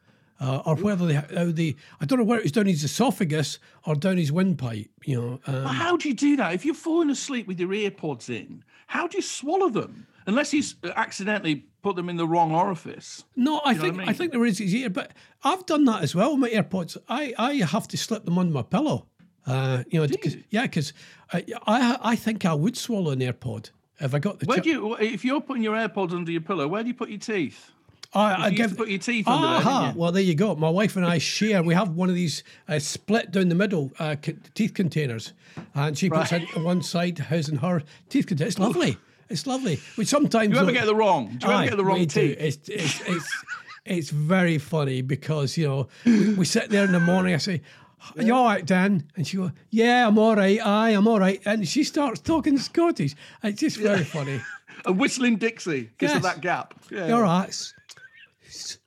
uh, 0.40 0.62
or 0.64 0.76
whether 0.76 1.06
they, 1.06 1.14
how 1.14 1.50
the, 1.50 1.76
I 2.00 2.04
don't 2.04 2.18
know 2.18 2.24
whether 2.24 2.40
it 2.40 2.44
was 2.44 2.52
down 2.52 2.66
his 2.66 2.84
esophagus 2.84 3.58
or 3.84 3.94
down 3.94 4.16
his 4.18 4.30
windpipe, 4.30 4.88
you 5.04 5.20
know. 5.20 5.40
Um, 5.46 5.64
But 5.64 5.72
how 5.74 5.96
do 5.96 6.08
you 6.08 6.14
do 6.14 6.36
that? 6.36 6.54
If 6.54 6.64
you're 6.64 6.74
falling 6.74 7.10
asleep 7.10 7.46
with 7.46 7.58
your 7.58 7.70
earpods 7.70 8.28
in, 8.28 8.64
how 8.86 9.06
do 9.06 9.18
you 9.18 9.22
swallow 9.22 9.68
them? 9.68 10.06
Unless 10.26 10.50
he's 10.50 10.76
accidentally 10.94 11.64
put 11.82 11.96
them 11.96 12.08
in 12.08 12.16
the 12.16 12.26
wrong 12.26 12.52
orifice. 12.52 13.24
no, 13.34 13.60
I 13.64 13.72
know 13.72 13.80
think 13.80 13.98
I 14.00 14.10
I, 14.10 14.12
think 14.12 14.32
there 14.32 14.44
is 14.44 14.58
his 14.58 14.74
ear, 14.74 14.90
but 14.90 15.12
I've 15.42 15.64
done 15.64 15.86
that 15.86 16.02
as 16.02 16.14
well 16.14 16.36
with 16.36 16.40
my 16.40 16.50
AirPods. 16.50 16.98
I, 17.08 17.32
I 17.38 17.54
have 17.54 17.88
to 17.88 17.96
slip 17.96 18.24
them 18.26 18.36
under 18.36 18.52
my 18.52 18.62
pillow. 18.62 19.06
Uh, 19.46 19.84
you 19.88 19.98
know, 19.98 20.06
because 20.06 20.36
yeah, 20.50 20.62
because 20.62 20.92
I, 21.32 21.44
I 21.66 21.98
I 22.02 22.16
think 22.16 22.44
I 22.44 22.52
would 22.52 22.76
swallow 22.76 23.12
an 23.12 23.20
AirPod 23.20 23.70
if 24.00 24.12
I 24.14 24.18
got 24.18 24.38
the. 24.38 24.46
Where 24.46 24.60
ch- 24.60 24.64
do 24.64 24.70
you, 24.70 24.96
if 24.96 25.24
you're 25.24 25.40
putting 25.40 25.62
your 25.62 25.74
AirPods 25.74 26.12
under 26.12 26.30
your 26.30 26.42
pillow, 26.42 26.68
where 26.68 26.82
do 26.82 26.88
you 26.88 26.94
put 26.94 27.08
your 27.08 27.18
teeth? 27.18 27.70
I, 28.14 28.32
I 28.32 28.48
You 28.48 28.56
give 28.56 28.70
to 28.70 28.76
put 28.76 28.88
your 28.88 28.98
teeth 28.98 29.28
under 29.28 29.62
there, 29.64 29.88
you? 29.88 29.92
well 29.98 30.12
there 30.12 30.22
you 30.22 30.34
go. 30.34 30.54
My 30.56 30.70
wife 30.70 30.96
and 30.96 31.04
I 31.04 31.18
share. 31.18 31.62
We 31.62 31.74
have 31.74 31.90
one 31.90 32.08
of 32.08 32.14
these 32.14 32.42
uh, 32.68 32.78
split 32.78 33.30
down 33.30 33.48
the 33.48 33.54
middle 33.54 33.92
uh, 33.98 34.16
c- 34.24 34.36
teeth 34.54 34.72
containers, 34.74 35.34
and 35.74 35.96
she 35.96 36.08
puts 36.08 36.32
Right. 36.32 36.42
it 36.42 36.56
on 36.56 36.64
one 36.64 36.82
side, 36.82 37.18
his 37.18 37.48
and 37.48 37.58
her 37.60 37.82
teeth 38.08 38.26
container. 38.26 38.48
It's 38.48 38.58
lovely. 38.58 38.96
It's 39.28 39.46
lovely. 39.46 39.78
We 39.98 40.06
sometimes 40.06 40.54
you 40.54 40.58
ever 40.58 40.72
get 40.72 40.86
the 40.86 40.94
wrong? 40.94 41.36
Do 41.36 41.46
you 41.48 41.52
ever 41.52 41.64
get 41.68 41.76
the 41.76 41.84
wrong 41.84 42.06
teeth? 42.06 42.36
It's 42.40 42.68
it's 42.68 43.00
it's 43.06 43.44
it's 43.84 44.10
very 44.10 44.56
funny 44.58 45.02
because 45.02 45.58
you 45.58 45.68
know 45.68 45.88
we, 46.06 46.32
we 46.34 46.44
sit 46.46 46.70
there 46.70 46.84
in 46.84 46.92
the 46.92 47.00
morning. 47.00 47.34
I 47.34 47.38
say. 47.38 47.60
Are 48.16 48.22
you 48.22 48.32
all 48.32 48.44
right, 48.44 48.64
Dan? 48.64 49.04
And 49.16 49.26
she 49.26 49.36
goes, 49.38 49.50
Yeah, 49.70 50.06
I'm 50.06 50.18
all 50.18 50.36
right. 50.36 50.64
Aye, 50.64 50.90
I'm 50.90 51.08
all 51.08 51.18
right. 51.18 51.42
And 51.44 51.66
she 51.68 51.82
starts 51.82 52.20
talking 52.20 52.56
Scottish. 52.56 53.14
It's 53.42 53.60
just 53.60 53.76
very 53.76 54.04
funny. 54.04 54.40
A 54.86 54.92
whistling 54.92 55.34
Dixie 55.36 55.90
because 55.98 56.10
Yes. 56.10 56.16
of 56.18 56.22
that 56.22 56.40
gap. 56.40 56.74
Yeah. 56.92 57.10
All 57.10 57.22
right. 57.22 57.72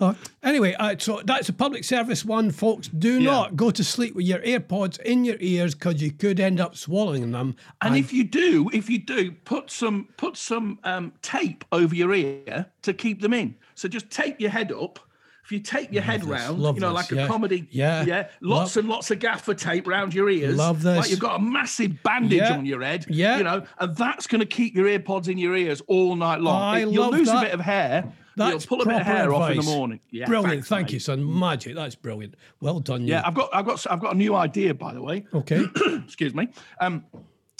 Uh, 0.00 0.14
anyway, 0.44 0.72
uh, 0.74 0.94
so 0.96 1.20
that's 1.24 1.48
a 1.48 1.52
public 1.52 1.82
service 1.82 2.24
one, 2.24 2.52
folks. 2.52 2.86
Do 2.86 3.18
not 3.18 3.56
go 3.56 3.72
to 3.72 3.82
sleep 3.82 4.14
with 4.14 4.26
your 4.26 4.38
AirPods 4.38 5.00
in 5.00 5.24
your 5.24 5.34
ears 5.40 5.74
because 5.74 6.00
you 6.00 6.12
could 6.12 6.38
end 6.38 6.60
up 6.60 6.76
swallowing 6.76 7.32
them. 7.32 7.56
And 7.80 7.96
if 7.96 8.12
you 8.12 8.22
do, 8.22 8.70
if 8.72 8.88
you 8.88 9.00
do, 9.00 9.32
put 9.44 9.72
some 9.72 10.06
put 10.16 10.36
some 10.36 10.78
um, 10.84 11.12
tape 11.20 11.64
over 11.72 11.96
your 11.96 12.14
ear 12.14 12.66
to 12.82 12.94
keep 12.94 13.20
them 13.20 13.34
in. 13.34 13.56
So 13.74 13.88
just 13.88 14.08
tape 14.08 14.40
your 14.40 14.50
head 14.50 14.70
up. 14.70 15.00
If 15.44 15.50
you 15.50 15.58
tape 15.58 15.92
your 15.92 16.02
head 16.04 16.20
this, 16.20 16.28
round, 16.28 16.58
you 16.62 16.80
know, 16.80 16.94
this, 16.94 17.10
like 17.10 17.10
yeah. 17.10 17.24
a 17.24 17.26
comedy, 17.26 17.66
Yeah, 17.72 18.04
yeah, 18.04 18.28
lots 18.40 18.76
love- 18.76 18.82
and 18.84 18.88
lots 18.88 19.10
of 19.10 19.18
gaffer 19.18 19.54
tape 19.54 19.88
round 19.88 20.14
your 20.14 20.30
ears. 20.30 20.56
Love 20.56 20.82
this. 20.82 20.96
Like 20.96 21.10
you've 21.10 21.18
got 21.18 21.40
a 21.40 21.42
massive 21.42 22.00
bandage 22.04 22.38
Yeah, 22.38 22.52
on 22.52 22.66
your 22.66 22.82
head. 22.82 23.04
yeah. 23.08 23.38
you 23.38 23.42
know, 23.42 23.64
and 23.80 23.96
that's 23.96 24.28
going 24.28 24.40
to 24.42 24.46
keep 24.46 24.76
your 24.76 24.86
earpods 24.86 25.26
in 25.26 25.38
your 25.38 25.56
ears 25.56 25.82
all 25.88 26.14
night 26.14 26.40
long. 26.40 26.62
I 26.62 26.80
It- 26.82 26.90
You'll 26.90 27.10
lose 27.10 27.26
that. 27.26 27.38
a 27.38 27.46
bit 27.46 27.54
of 27.54 27.60
hair. 27.60 28.12
That's 28.38 28.64
You'll 28.64 28.78
pull 28.78 28.82
a 28.82 28.86
bit 28.86 29.00
of 29.00 29.06
hair 29.06 29.32
off 29.34 29.50
in 29.50 29.58
the 29.58 29.62
morning. 29.62 30.00
Yeah, 30.10 30.26
brilliant. 30.26 30.52
thanks, 30.52 30.68
Thank 30.68 30.86
mate. 30.88 30.92
you, 30.94 31.00
son. 31.00 31.38
Magic. 31.38 31.74
That's 31.74 31.94
brilliant. 31.94 32.34
Well 32.60 32.80
done. 32.80 33.02
you. 33.02 33.08
Yeah, 33.08 33.22
I've 33.24 33.34
got, 33.34 33.50
I've 33.52 33.66
got, 33.66 33.86
I've 33.90 34.00
got 34.00 34.14
a 34.14 34.18
new 34.18 34.34
idea, 34.34 34.74
by 34.74 34.94
the 34.94 35.02
way. 35.02 35.26
Okay. 35.34 35.64
excuse 36.04 36.34
me. 36.34 36.48
Um, 36.80 37.04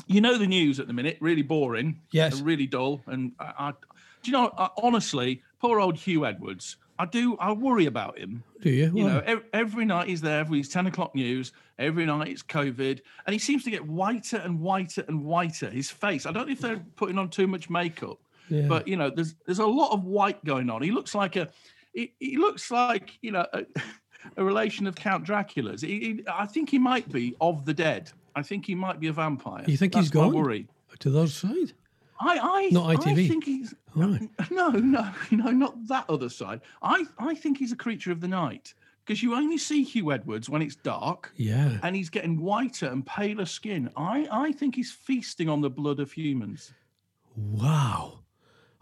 you 0.07 0.21
know 0.21 0.38
the 0.38 0.47
news 0.47 0.81
at 0.81 0.87
the 0.87 0.93
minute, 0.93 1.19
really 1.21 1.43
boring. 1.43 2.01
Yes. 2.11 2.38
and 2.38 2.47
really 2.47 2.67
dull. 2.67 3.03
And 3.07 3.33
I, 3.38 3.53
I 3.59 3.71
do 4.23 4.31
you 4.31 4.33
know, 4.33 4.51
I, 4.57 4.71
honestly, 4.83 5.43
poor 5.61 5.81
old 5.81 5.97
Huw 5.97 6.27
Edwards. 6.27 6.77
I 6.99 7.07
do. 7.07 7.37
I 7.38 7.53
worry 7.53 7.87
about 7.87 8.19
him. 8.19 8.43
Do 8.61 8.71
you? 8.71 8.91
You 8.93 9.05
know, 9.05 9.23
every, 9.25 9.45
every 9.53 9.85
night 9.85 10.09
he's 10.09 10.21
there 10.21 10.41
Every 10.41 10.59
his 10.59 10.69
ten 10.69 10.87
o'clock 10.88 11.14
news. 11.14 11.53
Every 11.79 12.05
night 12.05 12.29
it's 12.29 12.43
COVID, 12.43 13.01
and 13.27 13.33
he 13.33 13.38
seems 13.38 13.62
to 13.64 13.71
get 13.71 13.87
whiter 13.87 14.38
and 14.38 14.61
whiter 14.61 15.05
and 15.07 15.25
whiter. 15.25 15.71
His 15.71 15.91
face. 15.91 16.27
I 16.27 16.33
don't 16.33 16.47
know 16.47 16.53
if 16.53 16.61
they're 16.61 16.85
putting 16.97 17.17
on 17.19 17.31
too 17.31 17.47
much 17.47 17.71
makeup, 17.71 18.19
Yeah. 18.49 18.67
but 18.67 18.89
you 18.89 18.97
know, 18.97 19.11
there's 19.11 19.35
there's 19.47 19.59
a 19.59 19.67
lot 19.67 19.93
of 19.93 20.05
white 20.05 20.45
going 20.45 20.71
on. 20.71 20.83
He 20.83 20.91
looks 20.91 21.15
like 21.15 21.37
a. 21.37 21.49
He, 21.93 22.13
he 22.21 22.37
looks 22.37 22.71
like 22.71 23.19
you 23.23 23.33
know. 23.33 23.47
A, 23.53 23.65
a 24.37 24.45
relation 24.45 24.87
of 24.89 24.97
Count 24.97 25.25
Dracula's. 25.25 25.81
He, 25.81 26.01
he, 26.01 26.25
I 26.31 26.45
think 26.45 26.69
he 26.69 26.79
might 26.79 27.09
be 27.11 27.37
of 27.41 27.65
the 27.65 27.73
dead. 27.73 28.11
I 28.35 28.43
think 28.43 28.67
he 28.67 28.75
might 28.75 28.99
be 28.99 29.07
a 29.07 29.13
vampire. 29.13 29.65
You 29.67 29.77
think 29.77 29.93
That's 29.93 30.07
he's 30.07 30.11
gone? 30.11 30.33
Worry. 30.33 30.67
to 30.99 31.11
the 31.11 31.21
other 31.21 31.29
side. 31.29 31.73
I, 32.21 32.39
I, 32.39 32.69
Not 32.73 33.07
I 33.07 33.15
think 33.15 33.45
he's 33.45 33.75
Right. 33.95 34.29
no, 34.51 34.71
no, 34.71 35.11
no, 35.31 35.51
not 35.51 35.87
that 35.89 36.05
other 36.09 36.29
side. 36.29 36.61
I, 36.83 37.05
I 37.19 37.35
think 37.35 37.59
he's 37.59 37.73
a 37.73 37.77
creature 37.77 38.13
of 38.13 38.21
the 38.21 38.29
night 38.29 38.75
because 39.05 39.23
you 39.23 39.35
only 39.35 39.59
see 39.59 39.85
Huw 39.85 40.15
Edwards 40.15 40.49
when 40.49 40.63
it's 40.63 40.77
dark 40.77 41.33
Yeah. 41.37 41.79
and 41.83 41.97
he's 41.97 42.11
getting 42.11 42.41
whiter 42.41 42.87
and 42.87 43.05
paler 43.07 43.47
skin. 43.47 43.91
I, 43.97 44.29
I 44.31 44.53
think 44.53 44.75
he's 44.75 44.93
feasting 44.93 45.49
on 45.49 45.61
the 45.61 45.71
blood 45.71 46.01
of 46.01 46.13
humans. 46.13 46.73
Wow. 47.37 48.21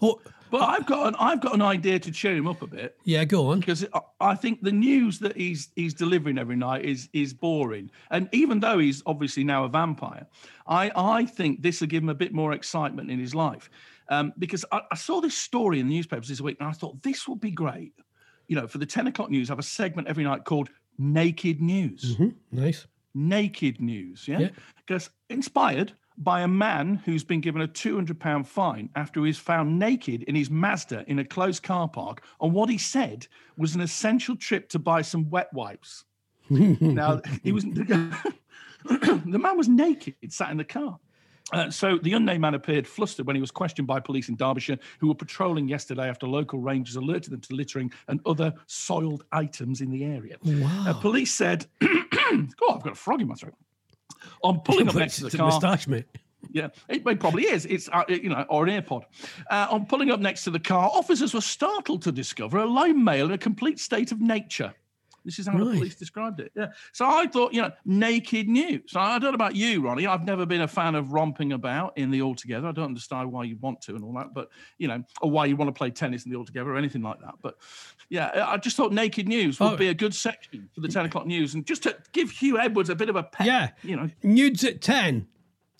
Oh, 0.02 0.20
But 0.50 0.62
I've 0.62 0.86
got 0.86 1.08
an, 1.08 1.14
I've 1.18 1.40
got 1.40 1.54
an 1.54 1.62
idea 1.62 1.98
to 1.98 2.10
cheer 2.12 2.36
him 2.36 2.46
up 2.46 2.62
a 2.62 2.66
bit 2.66 2.96
yeah. 3.04 3.24
Go 3.24 3.48
on. 3.50 3.60
because 3.60 3.84
I- 4.20 4.34
think 4.36 4.62
the 4.62 4.72
news 4.72 5.18
that 5.20 5.36
he's 5.36 5.70
he's 5.74 5.94
delivering 5.94 6.38
every 6.38 6.56
night 6.56 6.84
is 6.84 7.08
is 7.12 7.32
boring. 7.34 7.90
And 8.10 8.28
even 8.32 8.60
though 8.60 8.78
he's 8.78 9.02
obviously 9.06 9.44
now 9.44 9.64
a 9.64 9.68
vampire, 9.68 10.26
I 10.66 10.90
I 10.94 11.24
think 11.26 11.62
this 11.62 11.80
will 11.80 11.88
give 11.88 12.02
him 12.02 12.08
a 12.10 12.14
bit 12.14 12.32
more 12.32 12.52
excitement 12.52 13.10
in 13.10 13.18
his 13.18 13.34
life. 13.34 13.70
Um, 14.08 14.32
because 14.38 14.64
I, 14.70 14.82
I 14.92 14.94
saw 14.94 15.20
this 15.20 15.36
story 15.36 15.80
in 15.80 15.88
the 15.88 15.94
newspapers 15.96 16.28
this 16.28 16.40
week, 16.40 16.58
and 16.60 16.68
I 16.68 16.72
thought 16.72 17.02
this 17.02 17.26
would 17.26 17.40
be 17.40 17.50
great. 17.50 17.92
You 18.46 18.54
know, 18.56 18.68
for 18.68 18.78
the 18.78 18.86
ten 18.86 19.06
o'clock 19.08 19.30
news, 19.30 19.50
I 19.50 19.52
have 19.52 19.58
a 19.58 19.62
segment 19.64 20.06
every 20.06 20.22
night 20.22 20.44
called 20.44 20.68
Naked 20.98 21.60
News. 21.60 22.14
Hmm, 22.16 22.28
nice. 22.52 22.86
Naked 23.14 23.80
News, 23.80 24.28
yeah, 24.28 24.38
Yeah. 24.38 24.48
because 24.76 25.10
inspired 25.30 25.92
by 26.18 26.42
a 26.42 26.48
man 26.48 26.96
who's 27.04 27.24
been 27.24 27.40
given 27.40 27.60
a 27.60 27.66
two 27.66 27.94
hundred 27.94 28.18
pound 28.18 28.48
fine 28.48 28.88
after 28.94 29.20
he 29.20 29.26
was 29.26 29.38
found 29.38 29.78
naked 29.78 30.22
in 30.24 30.34
his 30.34 30.50
Mazda 30.50 31.04
in 31.06 31.18
a 31.18 31.24
closed 31.24 31.62
car 31.62 31.88
park 31.88 32.22
on 32.40 32.52
what 32.52 32.68
he 32.68 32.78
said 32.78 33.26
was 33.56 33.74
an 33.74 33.80
essential 33.80 34.36
trip 34.36 34.68
to 34.70 34.78
buy 34.78 35.02
some 35.02 35.28
wet 35.30 35.52
wipes. 35.52 36.04
now 36.50 37.20
he 37.42 37.52
was 37.52 37.64
the 38.84 39.38
man 39.38 39.56
was 39.56 39.68
naked, 39.68 40.14
sat 40.28 40.50
in 40.50 40.56
the 40.56 40.64
car. 40.64 40.98
Uh, 41.52 41.70
so 41.70 41.96
the 41.98 42.12
unnamed 42.12 42.40
man 42.40 42.54
appeared 42.54 42.88
flustered 42.88 43.26
when 43.26 43.36
he 43.36 43.40
was 43.40 43.52
questioned 43.52 43.86
by 43.86 44.00
police 44.00 44.28
in 44.28 44.34
Derbyshire, 44.34 44.78
who 44.98 45.06
were 45.06 45.14
patrolling 45.14 45.68
yesterday 45.68 46.08
after 46.08 46.26
local 46.26 46.58
rangers 46.58 46.96
alerted 46.96 47.32
them 47.32 47.40
to 47.40 47.54
littering 47.54 47.92
and 48.08 48.20
other 48.26 48.52
soiled 48.66 49.24
items 49.30 49.80
in 49.80 49.90
the 49.90 50.04
area. 50.04 50.36
Wow. 50.44 50.84
Uh, 50.88 50.94
police 50.94 51.32
said, 51.32 51.66
"Oh, 51.82 52.74
I've 52.74 52.82
got 52.82 52.92
a 52.92 52.96
frog 52.96 53.20
in 53.20 53.28
my 53.28 53.34
throat." 53.34 53.54
On 54.42 54.60
pulling 54.60 54.88
up 54.88 54.94
next 54.94 55.16
to 55.16 55.28
the 55.28 55.36
car, 55.36 55.48
moustache, 55.48 55.86
mate. 55.86 56.06
yeah, 56.52 56.68
it, 56.88 57.06
it 57.06 57.20
probably 57.20 57.44
is. 57.44 57.66
It's 57.66 57.88
uh, 57.92 58.04
you 58.08 58.28
know, 58.28 58.44
or 58.48 58.66
an 58.66 58.82
AirPod. 58.82 59.04
Uh, 59.50 59.66
on 59.70 59.86
pulling 59.86 60.10
up 60.10 60.20
next 60.20 60.44
to 60.44 60.50
the 60.50 60.60
car, 60.60 60.90
officers 60.92 61.34
were 61.34 61.40
startled 61.40 62.02
to 62.02 62.12
discover 62.12 62.58
a 62.58 62.66
lone 62.66 63.02
male 63.02 63.26
in 63.26 63.32
a 63.32 63.38
complete 63.38 63.78
state 63.80 64.12
of 64.12 64.20
nature. 64.20 64.74
This 65.26 65.38
is 65.38 65.46
how 65.46 65.58
the 65.58 65.64
police 65.64 65.96
described 65.96 66.40
it. 66.40 66.52
Yeah. 66.56 66.68
So 66.92 67.04
I 67.04 67.26
thought, 67.26 67.52
you 67.52 67.60
know, 67.60 67.72
naked 67.84 68.48
news. 68.48 68.92
I 68.96 69.18
don't 69.18 69.32
know 69.32 69.34
about 69.34 69.54
you, 69.56 69.82
Ronnie. 69.84 70.06
I've 70.06 70.24
never 70.24 70.46
been 70.46 70.62
a 70.62 70.68
fan 70.68 70.94
of 70.94 71.12
romping 71.12 71.52
about 71.52 71.98
in 71.98 72.10
the 72.10 72.22
altogether. 72.22 72.68
I 72.68 72.72
don't 72.72 72.84
understand 72.86 73.30
why 73.32 73.44
you 73.44 73.56
want 73.60 73.82
to 73.82 73.96
and 73.96 74.04
all 74.04 74.12
that, 74.14 74.32
but 74.32 74.48
you 74.78 74.88
know, 74.88 75.02
or 75.20 75.30
why 75.30 75.44
you 75.46 75.56
want 75.56 75.68
to 75.68 75.76
play 75.76 75.90
tennis 75.90 76.24
in 76.24 76.30
the 76.32 76.38
altogether 76.38 76.70
or 76.70 76.76
anything 76.78 77.02
like 77.02 77.20
that. 77.20 77.34
But 77.42 77.56
yeah, 78.08 78.46
I 78.48 78.56
just 78.56 78.76
thought 78.76 78.92
naked 78.92 79.28
news 79.28 79.58
would 79.60 79.72
Oh. 79.72 79.76
be 79.76 79.88
a 79.88 79.94
good 79.94 80.14
section 80.14 80.68
for 80.72 80.80
the 80.80 80.88
10 80.88 81.06
o'clock 81.06 81.26
news 81.26 81.54
and 81.54 81.66
just 81.66 81.82
to 81.82 81.96
give 82.12 82.30
Huw 82.30 82.58
Edwards 82.58 82.88
a 82.88 82.94
bit 82.94 83.08
of 83.08 83.16
a 83.16 83.24
pep, 83.24 83.46
Yeah. 83.46 83.70
you 83.82 83.96
know, 83.96 84.08
Nudes 84.22 84.62
at 84.64 84.80
10. 84.80 85.26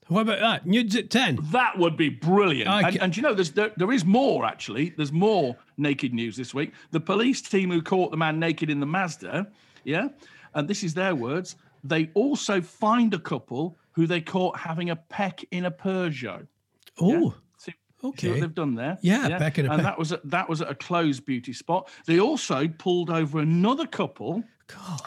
What 0.09 0.21
about 0.23 0.39
that? 0.41 0.67
Nudes 0.67 0.95
at 0.97 1.11
10. 1.11 1.39
That 1.51 1.79
would 1.79 1.97
be 1.97 2.09
brilliant. 2.09 2.69
I 2.71 2.89
And, 2.89 3.03
and 3.03 3.17
you 3.17 3.23
know, 3.23 3.35
there's 3.35 3.51
there, 3.51 3.73
there 3.77 3.91
is 3.91 4.05
more 4.05 4.45
actually. 4.45 4.91
There's 4.91 5.13
more 5.13 5.57
naked 5.77 6.15
news 6.15 6.37
this 6.37 6.55
week. 6.55 6.73
The 6.93 7.01
police 7.01 7.43
team 7.43 7.71
who 7.71 7.83
caught 7.83 8.11
the 8.13 8.17
man 8.17 8.39
naked 8.39 8.71
in 8.71 8.79
the 8.81 8.87
Mazda, 8.87 9.49
yeah, 9.85 10.09
and 10.55 10.69
this 10.69 10.85
is 10.85 10.95
their 10.95 11.15
words. 11.17 11.57
They 11.83 12.11
also 12.15 12.61
find 12.61 13.15
a 13.15 13.19
couple 13.19 13.77
who 13.93 14.07
they 14.07 14.21
caught 14.21 14.57
having 14.59 14.91
a 14.91 14.97
peck 14.97 15.45
in 15.51 15.65
a 15.65 15.71
Peugeot. 15.71 16.47
Oh, 17.01 17.35
See, 17.59 17.73
see 17.73 18.07
Okay. 18.09 18.31
what 18.31 18.41
they've 18.41 18.55
done 18.55 18.75
there? 18.75 18.99
Yeah, 19.03 19.39
peck 19.39 19.59
in 19.59 19.67
a 19.67 19.71
and 19.73 19.79
peck. 19.83 19.85
that 19.93 19.99
was 19.99 20.13
at, 20.13 20.31
that 20.31 20.49
was 20.49 20.61
at 20.63 20.71
a 20.71 20.75
closed 20.75 21.25
beauty 21.27 21.53
spot. 21.53 21.89
They 22.07 22.21
also 22.21 22.69
pulled 22.69 23.11
over 23.11 23.39
another 23.41 23.87
couple 23.87 24.45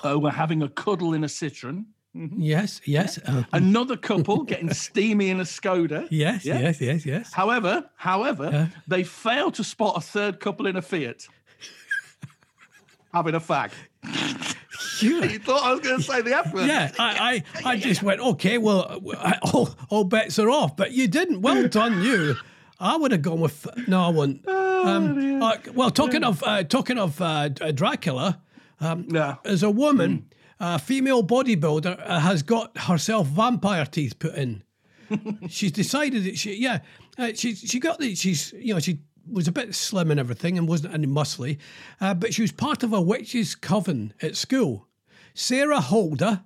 who 0.03 0.19
were 0.19 0.31
having 0.31 0.61
a 0.63 0.69
cuddle 0.69 1.13
in 1.13 1.23
a 1.23 1.27
Citroen. 1.27 1.85
Yes, 2.13 2.81
yes. 2.85 3.17
uh, 3.25 3.43
Another 3.53 3.95
couple 3.97 4.43
getting 4.43 4.73
steamy 4.73 5.29
in 5.29 5.39
a 5.39 5.43
Skoda. 5.43 6.07
yes, 6.11 6.45
Yeah. 6.45 6.59
yes, 6.59 6.81
yes, 6.81 7.05
yes. 7.05 7.33
However, 7.33 7.89
however, 7.95 8.71
they 8.87 9.03
failed 9.03 9.53
to 9.55 9.63
spot 9.63 9.97
a 9.97 10.01
third 10.01 10.39
couple 10.39 10.65
in 10.67 10.75
a 10.75 10.81
Fiat 10.81 11.27
having 13.13 13.35
a 13.35 13.39
fag. 13.39 13.71
Sure. 14.69 15.23
You 15.29 15.39
thought 15.39 15.63
I 15.63 15.71
was 15.71 15.79
going 15.79 15.97
to 15.97 16.03
say 16.03 16.21
the 16.21 16.33
F 16.37 16.53
word? 16.53 16.67
Yeah, 16.67 16.91
I, 16.99 17.43
I, 17.63 17.71
I 17.71 17.77
just 17.77 18.03
went, 18.03 18.19
okay, 18.19 18.57
well, 18.57 19.01
I- 19.17 19.37
all, 19.53 19.69
all 19.89 20.03
bets 20.03 20.37
are 20.39 20.49
off, 20.49 20.75
but 20.75 20.91
you 20.91 21.07
didn't. 21.07 21.41
Well 21.41 21.67
done, 21.69 22.03
you. 22.03 22.35
I 22.81 22.97
would 22.97 23.11
have 23.13 23.21
gone 23.21 23.39
with 23.39 23.65
no, 23.87 24.01
I 24.01 24.09
wouldn't. 24.09 24.47
Um, 24.47 25.41
uh, 25.41 25.57
well, 25.73 25.89
talking 25.91 26.23
of 26.23 26.41
uh, 26.43 26.63
talking 26.63 26.97
of 26.97 27.21
uh, 27.21 27.49
Dracula, 27.49 28.41
Yeah. 28.81 29.35
as 29.45 29.63
a 29.63 29.69
woman, 29.69 30.25
a 30.59 30.79
female 30.79 31.23
bodybuilder 31.23 32.01
uh, 32.05 32.19
has 32.19 32.43
got 32.43 32.77
herself 32.77 33.27
vampire 33.27 33.85
teeth 33.85 34.19
put 34.19 34.35
in. 34.35 34.63
she's 35.49 35.71
decided 35.71 36.23
that 36.25 36.37
she, 36.37 36.55
yeah, 36.55 36.79
uh, 37.17 37.31
she 37.33 37.55
she 37.55 37.79
got 37.79 37.99
the 37.99 38.15
she's 38.15 38.53
you 38.53 38.73
know 38.73 38.79
she 38.79 38.99
was 39.31 39.47
a 39.47 39.51
bit 39.51 39.73
slim 39.75 40.11
and 40.11 40.19
everything 40.19 40.57
and 40.57 40.67
wasn't 40.67 40.93
any 40.93 41.07
muscly, 41.07 41.57
uh, 42.01 42.13
but 42.13 42.33
she 42.33 42.41
was 42.41 42.51
part 42.51 42.83
of 42.83 42.93
a 42.93 43.01
witches' 43.01 43.55
coven 43.55 44.13
at 44.21 44.35
school. 44.35 44.87
Sarah 45.33 45.81
Holder. 45.81 46.43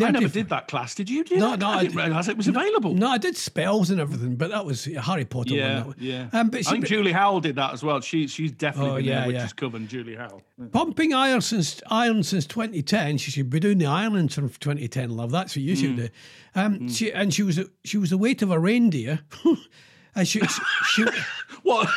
I 0.00 0.10
never 0.10 0.26
30 0.26 0.32
did 0.40 0.48
that 0.48 0.66
class. 0.66 0.94
Did 0.96 1.08
you 1.08 1.22
do 1.22 1.36
No, 1.36 1.50
that? 1.50 1.60
no, 1.60 1.68
I 1.68 1.74
I 1.76 1.82
didn't 1.82 1.96
realise 1.96 2.26
it 2.28 2.36
was 2.36 2.48
available. 2.48 2.94
No, 2.94 3.08
I 3.08 3.18
did 3.18 3.36
spells 3.36 3.90
and 3.90 4.00
everything, 4.00 4.34
but 4.34 4.50
that 4.50 4.66
was 4.66 4.86
Harry 4.86 5.24
Potter. 5.24 5.50
one, 5.52 5.58
Yeah, 5.60 5.84
one. 5.84 5.94
yeah. 5.98 6.28
Um, 6.32 6.48
but 6.50 6.58
I 6.58 6.62
she, 6.62 6.70
think 6.70 6.86
Julie 6.86 7.12
Howell 7.12 7.40
did 7.40 7.54
that 7.56 7.72
as 7.72 7.84
well. 7.84 8.00
She, 8.00 8.26
she's 8.26 8.50
definitely 8.50 8.90
Oh, 8.90 8.96
been 8.96 9.04
yeah, 9.04 9.18
there, 9.20 9.26
which 9.28 9.34
yeah. 9.36 9.44
is 9.44 9.52
covered 9.52 9.88
Julie 9.88 10.16
Howell. 10.16 10.42
Yeah. 10.58 10.66
pumping 10.72 11.14
iron 11.14 11.40
since 11.42 11.80
iron 11.90 12.22
since 12.24 12.44
2010. 12.46 13.18
She 13.18 13.30
should 13.30 13.50
be 13.50 13.60
doing 13.60 13.78
the 13.78 13.86
ironing 13.86 14.28
since 14.28 14.58
2010. 14.58 15.10
Love 15.10 15.30
that's 15.30 15.54
what 15.54 15.62
you 15.62 15.74
Mm. 15.74 15.80
should 15.80 15.96
do. 15.96 16.08
Um, 16.56 16.88
she 16.88 17.12
and 17.12 17.32
she 17.32 17.42
was 17.44 17.60
she 17.84 17.96
was 17.98 18.10
the 18.10 18.18
weight 18.18 18.42
of 18.42 18.50
a 18.50 18.58
reindeer. 18.58 19.20
and 20.16 20.26
she, 20.26 20.40
she, 20.40 20.60
she 20.86 21.04
What? 21.62 21.88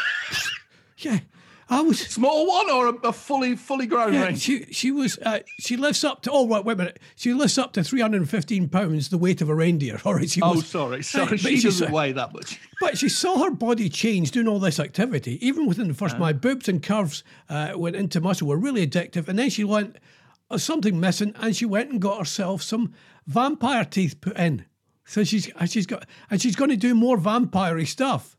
yeah, 0.99 1.19
I 1.69 1.81
was. 1.81 1.99
Small 1.99 2.47
one 2.47 2.69
or 2.69 2.87
a, 2.87 2.93
a 3.09 3.13
fully 3.13 3.55
fully 3.55 3.87
grown 3.87 4.13
Yeah, 4.13 4.33
she 4.33 4.65
she 4.71 4.89
was 4.91 5.17
uh, 5.19 5.39
she 5.59 5.75
lifts 5.75 6.03
up 6.03 6.21
to 6.23 6.31
oh 6.31 6.47
right 6.47 6.63
wait 6.63 6.73
a 6.73 6.77
minute 6.77 6.99
she 7.15 7.33
lifts 7.33 7.57
up 7.57 7.73
to 7.73 7.83
315 7.83 8.69
pounds 8.69 9.09
the 9.09 9.17
weight 9.17 9.41
of 9.41 9.49
a 9.49 9.55
reindeer 9.55 9.99
all 10.05 10.13
right 10.15 10.29
she 10.29 10.41
Oh, 10.41 10.53
was, 10.53 10.67
sorry. 10.67 11.03
Sorry. 11.03 11.25
but 11.31 11.39
She 11.39 11.57
she 11.57 11.63
doesn't 11.67 11.91
weigh 11.91 12.13
that 12.13 12.33
much. 12.33 12.59
But 12.79 12.97
she 12.97 13.09
saw 13.09 13.43
her 13.43 13.51
body 13.51 13.89
change 13.89 14.31
doing 14.31 14.47
all 14.47 14.59
this 14.59 14.79
activity. 14.79 15.45
Even 15.45 15.65
within 15.65 15.87
the 15.87 15.93
first, 15.93 16.17
my 16.17 16.31
boobs 16.31 16.69
and 16.69 16.81
curves 16.81 17.23
uh, 17.49 17.73
went 17.75 17.95
into 17.95 18.21
muscle, 18.21 18.47
were 18.47 18.55
really 18.57 18.85
addictive. 18.87 19.27
And 19.27 19.37
then 19.39 19.49
she 19.49 19.63
went, 19.63 19.97
"Oh, 20.51 20.57
something 20.57 20.99
missing, 20.99 21.33
and 21.37 21.55
she 21.55 21.65
went 21.65 21.89
and 21.91 21.99
got 21.99 22.19
herself 22.19 22.61
some 22.61 22.93
vampire 23.25 23.83
teeth 23.83 24.21
put 24.21 24.37
in. 24.37 24.65
So 25.05 25.23
she's 25.23 25.49
and 25.59 25.69
she's 25.69 25.87
got 25.87 26.05
and 26.29 26.39
she's 26.41 26.55
going 26.55 26.69
to 26.69 26.77
do 26.77 26.93
more 26.93 27.17
vampire 27.17 27.83
stuff. 27.85 28.36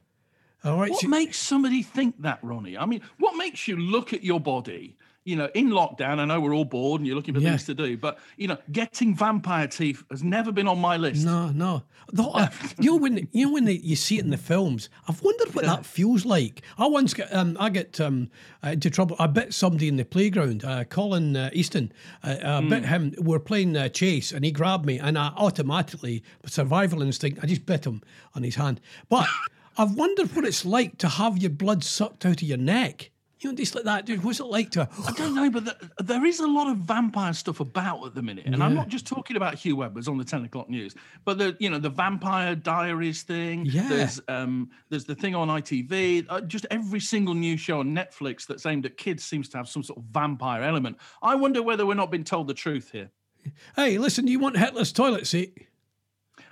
All 0.64 0.78
right, 0.80 0.90
What 0.90 1.00
she- 1.00 1.06
makes 1.06 1.38
somebody 1.38 1.82
think 1.82 2.20
that, 2.22 2.40
Ronnie? 2.42 2.76
I 2.76 2.84
mean, 2.86 3.00
what 3.18 3.36
makes 3.36 3.68
you 3.68 3.76
look 3.76 4.12
at 4.12 4.24
your 4.24 4.40
body? 4.40 4.96
You 5.24 5.36
know, 5.36 5.50
in 5.54 5.68
lockdown, 5.68 6.20
I 6.20 6.24
know 6.24 6.40
we're 6.40 6.54
all 6.54 6.64
bored 6.64 7.00
and 7.02 7.06
you're 7.06 7.14
looking 7.14 7.34
for 7.34 7.40
Yeah. 7.40 7.50
things 7.50 7.64
to 7.66 7.74
do, 7.74 7.98
but 7.98 8.18
you 8.38 8.48
know, 8.48 8.56
getting 8.72 9.14
vampire 9.14 9.66
teeth 9.66 10.02
has 10.10 10.22
never 10.24 10.50
been 10.50 10.66
on 10.66 10.78
my 10.80 10.96
list. 10.96 11.22
No, 11.26 11.50
no. 11.50 11.82
Uh, 12.16 12.48
you 12.80 12.92
know 12.92 12.96
when 12.96 13.28
you 13.32 13.44
know 13.46 13.52
when 13.52 13.66
they, 13.66 13.74
you 13.74 13.94
see 13.94 14.16
it 14.16 14.24
in 14.24 14.30
the 14.30 14.38
films. 14.38 14.88
I've 15.06 15.20
wondered 15.22 15.54
what 15.54 15.66
that 15.66 15.84
feels 15.84 16.24
like. 16.24 16.62
I 16.78 16.86
once 16.86 17.12
get 17.12 17.30
um, 17.34 17.58
I 17.60 17.68
get 17.68 18.00
um, 18.00 18.30
into 18.62 18.88
trouble. 18.88 19.16
I 19.18 19.26
bit 19.26 19.52
somebody 19.52 19.86
in 19.88 19.96
the 19.96 20.04
playground. 20.06 20.64
Uh, 20.64 20.84
Colin 20.84 21.36
uh, 21.36 21.50
Easton. 21.52 21.92
Uh, 22.24 22.36
I 22.42 22.60
bit 22.62 22.86
him. 22.86 23.12
We're 23.18 23.38
playing 23.38 23.76
uh, 23.76 23.90
chase, 23.90 24.32
and 24.32 24.46
he 24.46 24.50
grabbed 24.50 24.86
me, 24.86 24.98
and 24.98 25.18
I 25.18 25.26
automatically, 25.36 26.22
survival 26.46 27.02
instinct, 27.02 27.40
I 27.42 27.46
just 27.46 27.66
bit 27.66 27.84
him 27.84 28.00
on 28.34 28.44
his 28.44 28.54
hand. 28.54 28.80
But 29.10 29.26
I've 29.78 29.94
wondered 29.94 30.34
what 30.34 30.44
it's 30.44 30.64
like 30.64 30.98
to 30.98 31.08
have 31.08 31.38
your 31.38 31.50
blood 31.50 31.84
sucked 31.84 32.26
out 32.26 32.42
of 32.42 32.48
your 32.48 32.58
neck. 32.58 33.10
You 33.40 33.50
know, 33.50 33.56
just 33.56 33.76
like 33.76 33.84
that, 33.84 34.04
dude. 34.04 34.24
What's 34.24 34.40
it 34.40 34.46
like 34.46 34.70
to? 34.72 34.88
I 35.06 35.12
don't 35.12 35.32
know, 35.32 35.48
but 35.48 35.64
th- 35.64 35.76
there 35.98 36.24
is 36.24 36.40
a 36.40 36.46
lot 36.48 36.68
of 36.68 36.78
vampire 36.78 37.32
stuff 37.32 37.60
about 37.60 38.04
at 38.04 38.16
the 38.16 38.22
minute, 38.22 38.46
and 38.46 38.60
I'm 38.64 38.74
not 38.74 38.88
just 38.88 39.06
talking 39.06 39.36
about 39.36 39.54
Huw 39.54 39.86
Edwards 39.86 40.08
on 40.08 40.18
the 40.18 40.24
ten 40.24 40.44
o'clock 40.44 40.68
news, 40.68 40.96
but 41.24 41.38
the 41.38 41.56
you 41.60 41.70
know 41.70 41.78
the 41.78 41.88
Vampire 41.88 42.56
Diaries 42.56 43.22
thing. 43.22 43.64
Yeah. 43.64 43.88
There's 43.88 44.20
um 44.26 44.70
there's 44.88 45.04
the 45.04 45.14
thing 45.14 45.36
on 45.36 45.46
ITV. 45.46 46.26
Uh, 46.28 46.40
just 46.40 46.66
every 46.72 46.98
single 46.98 47.34
new 47.34 47.56
show 47.56 47.78
on 47.78 47.94
Netflix 47.94 48.44
that's 48.44 48.66
aimed 48.66 48.84
at 48.86 48.96
kids 48.96 49.22
seems 49.22 49.48
to 49.50 49.56
have 49.56 49.68
some 49.68 49.84
sort 49.84 50.00
of 50.00 50.04
vampire 50.06 50.64
element. 50.64 50.96
I 51.22 51.36
wonder 51.36 51.62
whether 51.62 51.86
we're 51.86 51.94
not 51.94 52.10
being 52.10 52.24
told 52.24 52.48
the 52.48 52.54
truth 52.54 52.90
here. 52.90 53.08
Hey, 53.76 53.98
listen, 53.98 54.24
do 54.24 54.32
you 54.32 54.40
want 54.40 54.56
Hitler's 54.56 54.92
toilet 54.92 55.28
seat? 55.28 55.68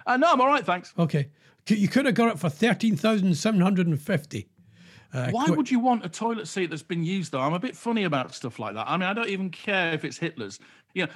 Uh, 0.07 0.17
no, 0.17 0.33
I'm 0.33 0.41
all 0.41 0.47
right, 0.47 0.65
thanks. 0.65 0.95
Okay, 0.97 1.31
you 1.69 1.89
could 1.89 2.07
have 2.07 2.15
got 2.15 2.29
it 2.33 2.39
for 2.39 2.49
thirteen 2.49 2.97
thousand 2.97 3.35
seven 3.37 3.61
hundred 3.61 3.87
and 3.87 4.01
fifty. 4.01 4.49
Uh, 5.13 5.31
Why 5.31 5.47
would 5.47 5.71
you 5.71 5.79
want 5.79 6.05
a 6.05 6.09
toilet 6.09 6.47
seat 6.49 6.71
that's 6.71 6.83
been 6.83 7.05
used 7.05 7.33
though? 7.33 7.41
I'm 7.41 7.55
a 7.55 7.59
bit 7.59 7.77
funny 7.77 8.05
about 8.05 8.35
stuff 8.35 8.59
like 8.59 8.75
that. 8.75 8.89
I 8.89 8.97
mean, 8.97 9.09
I 9.09 9.15
don't 9.15 9.29
even 9.29 9.51
care 9.51 9.93
if 9.93 10.05
it's 10.05 10.19
Hitler's. 10.19 10.59
You 10.95 11.07
know, 11.07 11.13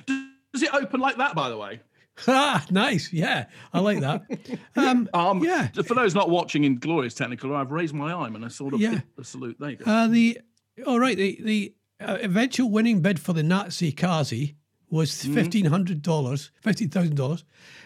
does, 0.53 0.63
it 0.63 0.73
open 0.75 1.01
like 1.01 1.17
that, 1.19 1.35
by 1.35 1.49
the 1.49 1.57
way? 1.59 1.81
Ah, 2.29 2.65
nice. 2.71 3.13
Yeah, 3.15 3.47
I 3.73 3.81
like 3.81 4.01
that. 4.01 4.23
Um, 4.77 5.09
Um, 5.15 5.43
yeah. 5.43 5.69
For 5.69 5.95
those 5.95 6.15
not 6.15 6.29
watching 6.29 6.65
in 6.65 6.79
glorious 6.79 7.15
technical, 7.15 7.55
I've 7.57 7.71
raised 7.71 7.95
my 7.95 8.13
arm 8.13 8.35
and 8.37 8.45
I 8.45 8.49
sort 8.49 8.75
of 8.75 8.81
Yeah. 8.81 9.01
the 9.17 9.25
salute. 9.25 9.57
There 9.59 9.71
you 9.71 9.77
go. 9.77 9.91
Uh, 9.91 10.07
the 10.09 10.39
all 10.87 11.01
right. 11.01 11.17
The 11.17 11.41
the 11.43 11.75
uh, 12.01 12.19
eventual 12.21 12.71
winning 12.71 13.01
bid 13.01 13.21
for 13.21 13.33
the 13.33 13.43
Nazi 13.43 13.91
Kazi 13.93 14.57
was 14.91 15.11
Mm-hmm. 15.11 15.35
fifteen 15.35 15.65
hundred 15.67 16.03
dollars, 16.03 16.51
fifteen 16.61 16.91
thousand 16.91 17.17
dollars, 17.17 17.45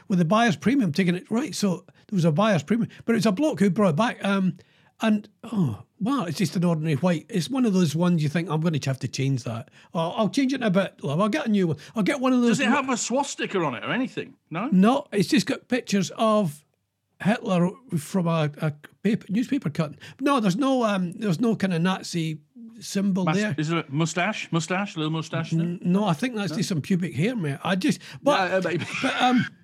with 0.09 0.19
the 0.19 0.25
buyer's 0.25 0.57
premium 0.57 0.91
taking 0.93 1.15
it 1.15 1.31
right. 1.31 1.55
So 1.55 1.85
there 2.09 2.17
was 2.17 2.25
a 2.25 2.33
buyer's 2.33 2.63
premium, 2.63 2.91
but 3.05 3.13
it 3.13 3.17
was 3.17 3.27
a 3.27 3.33
bloke 3.33 3.61
who 3.61 3.71
brought 3.71 3.91
it 3.91 3.97
back. 3.97 4.25
Um, 4.25 4.59
and 5.01 5.29
oh 5.45 5.83
wow, 6.01 6.25
it's 6.25 6.39
just 6.39 6.57
an 6.57 6.65
ordinary 6.65 6.95
white. 6.97 7.27
It's 7.29 7.51
one 7.51 7.65
of 7.65 7.73
those 7.73 7.97
ones 7.97 8.23
you 8.23 8.29
think 8.29 8.49
I'm 8.49 8.61
going 8.61 8.79
to 8.79 8.91
have 8.91 9.01
to 9.01 9.09
change 9.09 9.45
that. 9.45 9.71
Oh, 9.93 10.11
I'll 10.11 10.29
change 10.29 10.53
it 10.53 10.57
in 10.57 10.63
a 10.63 10.71
bit, 10.71 11.03
love. 11.03 11.21
I'll 11.21 11.29
get 11.29 11.47
a 11.47 11.51
new 11.51 11.69
one. 11.69 11.77
I'll 11.97 12.03
get 12.03 12.21
one 12.21 12.33
of 12.33 12.41
those. 12.41 12.59
Does 12.59 12.61
it 12.61 12.69
have 12.69 12.89
a 12.89 12.97
swastika 12.97 13.59
on 13.61 13.75
it 13.75 13.85
or 13.85 13.93
anything? 13.93 14.35
No. 14.51 14.69
No, 14.71 15.07
it's 15.13 15.29
just 15.29 15.47
got 15.47 15.69
pictures 15.69 16.13
of 16.17 16.65
Hitler 17.21 17.71
from 17.99 18.27
a, 18.29 18.51
a 18.61 18.73
paper, 19.03 19.27
newspaper 19.29 19.71
cutting. 19.71 19.99
No, 20.21 20.41
there's 20.41 20.57
no 20.57 20.85
um, 20.85 21.13
there's 21.13 21.41
no 21.41 21.57
kind 21.57 21.75
of 21.75 21.83
Nazi 21.83 22.39
symbol 22.81 23.25
Mas- 23.25 23.37
there. 23.37 23.55
Is 23.59 23.73
a 23.73 23.85
mustache? 23.89 24.51
Mustache? 24.53 24.95
A 24.97 24.99
little 24.99 25.13
mustache? 25.13 25.51
there? 25.51 25.79
No, 25.81 26.05
I 26.05 26.13
think 26.13 26.37
that's 26.37 26.55
just 26.55 26.69
some 26.69 26.81
pubic 26.81 27.15
hair, 27.15 27.37
mate. 27.37 27.59
I 27.65 27.77
just, 27.77 28.01
but 28.23 28.51
Yeah, 28.51 28.57
uh, 28.57 28.79
but 29.03 29.23
um, 29.23 29.47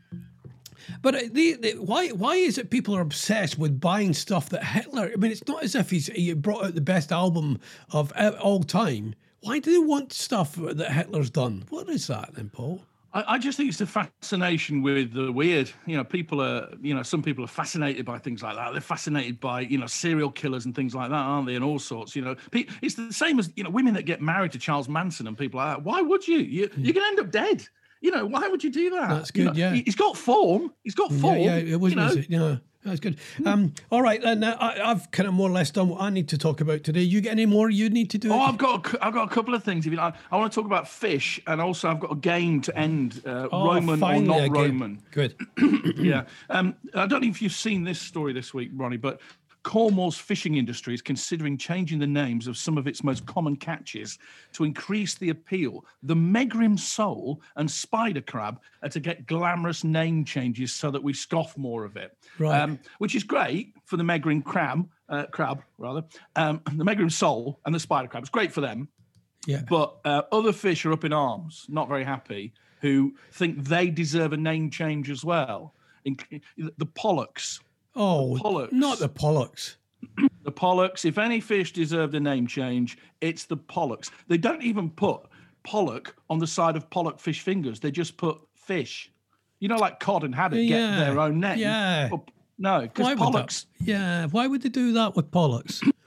but 1.03 1.15
uh, 1.15 1.21
the, 1.33 1.55
the 1.55 1.73
why 1.75 2.09
why 2.09 2.37
is 2.37 2.59
it 2.59 2.71
people 2.71 2.97
are 2.97 3.01
obsessed 3.01 3.59
with 3.59 3.81
buying 3.81 4.15
stuff 4.15 4.49
that 4.51 4.65
Hitler? 4.65 5.11
I 5.13 5.17
mean, 5.17 5.33
it's 5.33 5.47
not 5.47 5.63
as 5.63 5.75
if 5.75 5.91
he's 5.91 6.07
he 6.07 6.33
brought 6.35 6.65
out 6.65 6.75
the 6.75 6.81
best 6.81 7.13
album 7.13 7.61
of 7.91 8.13
uh, 8.17 8.33
all 8.41 8.63
time. 8.63 9.15
Why 9.43 9.59
do 9.59 9.73
they 9.73 9.87
want 9.87 10.13
stuff 10.13 10.57
that 10.57 10.93
Hitler's 10.93 11.31
done? 11.31 11.65
What 11.71 11.89
is 11.89 12.07
that 12.09 12.35
then, 12.35 12.51
Paul? 12.51 12.83
I, 13.13 13.35
I 13.35 13.39
just 13.39 13.57
think 13.57 13.69
it's 13.69 13.79
the 13.79 13.87
fascination 13.87 14.83
with 14.83 15.13
the 15.13 15.33
weird. 15.33 15.71
You 15.87 15.97
know, 15.97 16.05
people 16.05 16.41
are, 16.41 16.69
you 16.81 16.95
know, 16.95 17.03
some 17.03 17.23
people 17.23 17.45
are 17.45 17.49
fascinated 17.49 18.05
by 18.05 18.19
things 18.19 18.43
like 18.43 18.57
that. 18.57 18.73
They're 18.73 18.81
fascinated 18.81 19.41
by, 19.41 19.63
you 19.63 19.79
know, 19.79 19.87
serial 19.87 20.31
killers 20.31 20.67
and 20.67 20.75
things 20.75 20.95
like 20.95 21.11
that, 21.11 21.17
aren't 21.17 21.47
they? 21.47 21.55
And 21.55 21.65
all 21.65 21.79
sorts, 21.79 22.15
you 22.15 22.23
know. 22.23 22.37
It's 22.53 22.95
the 22.95 23.13
same 23.13 23.39
as, 23.39 23.51
you 23.57 23.65
know, 23.65 23.71
women 23.71 23.95
that 23.95 24.03
get 24.03 24.21
married 24.21 24.53
to 24.53 24.59
Charles 24.59 24.89
Manson 24.89 25.27
and 25.27 25.37
people 25.37 25.59
like 25.59 25.77
that. 25.77 25.85
Why 25.85 26.01
would 26.03 26.27
you? 26.29 26.39
you 26.39 26.71
you're 26.77 26.95
going 26.95 27.05
to 27.05 27.09
end 27.09 27.21
up 27.21 27.31
dead. 27.31 27.67
You 28.01 28.11
know, 28.11 28.27
why 28.27 28.49
would 28.49 28.65
you 28.65 28.71
do 28.71 28.91
that? 28.91 29.09
That's 29.11 29.31
You 29.35 29.45
good, 29.45 29.55
know, 29.55 29.59
yeah. 29.61 29.73
he- 29.75 29.83
He's 29.83 29.95
got 29.97 30.17
form. 30.17 30.73
He's 30.85 30.95
got 30.95 31.13
form. 31.13 31.39
Yeah, 31.39 31.57
yeah, 31.59 31.75
it 31.75 31.81
was, 31.81 31.93
you 31.93 31.97
know. 31.97 32.09
it, 32.13 32.27
yeah. 32.31 32.57
That's 32.83 32.99
good. 32.99 33.19
Um, 33.45 33.75
all 33.91 34.01
right, 34.01 34.23
then 34.23 34.43
uh, 34.43 34.57
I, 34.59 34.81
I've 34.91 35.11
kind 35.11 35.29
of 35.29 35.35
more 35.35 35.51
or 35.51 35.53
less 35.53 35.71
done 35.71 35.91
what 35.91 36.01
I 36.01 36.09
need 36.09 36.29
to 36.29 36.39
talk 36.39 36.63
about 36.63 36.83
today. 36.83 37.03
You 37.03 37.21
get 37.21 37.33
any 37.33 37.45
more 37.45 37.69
you 37.69 37.91
need 37.91 38.09
to 38.13 38.17
do? 38.17 38.33
Oh, 38.33 38.41
I've 38.41 38.57
got 38.57 38.95
a, 38.95 39.05
I've 39.05 39.13
got 39.13 39.31
a 39.31 39.35
couple 39.35 39.53
of 39.55 39.63
things. 39.63 39.85
If 39.85 39.93
you 39.93 39.99
like, 39.99 40.15
I 40.33 40.39
want 40.39 40.51
to 40.51 40.57
talk 40.59 40.65
about 40.65 40.89
fish, 40.89 41.39
and 41.47 41.61
also 41.61 41.91
I've 41.91 42.01
got 42.01 42.11
a 42.13 42.17
game 42.17 42.63
to 42.63 42.79
end. 42.79 43.21
Uh, 43.27 43.49
Oh, 43.53 43.67
Roman 43.75 44.03
or 44.03 44.21
not. 44.23 44.51
Roman? 44.57 45.03
Good. 45.11 45.35
yeah. 45.99 46.23
Um, 46.49 46.75
I 46.95 47.07
don't 47.07 47.23
know 47.23 47.29
if 47.29 47.43
you've 47.43 47.53
seen 47.53 47.85
this 47.85 48.01
story 48.01 48.33
this 48.33 48.55
week, 48.55 48.71
Ronnie, 48.73 48.97
but 48.97 49.21
Cornwall's 49.63 50.17
fishing 50.17 50.57
industry 50.57 50.95
is 50.95 51.03
considering 51.03 51.59
changing 51.59 51.99
the 51.99 52.07
names 52.07 52.47
of 52.47 52.57
some 52.57 52.79
of 52.79 52.87
its 52.87 53.05
most 53.05 53.27
common 53.27 53.57
catches 53.57 54.19
to 54.53 54.65
increase 54.65 55.17
the 55.17 55.31
appeal. 55.31 55.85
The 56.03 56.15
Megrim 56.15 56.79
sole 56.79 57.43
and 57.57 57.71
spider 57.71 58.23
crab 58.23 58.61
are 58.83 58.89
to 58.89 59.01
get 59.01 59.27
glamorous 59.27 59.85
name 59.85 60.25
changes 60.25 60.73
so 60.73 60.91
that 60.91 61.03
we 61.03 61.13
scoff 61.13 61.57
more 61.59 61.85
of 61.85 61.97
it. 61.97 62.17
Right. 62.39 62.59
Um, 62.59 62.79
which 62.99 63.15
is 63.15 63.23
great 63.23 63.75
for 63.85 63.97
the 63.99 64.03
Megrim 64.03 64.43
crab, 64.43 64.89
uh, 65.09 65.27
crab 65.27 65.63
rather, 65.77 66.05
um, 66.37 66.63
the 66.73 66.85
Megrim 66.85 67.13
sole 67.13 67.61
and 67.67 67.75
the 67.75 67.81
spider 67.81 68.09
crab. 68.09 68.23
It's 68.23 68.31
great 68.31 68.53
for 68.53 68.63
them. 68.63 68.89
Yeah. 69.47 69.63
But 69.69 69.97
uh, 70.05 70.23
other 70.33 70.53
fish 70.53 70.87
are 70.87 70.93
up 70.93 71.05
in 71.05 71.13
arms, 71.13 71.67
not 71.69 71.89
very 71.89 72.05
happy, 72.05 72.53
who 72.81 73.15
think 73.33 73.65
they 73.65 73.91
deserve 73.91 74.33
a 74.33 74.37
name 74.37 74.71
change 74.71 75.11
as 75.11 75.25
well. 75.25 75.75
Inc- 76.07 76.41
The 76.57 76.87
pollocks. 76.87 77.61
Oh, 77.97 78.39
pollocks. 78.41 78.73
not 78.73 78.99
the 78.99 79.09
pollocks. 79.09 79.77
The 80.43 80.51
pollocks. 80.51 81.05
If 81.05 81.19
any 81.19 81.39
fish 81.39 81.71
deserved 81.75 82.15
a 82.15 82.21
name 82.21 82.47
change, 82.47 82.97
it's 83.21 83.45
the 83.45 83.59
pollocks. 83.59 84.11
They 84.27 84.39
don't 84.39 84.63
even 84.63 84.89
put 84.89 85.21
pollock 85.65 86.17
on 86.31 86.39
the 86.39 86.47
side 86.47 86.77
of 86.77 86.89
pollock 86.89 87.21
fish 87.21 87.43
fingers. 87.43 87.79
They 87.79 87.91
just 87.91 88.17
put 88.17 88.41
fish. 88.55 89.13
You 89.59 89.69
know, 89.69 89.77
like 89.77 90.01
cod 90.01 90.25
and 90.25 90.35
haddock 90.35 90.61
Yeah, 90.63 90.67
get 90.67 90.99
their 91.05 91.21
own 91.21 91.41
name. 91.41 91.59
yeah. 91.59 92.09
But 92.11 92.31
no, 92.59 92.81
because 92.81 93.17
that? 93.17 93.65
Yeah. 93.81 94.27
Why 94.29 94.47
would 94.47 94.63
they 94.63 94.71
do 94.71 94.93
that 94.95 95.15
with 95.15 95.31
pollocks? 95.31 95.83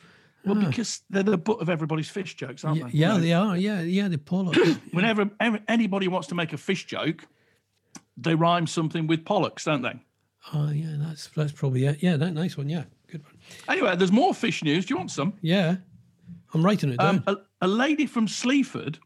Well, 0.45 0.57
ah. 0.57 0.67
because 0.67 1.01
they're 1.09 1.23
the 1.23 1.37
butt 1.37 1.61
of 1.61 1.69
everybody's 1.69 2.09
fish 2.09 2.35
jokes, 2.35 2.65
aren't 2.65 2.83
they? 2.83 2.97
yeah, 2.97 3.17
they 3.17 3.31
are. 3.31 3.55
Yeah, 3.55 3.79
yeah, 3.79 4.09
the 4.09 4.17
pollocks. 4.17 4.77
Whenever 4.91 5.29
ever, 5.39 5.61
anybody 5.69 6.09
wants 6.09 6.27
to 6.27 6.35
make 6.35 6.51
a 6.51 6.57
fish 6.57 6.85
joke, 6.85 7.25
they 8.17 8.35
rhyme 8.35 8.67
something 8.67 9.07
with 9.07 9.23
pollocks, 9.23 9.63
don't 9.63 9.83
they? 9.83 10.01
Oh, 10.53 10.69
yeah, 10.71 10.95
that's 10.97 11.27
that's 11.35 11.51
probably 11.51 11.85
it. 11.85 12.01
Yeah, 12.01 12.17
that 12.17 12.31
nice 12.33 12.57
one. 12.57 12.69
Yeah, 12.69 12.83
good 13.07 13.23
one. 13.23 13.33
Anyway, 13.67 13.95
there's 13.95 14.11
more 14.11 14.33
fish 14.33 14.63
news. 14.63 14.85
Do 14.85 14.93
you 14.93 14.97
want 14.97 15.11
some? 15.11 15.33
Yeah, 15.41 15.75
I'm 16.53 16.63
writing 16.65 16.91
it 16.91 16.97
down. 16.99 17.23
Um, 17.27 17.37
a, 17.61 17.65
a 17.65 17.67
lady 17.67 18.05
from 18.05 18.27
Sleaford 18.27 18.99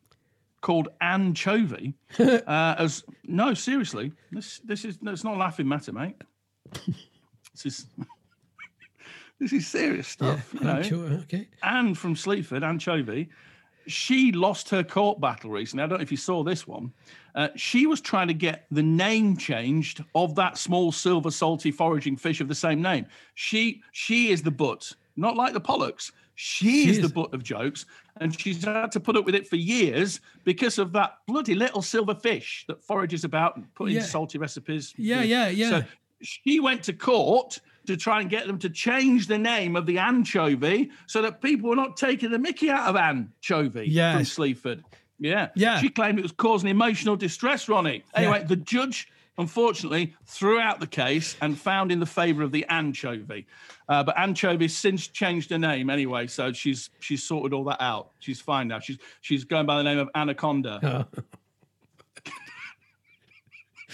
called 0.62 0.90
Anne 1.02 1.34
Chovy 1.34 1.94
uh, 2.20 2.76
as 2.78 3.04
no, 3.26 3.54
seriously, 3.54 4.12
this 4.32 4.60
this 4.64 4.86
is 4.86 5.02
no, 5.02 5.12
it's 5.12 5.24
not 5.24 5.36
a 5.36 5.38
laughing 5.38 5.68
matter, 5.68 5.92
mate. 5.94 6.16
This 7.54 7.66
is 7.66 7.86
this 9.40 9.54
is 9.54 9.68
serious 9.68 10.08
stuff. 10.08 10.54
you 10.54 10.62
know. 10.62 10.72
I'm 10.74 10.84
sure- 10.84 11.12
okay. 11.24 11.48
Anne 11.64 11.94
from 11.94 12.16
Sleaford, 12.16 12.64
Anne 12.64 12.80
Chovy, 12.80 13.30
she 13.88 14.32
lost 14.32 14.70
her 14.70 14.84
court 14.84 15.20
battle 15.20 15.50
recently. 15.50 15.84
I 15.84 15.88
don't 15.88 16.00
know 16.00 16.04
if 16.04 16.12
you 16.12 16.18
saw 16.18 16.44
this 16.44 16.68
one. 16.68 16.92
Uh, 17.36 17.50
she 17.56 17.88
was 17.88 18.02
trying 18.02 18.28
to 18.28 18.34
get 18.34 18.66
the 18.72 18.84
name 18.84 19.38
changed 19.38 20.04
of 20.16 20.36
that 20.36 20.58
small 20.58 20.92
silver 20.92 21.32
salty 21.32 21.72
foraging 21.72 22.18
fish 22.18 22.42
of 22.42 22.48
the 22.48 22.56
same 22.56 22.82
name. 22.82 23.06
She 23.36 23.82
she 23.92 24.32
is 24.32 24.42
the 24.42 24.52
butt, 24.52 24.92
not 25.16 25.36
like 25.36 25.54
the 25.54 25.62
pollocks. 25.62 26.12
She, 26.40 26.84
She 26.84 26.90
is, 26.92 27.02
the 27.02 27.10
butt 27.10 27.34
of 27.34 27.44
jokes, 27.44 27.88
and 28.22 28.40
she's 28.40 28.64
had 28.64 28.92
to 28.92 29.00
put 29.00 29.18
up 29.18 29.26
with 29.26 29.34
it 29.34 29.48
for 29.48 29.56
years 29.56 30.20
because 30.44 30.78
of 30.78 30.92
that 30.94 31.14
bloody 31.28 31.56
little 31.56 31.82
silver 31.82 32.14
fish 32.14 32.64
that 32.68 32.84
forages 32.84 33.24
about 33.24 33.56
and 33.56 33.74
put 33.74 33.90
Yeah. 33.90 34.02
in 34.02 34.06
salty 34.06 34.38
recipes. 34.38 34.94
Yeah, 34.98 35.24
yeah, 35.24 35.48
yeah. 35.48 35.70
So 35.70 35.84
she 36.22 36.60
went 36.60 36.84
to 36.84 36.94
court 36.94 37.60
to 37.88 37.98
try 37.98 38.22
and 38.22 38.30
get 38.30 38.48
them 38.48 38.60
to 38.60 38.70
change 38.70 39.28
the 39.28 39.38
name 39.38 39.76
of 39.76 39.86
the 39.86 39.98
anchovy 39.98 40.92
so 41.08 41.22
that 41.22 41.42
people 41.42 41.70
were 41.70 41.76
not 41.76 41.98
taking 41.98 42.32
the 42.32 42.40
mickey 42.40 42.70
out 42.70 42.88
of 42.88 42.96
anchovy 42.96 43.90
from 43.96 44.24
Sleaford. 44.26 44.84
Yeah. 45.20 45.50
Yeah. 45.56 45.80
She 45.80 45.90
claimed 45.90 46.20
it 46.20 46.24
was 46.24 46.32
causing 46.32 46.70
emotional 46.70 47.16
distress, 47.16 47.68
Ronnie. 47.68 48.04
Anyway, 48.14 48.40
Yeah. 48.40 48.46
the 48.46 48.56
judge 48.56 49.08
unfortunately 49.40 50.16
threw 50.26 50.60
out 50.60 50.80
the 50.80 50.88
case 50.88 51.36
and 51.42 51.58
found 51.60 51.92
in 51.92 52.00
the 52.00 52.06
favour 52.06 52.44
of 52.44 52.52
the 52.52 52.66
anchovy. 52.70 53.46
Uh, 53.88 54.04
but 54.04 54.16
anchovy's 54.18 54.76
since 54.76 55.08
changed 55.08 55.50
her 55.52 55.58
name 55.60 55.90
anyway, 55.90 56.28
so 56.28 56.52
she's 56.54 56.90
she's 57.00 57.24
sorted 57.24 57.54
all 57.54 57.64
that 57.66 57.82
out. 57.82 58.12
She's 58.20 58.42
fine 58.42 58.68
now. 58.68 58.80
She's 58.80 58.98
she's 59.22 59.44
going 59.44 59.66
by 59.66 59.78
the 59.78 59.84
name 59.84 60.00
of 60.00 60.10
Anaconda. 60.16 61.08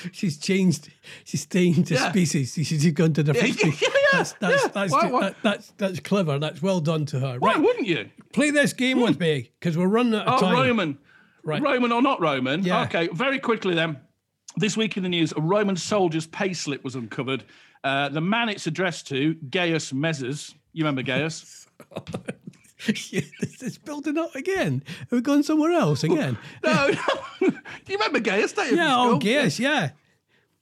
She's 0.12 0.38
changed. 0.38 0.90
She's 1.24 1.46
changed 1.46 1.86
the 1.90 1.96
Yeah. 1.96 2.10
species. 2.10 2.54
She's 2.54 2.92
gone 2.92 3.14
to 3.14 3.24
different 3.24 3.48
Yeah, 3.50 3.54
yeah, 3.68 3.72
species. 3.74 3.82
yeah, 3.82 4.00
That's 4.12 4.32
that's 4.34 4.64
yeah. 4.64 4.68
that's, 4.74 4.92
Why- 4.92 5.08
why- 5.12 5.22
that- 5.22 5.36
that's 5.44 5.74
that's 5.78 6.00
clever. 6.00 6.40
That's 6.40 6.62
well 6.62 6.80
done 6.82 7.06
to 7.08 7.20
her. 7.20 7.38
Why 7.40 7.54
Right, 7.54 7.62
wouldn't 7.62 7.88
you? 7.88 8.10
play 8.34 8.50
this 8.52 8.74
game 8.74 9.00
with 9.02 9.20
me 9.20 9.52
because 9.60 9.78
we're 9.78 9.88
running 9.88 10.16
out 10.16 10.28
of 10.28 10.34
Oh, 10.36 10.40
time. 10.40 10.54
Roman. 10.56 10.98
Right. 11.44 11.62
Roman 11.62 11.92
or 11.92 12.02
not 12.02 12.22
Roman? 12.22 12.64
Yeah. 12.64 12.84
Okay, 12.84 13.10
very 13.14 13.38
quickly 13.40 13.76
then. 13.76 13.98
This 14.56 14.78
week 14.78 14.98
in 14.98 15.04
the 15.04 15.10
news, 15.10 15.34
a 15.36 15.42
Roman 15.42 15.76
soldier's 15.76 16.28
payslip 16.28 16.84
was 16.84 16.96
uncovered. 16.96 17.44
Uh, 17.84 18.08
the 18.10 18.22
man 18.22 18.50
it's 18.50 18.66
addressed 18.68 19.08
to, 19.08 19.34
Gaius 19.50 19.92
Mezzes. 19.92 20.54
You 20.74 20.84
remember 20.86 21.02
Gaius? 21.04 21.68
Yeah, 23.12 23.22
this 23.60 23.78
building 23.78 24.18
up 24.18 24.36
again. 24.36 24.84
Are 25.12 25.16
we 25.16 25.22
gone 25.22 25.44
somewhere 25.44 25.72
else 25.74 26.04
again? 26.04 26.38
no, 26.64 26.90
no. 26.90 26.96
Do 27.40 27.48
you 27.88 27.98
remember 27.98 28.20
Gaius? 28.20 28.54
Yeah, 28.58 28.96
oh, 28.98 29.20
yes, 29.22 29.60
yeah. 29.60 29.92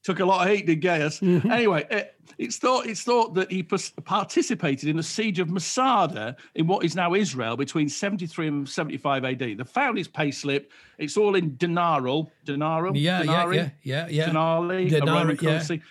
Took 0.04 0.20
a 0.20 0.26
lot 0.26 0.48
of 0.48 0.54
heat, 0.54 0.66
did 0.66 0.82
Gaius? 0.82 1.20
Mm-hmm. 1.20 1.52
Anyway, 1.52 1.86
it, 1.92 2.16
it's 2.38 2.58
thought 2.58 2.88
it's 2.88 3.04
thought 3.04 3.36
that 3.36 3.52
he 3.52 3.62
participated 3.62 4.90
in 4.90 4.98
the 4.98 5.04
siege 5.04 5.40
of 5.40 5.50
Masada 5.50 6.36
in 6.56 6.66
what 6.68 6.84
is 6.84 6.96
now 6.96 7.14
Israel 7.14 7.56
between 7.56 7.88
73 7.88 8.48
and 8.48 8.68
75 8.70 9.26
AD. 9.26 9.40
The 9.58 9.66
found 9.66 9.98
his 9.98 10.08
payslip. 10.08 10.66
It's 10.98 11.18
all 11.18 11.36
in 11.36 11.52
denaral, 11.52 12.30
denaral, 12.46 12.92
Yeah, 12.96 13.22
yeah, 13.22 13.26
denari? 13.46 13.56
yeah, 13.56 13.70
yeah, 13.84 14.08
yeah. 14.10 14.30
Denari, 14.30 14.88
a 14.92 15.02
Denari, 15.02 15.30
yeah. 15.42 15.50
currency. 15.50 15.82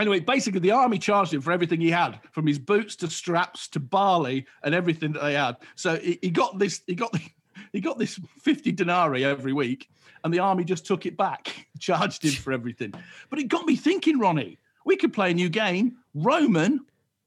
Anyway, 0.00 0.20
basically, 0.20 0.60
the 0.60 0.70
army 0.70 0.98
charged 0.98 1.32
him 1.34 1.40
for 1.40 1.52
everything 1.52 1.80
he 1.80 1.90
had, 1.90 2.18
from 2.32 2.46
his 2.46 2.58
boots 2.58 2.96
to 2.96 3.10
straps 3.10 3.68
to 3.68 3.80
barley 3.80 4.46
and 4.64 4.74
everything 4.74 5.12
that 5.12 5.22
they 5.22 5.34
had. 5.34 5.56
So 5.76 5.96
he, 5.96 6.18
he 6.22 6.30
got 6.30 6.58
this. 6.58 6.82
He 6.86 6.94
got 6.94 7.12
the, 7.12 7.20
he 7.72 7.80
got 7.80 7.98
this 7.98 8.18
fifty 8.40 8.72
denarii 8.72 9.24
every 9.24 9.52
week, 9.52 9.88
and 10.24 10.32
the 10.32 10.38
army 10.40 10.64
just 10.64 10.86
took 10.86 11.06
it 11.06 11.16
back, 11.16 11.66
charged 11.78 12.24
him 12.24 12.32
for 12.32 12.52
everything. 12.52 12.92
But 13.28 13.38
it 13.38 13.44
got 13.44 13.66
me 13.66 13.76
thinking, 13.76 14.18
Ronnie. 14.18 14.58
We 14.86 14.96
could 14.96 15.12
play 15.12 15.30
a 15.30 15.34
new 15.34 15.48
game: 15.50 15.98
Roman 16.14 16.80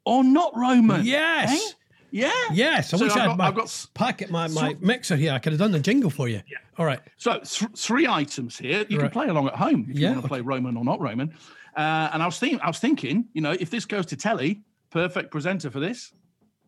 or 0.05 0.23
not 0.23 0.51
Roman. 0.57 1.05
Yes. 1.05 1.51
Eh? 1.51 1.73
Yeah. 2.11 2.31
Yes, 2.51 2.93
I 2.93 2.97
So 2.97 3.05
wish 3.05 3.13
I've 3.15 3.25
got- 3.29 3.37
my 3.37 3.47
I've 3.47 3.55
got 3.55 3.85
packet, 3.95 4.29
my, 4.29 4.47
my 4.49 4.75
mixer 4.81 5.15
here. 5.15 5.31
I 5.33 5.39
could 5.39 5.51
have 5.53 5.59
done 5.59 5.71
the 5.71 5.79
jingle 5.79 6.11
for 6.11 6.27
you. 6.29 6.41
Yeah. 6.47 6.57
All 6.77 6.85
right. 6.85 6.99
So 7.17 7.39
th- 7.39 7.71
three 7.75 8.05
items 8.07 8.55
here. 8.57 8.85
You 8.87 8.97
Right. 8.99 9.05
can 9.05 9.11
play 9.11 9.27
along 9.29 9.47
at 9.47 9.55
home 9.55 9.87
if 9.89 9.97
Yeah, 9.97 10.09
you 10.09 10.13
want 10.15 10.23
to 10.25 10.27
play 10.29 10.41
Roman 10.41 10.77
or 10.77 10.85
not 10.85 10.99
Roman. 11.01 11.33
Uh, 11.75 12.09
and 12.13 12.21
I 12.21 12.25
was 12.25 12.39
thinking, 12.39 12.59
I 12.61 12.67
was 12.67 12.79
thinking, 12.79 13.25
you 13.33 13.41
know, 13.41 13.51
if 13.51 13.69
this 13.69 13.85
goes 13.85 14.05
to 14.07 14.15
telly, 14.15 14.61
perfect 14.89 15.31
presenter 15.31 15.71
for 15.71 15.79
this, 15.79 16.13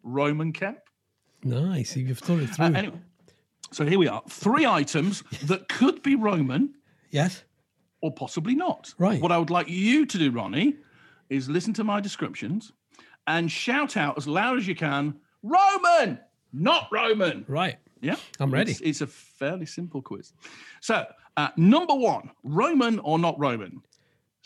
Roman 0.03 0.51
Kemp. 0.53 0.79
Nice. 1.43 1.95
You've 1.95 2.19
thought 2.19 2.39
it 2.39 2.47
through. 2.47 2.65
Uh, 2.65 2.71
anyway, 2.71 2.99
so 3.71 3.85
here 3.85 3.99
we 3.99 4.07
are. 4.07 4.23
Three 4.29 4.65
items 4.65 5.23
that 5.43 5.69
could 5.69 6.01
be 6.01 6.15
Roman 6.15 6.73
yes. 7.11 7.43
or 8.01 8.11
possibly 8.11 8.55
not. 8.55 8.93
Right. 8.97 9.21
What 9.21 9.31
I 9.31 9.37
would 9.37 9.49
like 9.49 9.69
you 9.69 10.05
to 10.05 10.17
do, 10.17 10.31
Ronnie, 10.31 10.75
is 11.29 11.49
listen 11.49 11.73
to 11.73 11.83
my 11.83 11.99
descriptions 11.99 12.71
and 13.27 13.51
shout 13.51 13.97
out 13.97 14.17
as 14.17 14.27
loud 14.27 14.57
as 14.57 14.67
you 14.67 14.75
can, 14.75 15.15
Roman, 15.43 16.19
not 16.53 16.87
Roman. 16.91 17.45
Right. 17.47 17.77
Yeah, 18.01 18.17
I'm 18.39 18.51
ready. 18.51 18.71
It's, 18.71 18.81
it's 18.81 19.01
a 19.01 19.07
fairly 19.07 19.65
simple 19.65 20.01
quiz. 20.01 20.33
So, 20.81 21.05
uh, 21.37 21.49
number 21.57 21.95
one, 21.95 22.29
Roman 22.43 22.99
or 22.99 23.17
not 23.17 23.39
Roman? 23.39 23.81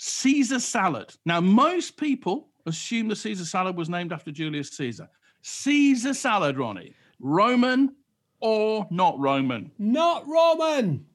Caesar 0.02 0.60
salad. 0.62 1.14
Now, 1.26 1.42
most 1.42 1.98
people 1.98 2.48
assume 2.66 3.10
the 3.10 3.16
Caesar 3.18 3.44
salad 3.44 3.76
was 3.76 3.90
named 3.90 4.14
after 4.14 4.32
Julius 4.32 4.70
Caesar. 4.72 5.10
Caesar 5.42 6.14
salad, 6.14 6.58
Ronnie, 6.58 6.94
Roman 7.20 7.94
or 8.40 8.88
not 8.92 9.20
Roman? 9.20 9.72
Not 9.78 10.26
Roman. 10.26 11.06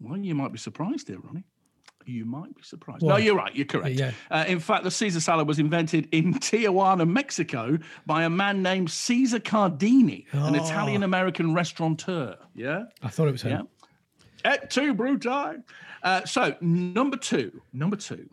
Well, 0.00 0.18
you 0.18 0.34
might 0.36 0.52
be 0.52 0.58
surprised 0.58 1.08
here, 1.08 1.18
Ronnie. 1.18 1.44
You 2.06 2.26
might 2.26 2.54
be 2.54 2.62
surprised. 2.62 3.02
Why? 3.02 3.08
No, 3.12 3.16
you're 3.16 3.34
right. 3.34 3.54
You're 3.56 3.64
correct. 3.64 3.94
Yeah. 3.96 4.10
Uh, 4.30 4.44
in 4.46 4.60
fact, 4.60 4.84
the 4.84 4.90
Caesar 4.90 5.20
salad 5.20 5.48
was 5.48 5.58
invented 5.58 6.06
in 6.12 6.34
Tijuana, 6.38 7.08
Mexico, 7.08 7.78
by 8.04 8.24
a 8.24 8.30
man 8.30 8.62
named 8.62 8.90
Caesar 8.90 9.38
Cardini, 9.40 10.26
an 10.32 10.54
Oh. 10.54 10.64
Italian 10.64 11.02
American 11.02 11.54
restaurateur. 11.54 12.36
Yeah. 12.54 12.84
I 13.02 13.08
thought 13.08 13.26
it 13.28 13.32
was 13.32 13.42
him. 13.42 13.50
Yeah. 13.52 13.62
Et 14.44 14.70
tu, 14.70 14.94
Bruti. 14.94 15.62
Uh, 16.02 16.24
so, 16.24 16.54
number 16.60 17.16
two, 17.16 17.62
number 17.72 17.96
two, 17.96 18.28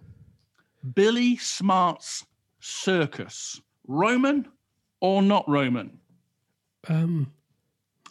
Billy 0.93 1.37
Smart's 1.37 2.25
circus. 2.59 3.61
Roman 3.87 4.47
or 4.99 5.21
not 5.21 5.47
Roman? 5.47 5.99
Um, 6.87 7.31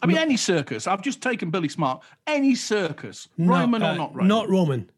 I 0.01 0.07
mean, 0.07 0.17
any 0.17 0.37
circus. 0.37 0.87
I've 0.87 1.01
just 1.01 1.21
taken 1.21 1.51
Billy 1.51 1.69
Smart. 1.69 2.03
Any 2.25 2.55
circus. 2.55 3.27
no, 3.37 3.53
Roman 3.53 3.83
uh, 3.83 3.93
or 3.93 3.97
not 3.97 4.15
Roman? 4.15 4.27
Not 4.27 4.49
Roman. 4.49 4.91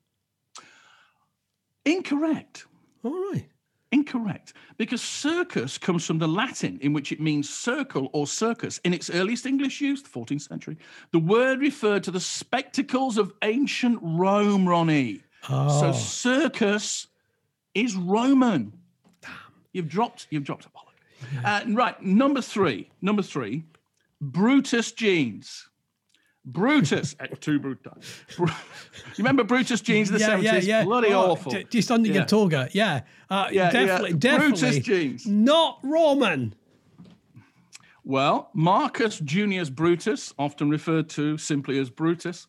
Incorrect. 1.86 2.66
All 3.04 3.12
right. 3.12 3.48
Incorrect, 3.94 4.54
because 4.78 5.04
circus 5.04 5.78
comes 5.78 6.04
from 6.04 6.18
the 6.18 6.28
Latin, 6.28 6.80
in 6.82 6.94
which 6.94 7.12
it 7.12 7.22
means 7.22 7.48
circle 7.48 8.10
or 8.12 8.26
circus. 8.26 8.80
In 8.84 8.92
its 8.92 9.12
earliest 9.12 9.46
English 9.46 9.82
use, 9.82 10.02
the 10.02 10.10
14th 10.10 10.42
century, 10.42 10.78
the 11.12 11.20
word 11.20 11.60
referred 11.60 12.04
to 12.06 12.12
the 12.12 12.20
spectacles 12.20 13.20
of 13.20 13.32
ancient 13.44 14.00
Rome, 14.02 14.68
Ronnie. 14.68 15.22
So 15.48 15.92
circus 15.92 17.06
is 17.76 17.96
Roman. 17.96 18.74
Damn. 19.22 19.32
You've 19.74 19.90
dropped, 19.90 20.26
you've 20.32 20.44
dropped 20.44 20.66
a 20.66 20.70
bollock. 20.70 21.46
Uh, 21.46 21.72
right, 21.74 22.02
number 22.02 22.42
three, 22.42 22.90
number 23.00 23.22
three, 23.22 23.64
Brutus 24.20 24.92
jeans. 24.92 25.70
Brutus, 26.46 27.16
tu 27.40 27.60
Brutus. 27.60 28.24
Bru- 28.36 28.48
you 28.48 28.54
remember 29.20 29.44
Brutus 29.44 29.80
jeans 29.82 30.10
in 30.10 30.16
the 30.16 30.20
Yeah, 30.20 30.38
70s? 30.38 30.44
yeah, 30.44 30.58
yeah. 30.60 30.84
Bloody 30.84 31.14
Oh, 31.14 31.32
awful. 31.32 31.54
Just 31.70 31.90
under 31.92 32.10
Yeah. 32.10 32.16
your 32.16 32.26
toga. 32.26 32.70
Yeah. 32.74 33.02
Uh, 33.30 33.48
Yeah, 33.52 33.72
definitely, 33.72 34.10
yeah. 34.12 34.16
definitely. 34.18 34.60
Brutus 34.60 34.80
jeans. 34.86 35.26
Not 35.28 35.80
Roman. 35.84 36.54
Well, 38.06 38.50
Marcus 38.54 39.20
Junius 39.20 39.70
Brutus, 39.70 40.34
often 40.38 40.70
referred 40.70 41.08
to 41.12 41.38
simply 41.38 41.80
as 41.80 41.90
Brutus, 41.90 42.48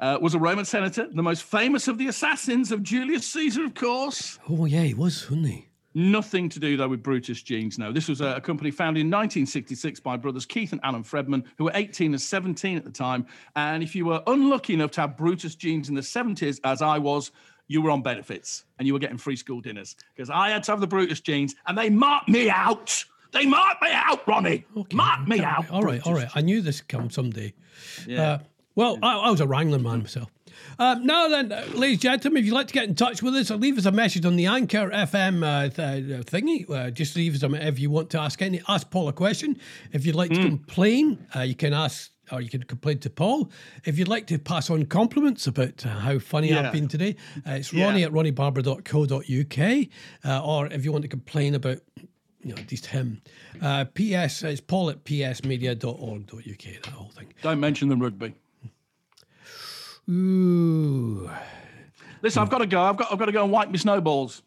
uh, 0.00 0.18
was 0.20 0.34
a 0.34 0.38
Roman 0.40 0.64
senator, 0.64 1.06
the 1.12 1.22
most 1.22 1.44
famous 1.44 1.86
of 1.86 1.96
the 1.98 2.08
assassins 2.08 2.72
of 2.72 2.82
Julius 2.82 3.24
Caesar, 3.32 3.64
of 3.64 3.74
course. 3.74 4.40
Oh, 4.48 4.64
yeah, 4.64 4.82
he 4.82 4.94
was, 4.94 5.30
wasn't 5.30 5.46
he? 5.46 5.68
Nothing 5.98 6.50
to 6.50 6.60
do, 6.60 6.76
though, 6.76 6.88
with 6.88 7.02
Brutus 7.02 7.40
Jeans, 7.40 7.78
no. 7.78 7.90
This 7.90 8.06
was 8.06 8.20
a, 8.20 8.34
a 8.34 8.40
company 8.42 8.70
founded 8.70 9.00
in 9.00 9.06
1966 9.06 9.98
by 10.00 10.18
brothers 10.18 10.44
Keith 10.44 10.72
and 10.72 10.80
Alan 10.84 11.02
Fredman, 11.02 11.42
who 11.56 11.64
were 11.64 11.70
18 11.74 12.12
and 12.12 12.20
17 12.20 12.76
at 12.76 12.84
the 12.84 12.90
time. 12.90 13.26
And 13.56 13.82
if 13.82 13.94
you 13.96 14.04
were 14.04 14.22
unlucky 14.26 14.74
enough 14.74 14.90
to 14.90 15.00
have 15.00 15.16
Brutus 15.16 15.54
Jeans 15.54 15.88
in 15.88 15.94
the 15.94 16.02
70s, 16.02 16.60
as 16.64 16.82
I 16.82 16.98
was, 16.98 17.30
you 17.68 17.80
were 17.80 17.90
on 17.90 18.02
benefits 18.02 18.66
and 18.78 18.86
you 18.86 18.92
were 18.92 18.98
getting 18.98 19.16
free 19.16 19.36
school 19.36 19.62
dinners 19.62 19.96
because 20.14 20.28
I 20.28 20.50
had 20.50 20.62
to 20.64 20.72
have 20.72 20.80
the 20.80 20.86
Brutus 20.86 21.20
Jeans 21.20 21.54
and 21.66 21.78
they 21.78 21.88
marked 21.88 22.28
me 22.28 22.50
out. 22.50 23.02
They 23.32 23.46
marked 23.46 23.80
me 23.80 23.88
out, 23.90 24.28
Ronnie. 24.28 24.66
Mark 24.92 25.26
me 25.26 25.36
Okay, 25.36 25.44
out. 25.44 25.70
All 25.70 25.82
right, 25.82 26.06
all 26.06 26.12
Brutus 26.12 26.34
right. 26.34 26.36
I 26.36 26.42
knew 26.42 26.60
this 26.60 26.82
come 26.82 27.08
someday. 27.08 27.54
Yeah. 28.06 28.22
Uh, 28.22 28.38
well, 28.74 28.98
I, 29.02 29.16
I 29.16 29.30
was 29.30 29.40
a 29.40 29.46
Wrangler 29.46 29.78
man 29.78 30.00
myself. 30.00 30.30
Uh, 30.78 30.96
now 31.02 31.28
then, 31.28 31.48
ladies 31.74 31.96
and 31.96 32.00
gentlemen, 32.00 32.40
if 32.40 32.46
you'd 32.46 32.54
like 32.54 32.66
to 32.68 32.74
get 32.74 32.84
in 32.88 32.94
touch 32.94 33.22
with 33.22 33.34
us, 33.34 33.50
or 33.50 33.56
leave 33.56 33.78
us 33.78 33.86
a 33.86 33.92
message 33.92 34.24
on 34.26 34.36
the 34.36 34.46
Anchor 34.46 34.90
FM 34.90 35.42
uh, 35.42 35.68
th- 35.68 36.20
uh, 36.20 36.22
thingy. 36.24 36.68
Uh, 36.70 36.90
just 36.90 37.16
leave 37.16 37.34
us 37.34 37.42
a 37.42 37.66
if 37.66 37.78
you 37.78 37.90
want 37.90 38.10
to 38.10 38.20
ask 38.20 38.42
any 38.42 38.60
ask 38.68 38.90
Paul 38.90 39.08
a 39.08 39.12
question. 39.12 39.58
If 39.92 40.04
you'd 40.06 40.14
like 40.16 40.30
to 40.32 40.42
complain, 40.42 41.26
uh, 41.34 41.40
you 41.40 41.54
can 41.54 41.72
ask 41.72 42.10
or 42.32 42.40
you 42.40 42.50
can 42.50 42.62
complain 42.64 42.98
to 42.98 43.08
Paul. 43.08 43.50
If 43.84 43.98
you'd 43.98 44.08
like 44.08 44.26
to 44.26 44.38
pass 44.38 44.68
on 44.68 44.84
compliments 44.86 45.46
about 45.46 45.86
uh, 45.86 45.90
how 45.90 46.18
funny 46.18 46.50
Yeah. 46.50 46.66
I've 46.66 46.72
been 46.72 46.88
today, 46.88 47.14
uh, 47.46 47.52
it's 47.52 47.72
Yeah. 47.72 47.84
Ronnie 47.86 48.02
at 48.02 48.10
ronniebarber.co.uk. 48.12 49.86
Uh, 50.24 50.44
or 50.44 50.66
if 50.66 50.84
you 50.84 50.92
want 50.92 51.02
to 51.02 51.08
complain 51.08 51.54
about 51.54 51.78
you 52.42 52.54
know, 52.54 52.62
just 52.68 52.86
him. 52.86 53.22
Uh, 53.60 53.84
PS, 53.86 54.42
it's 54.44 54.60
paul 54.60 54.88
at 54.90 55.02
psmedia.org.uk, 55.04 56.82
that 56.84 56.86
whole 56.92 57.08
thing. 57.10 57.32
Don't 57.42 57.58
mention 57.60 57.88
the 57.88 57.96
rugby. 57.96 58.34
Ooh. 60.08 61.30
Listen, 62.22 62.42
I've 62.42 62.50
got 62.50 62.58
to 62.58 62.66
go. 62.66 62.82
I've 62.82 62.96
got, 62.96 63.12
I've 63.12 63.18
got 63.18 63.26
to 63.26 63.32
go 63.32 63.42
and 63.42 63.52
wipe 63.52 63.70
my 63.70 63.76
snowballs. 63.76 64.42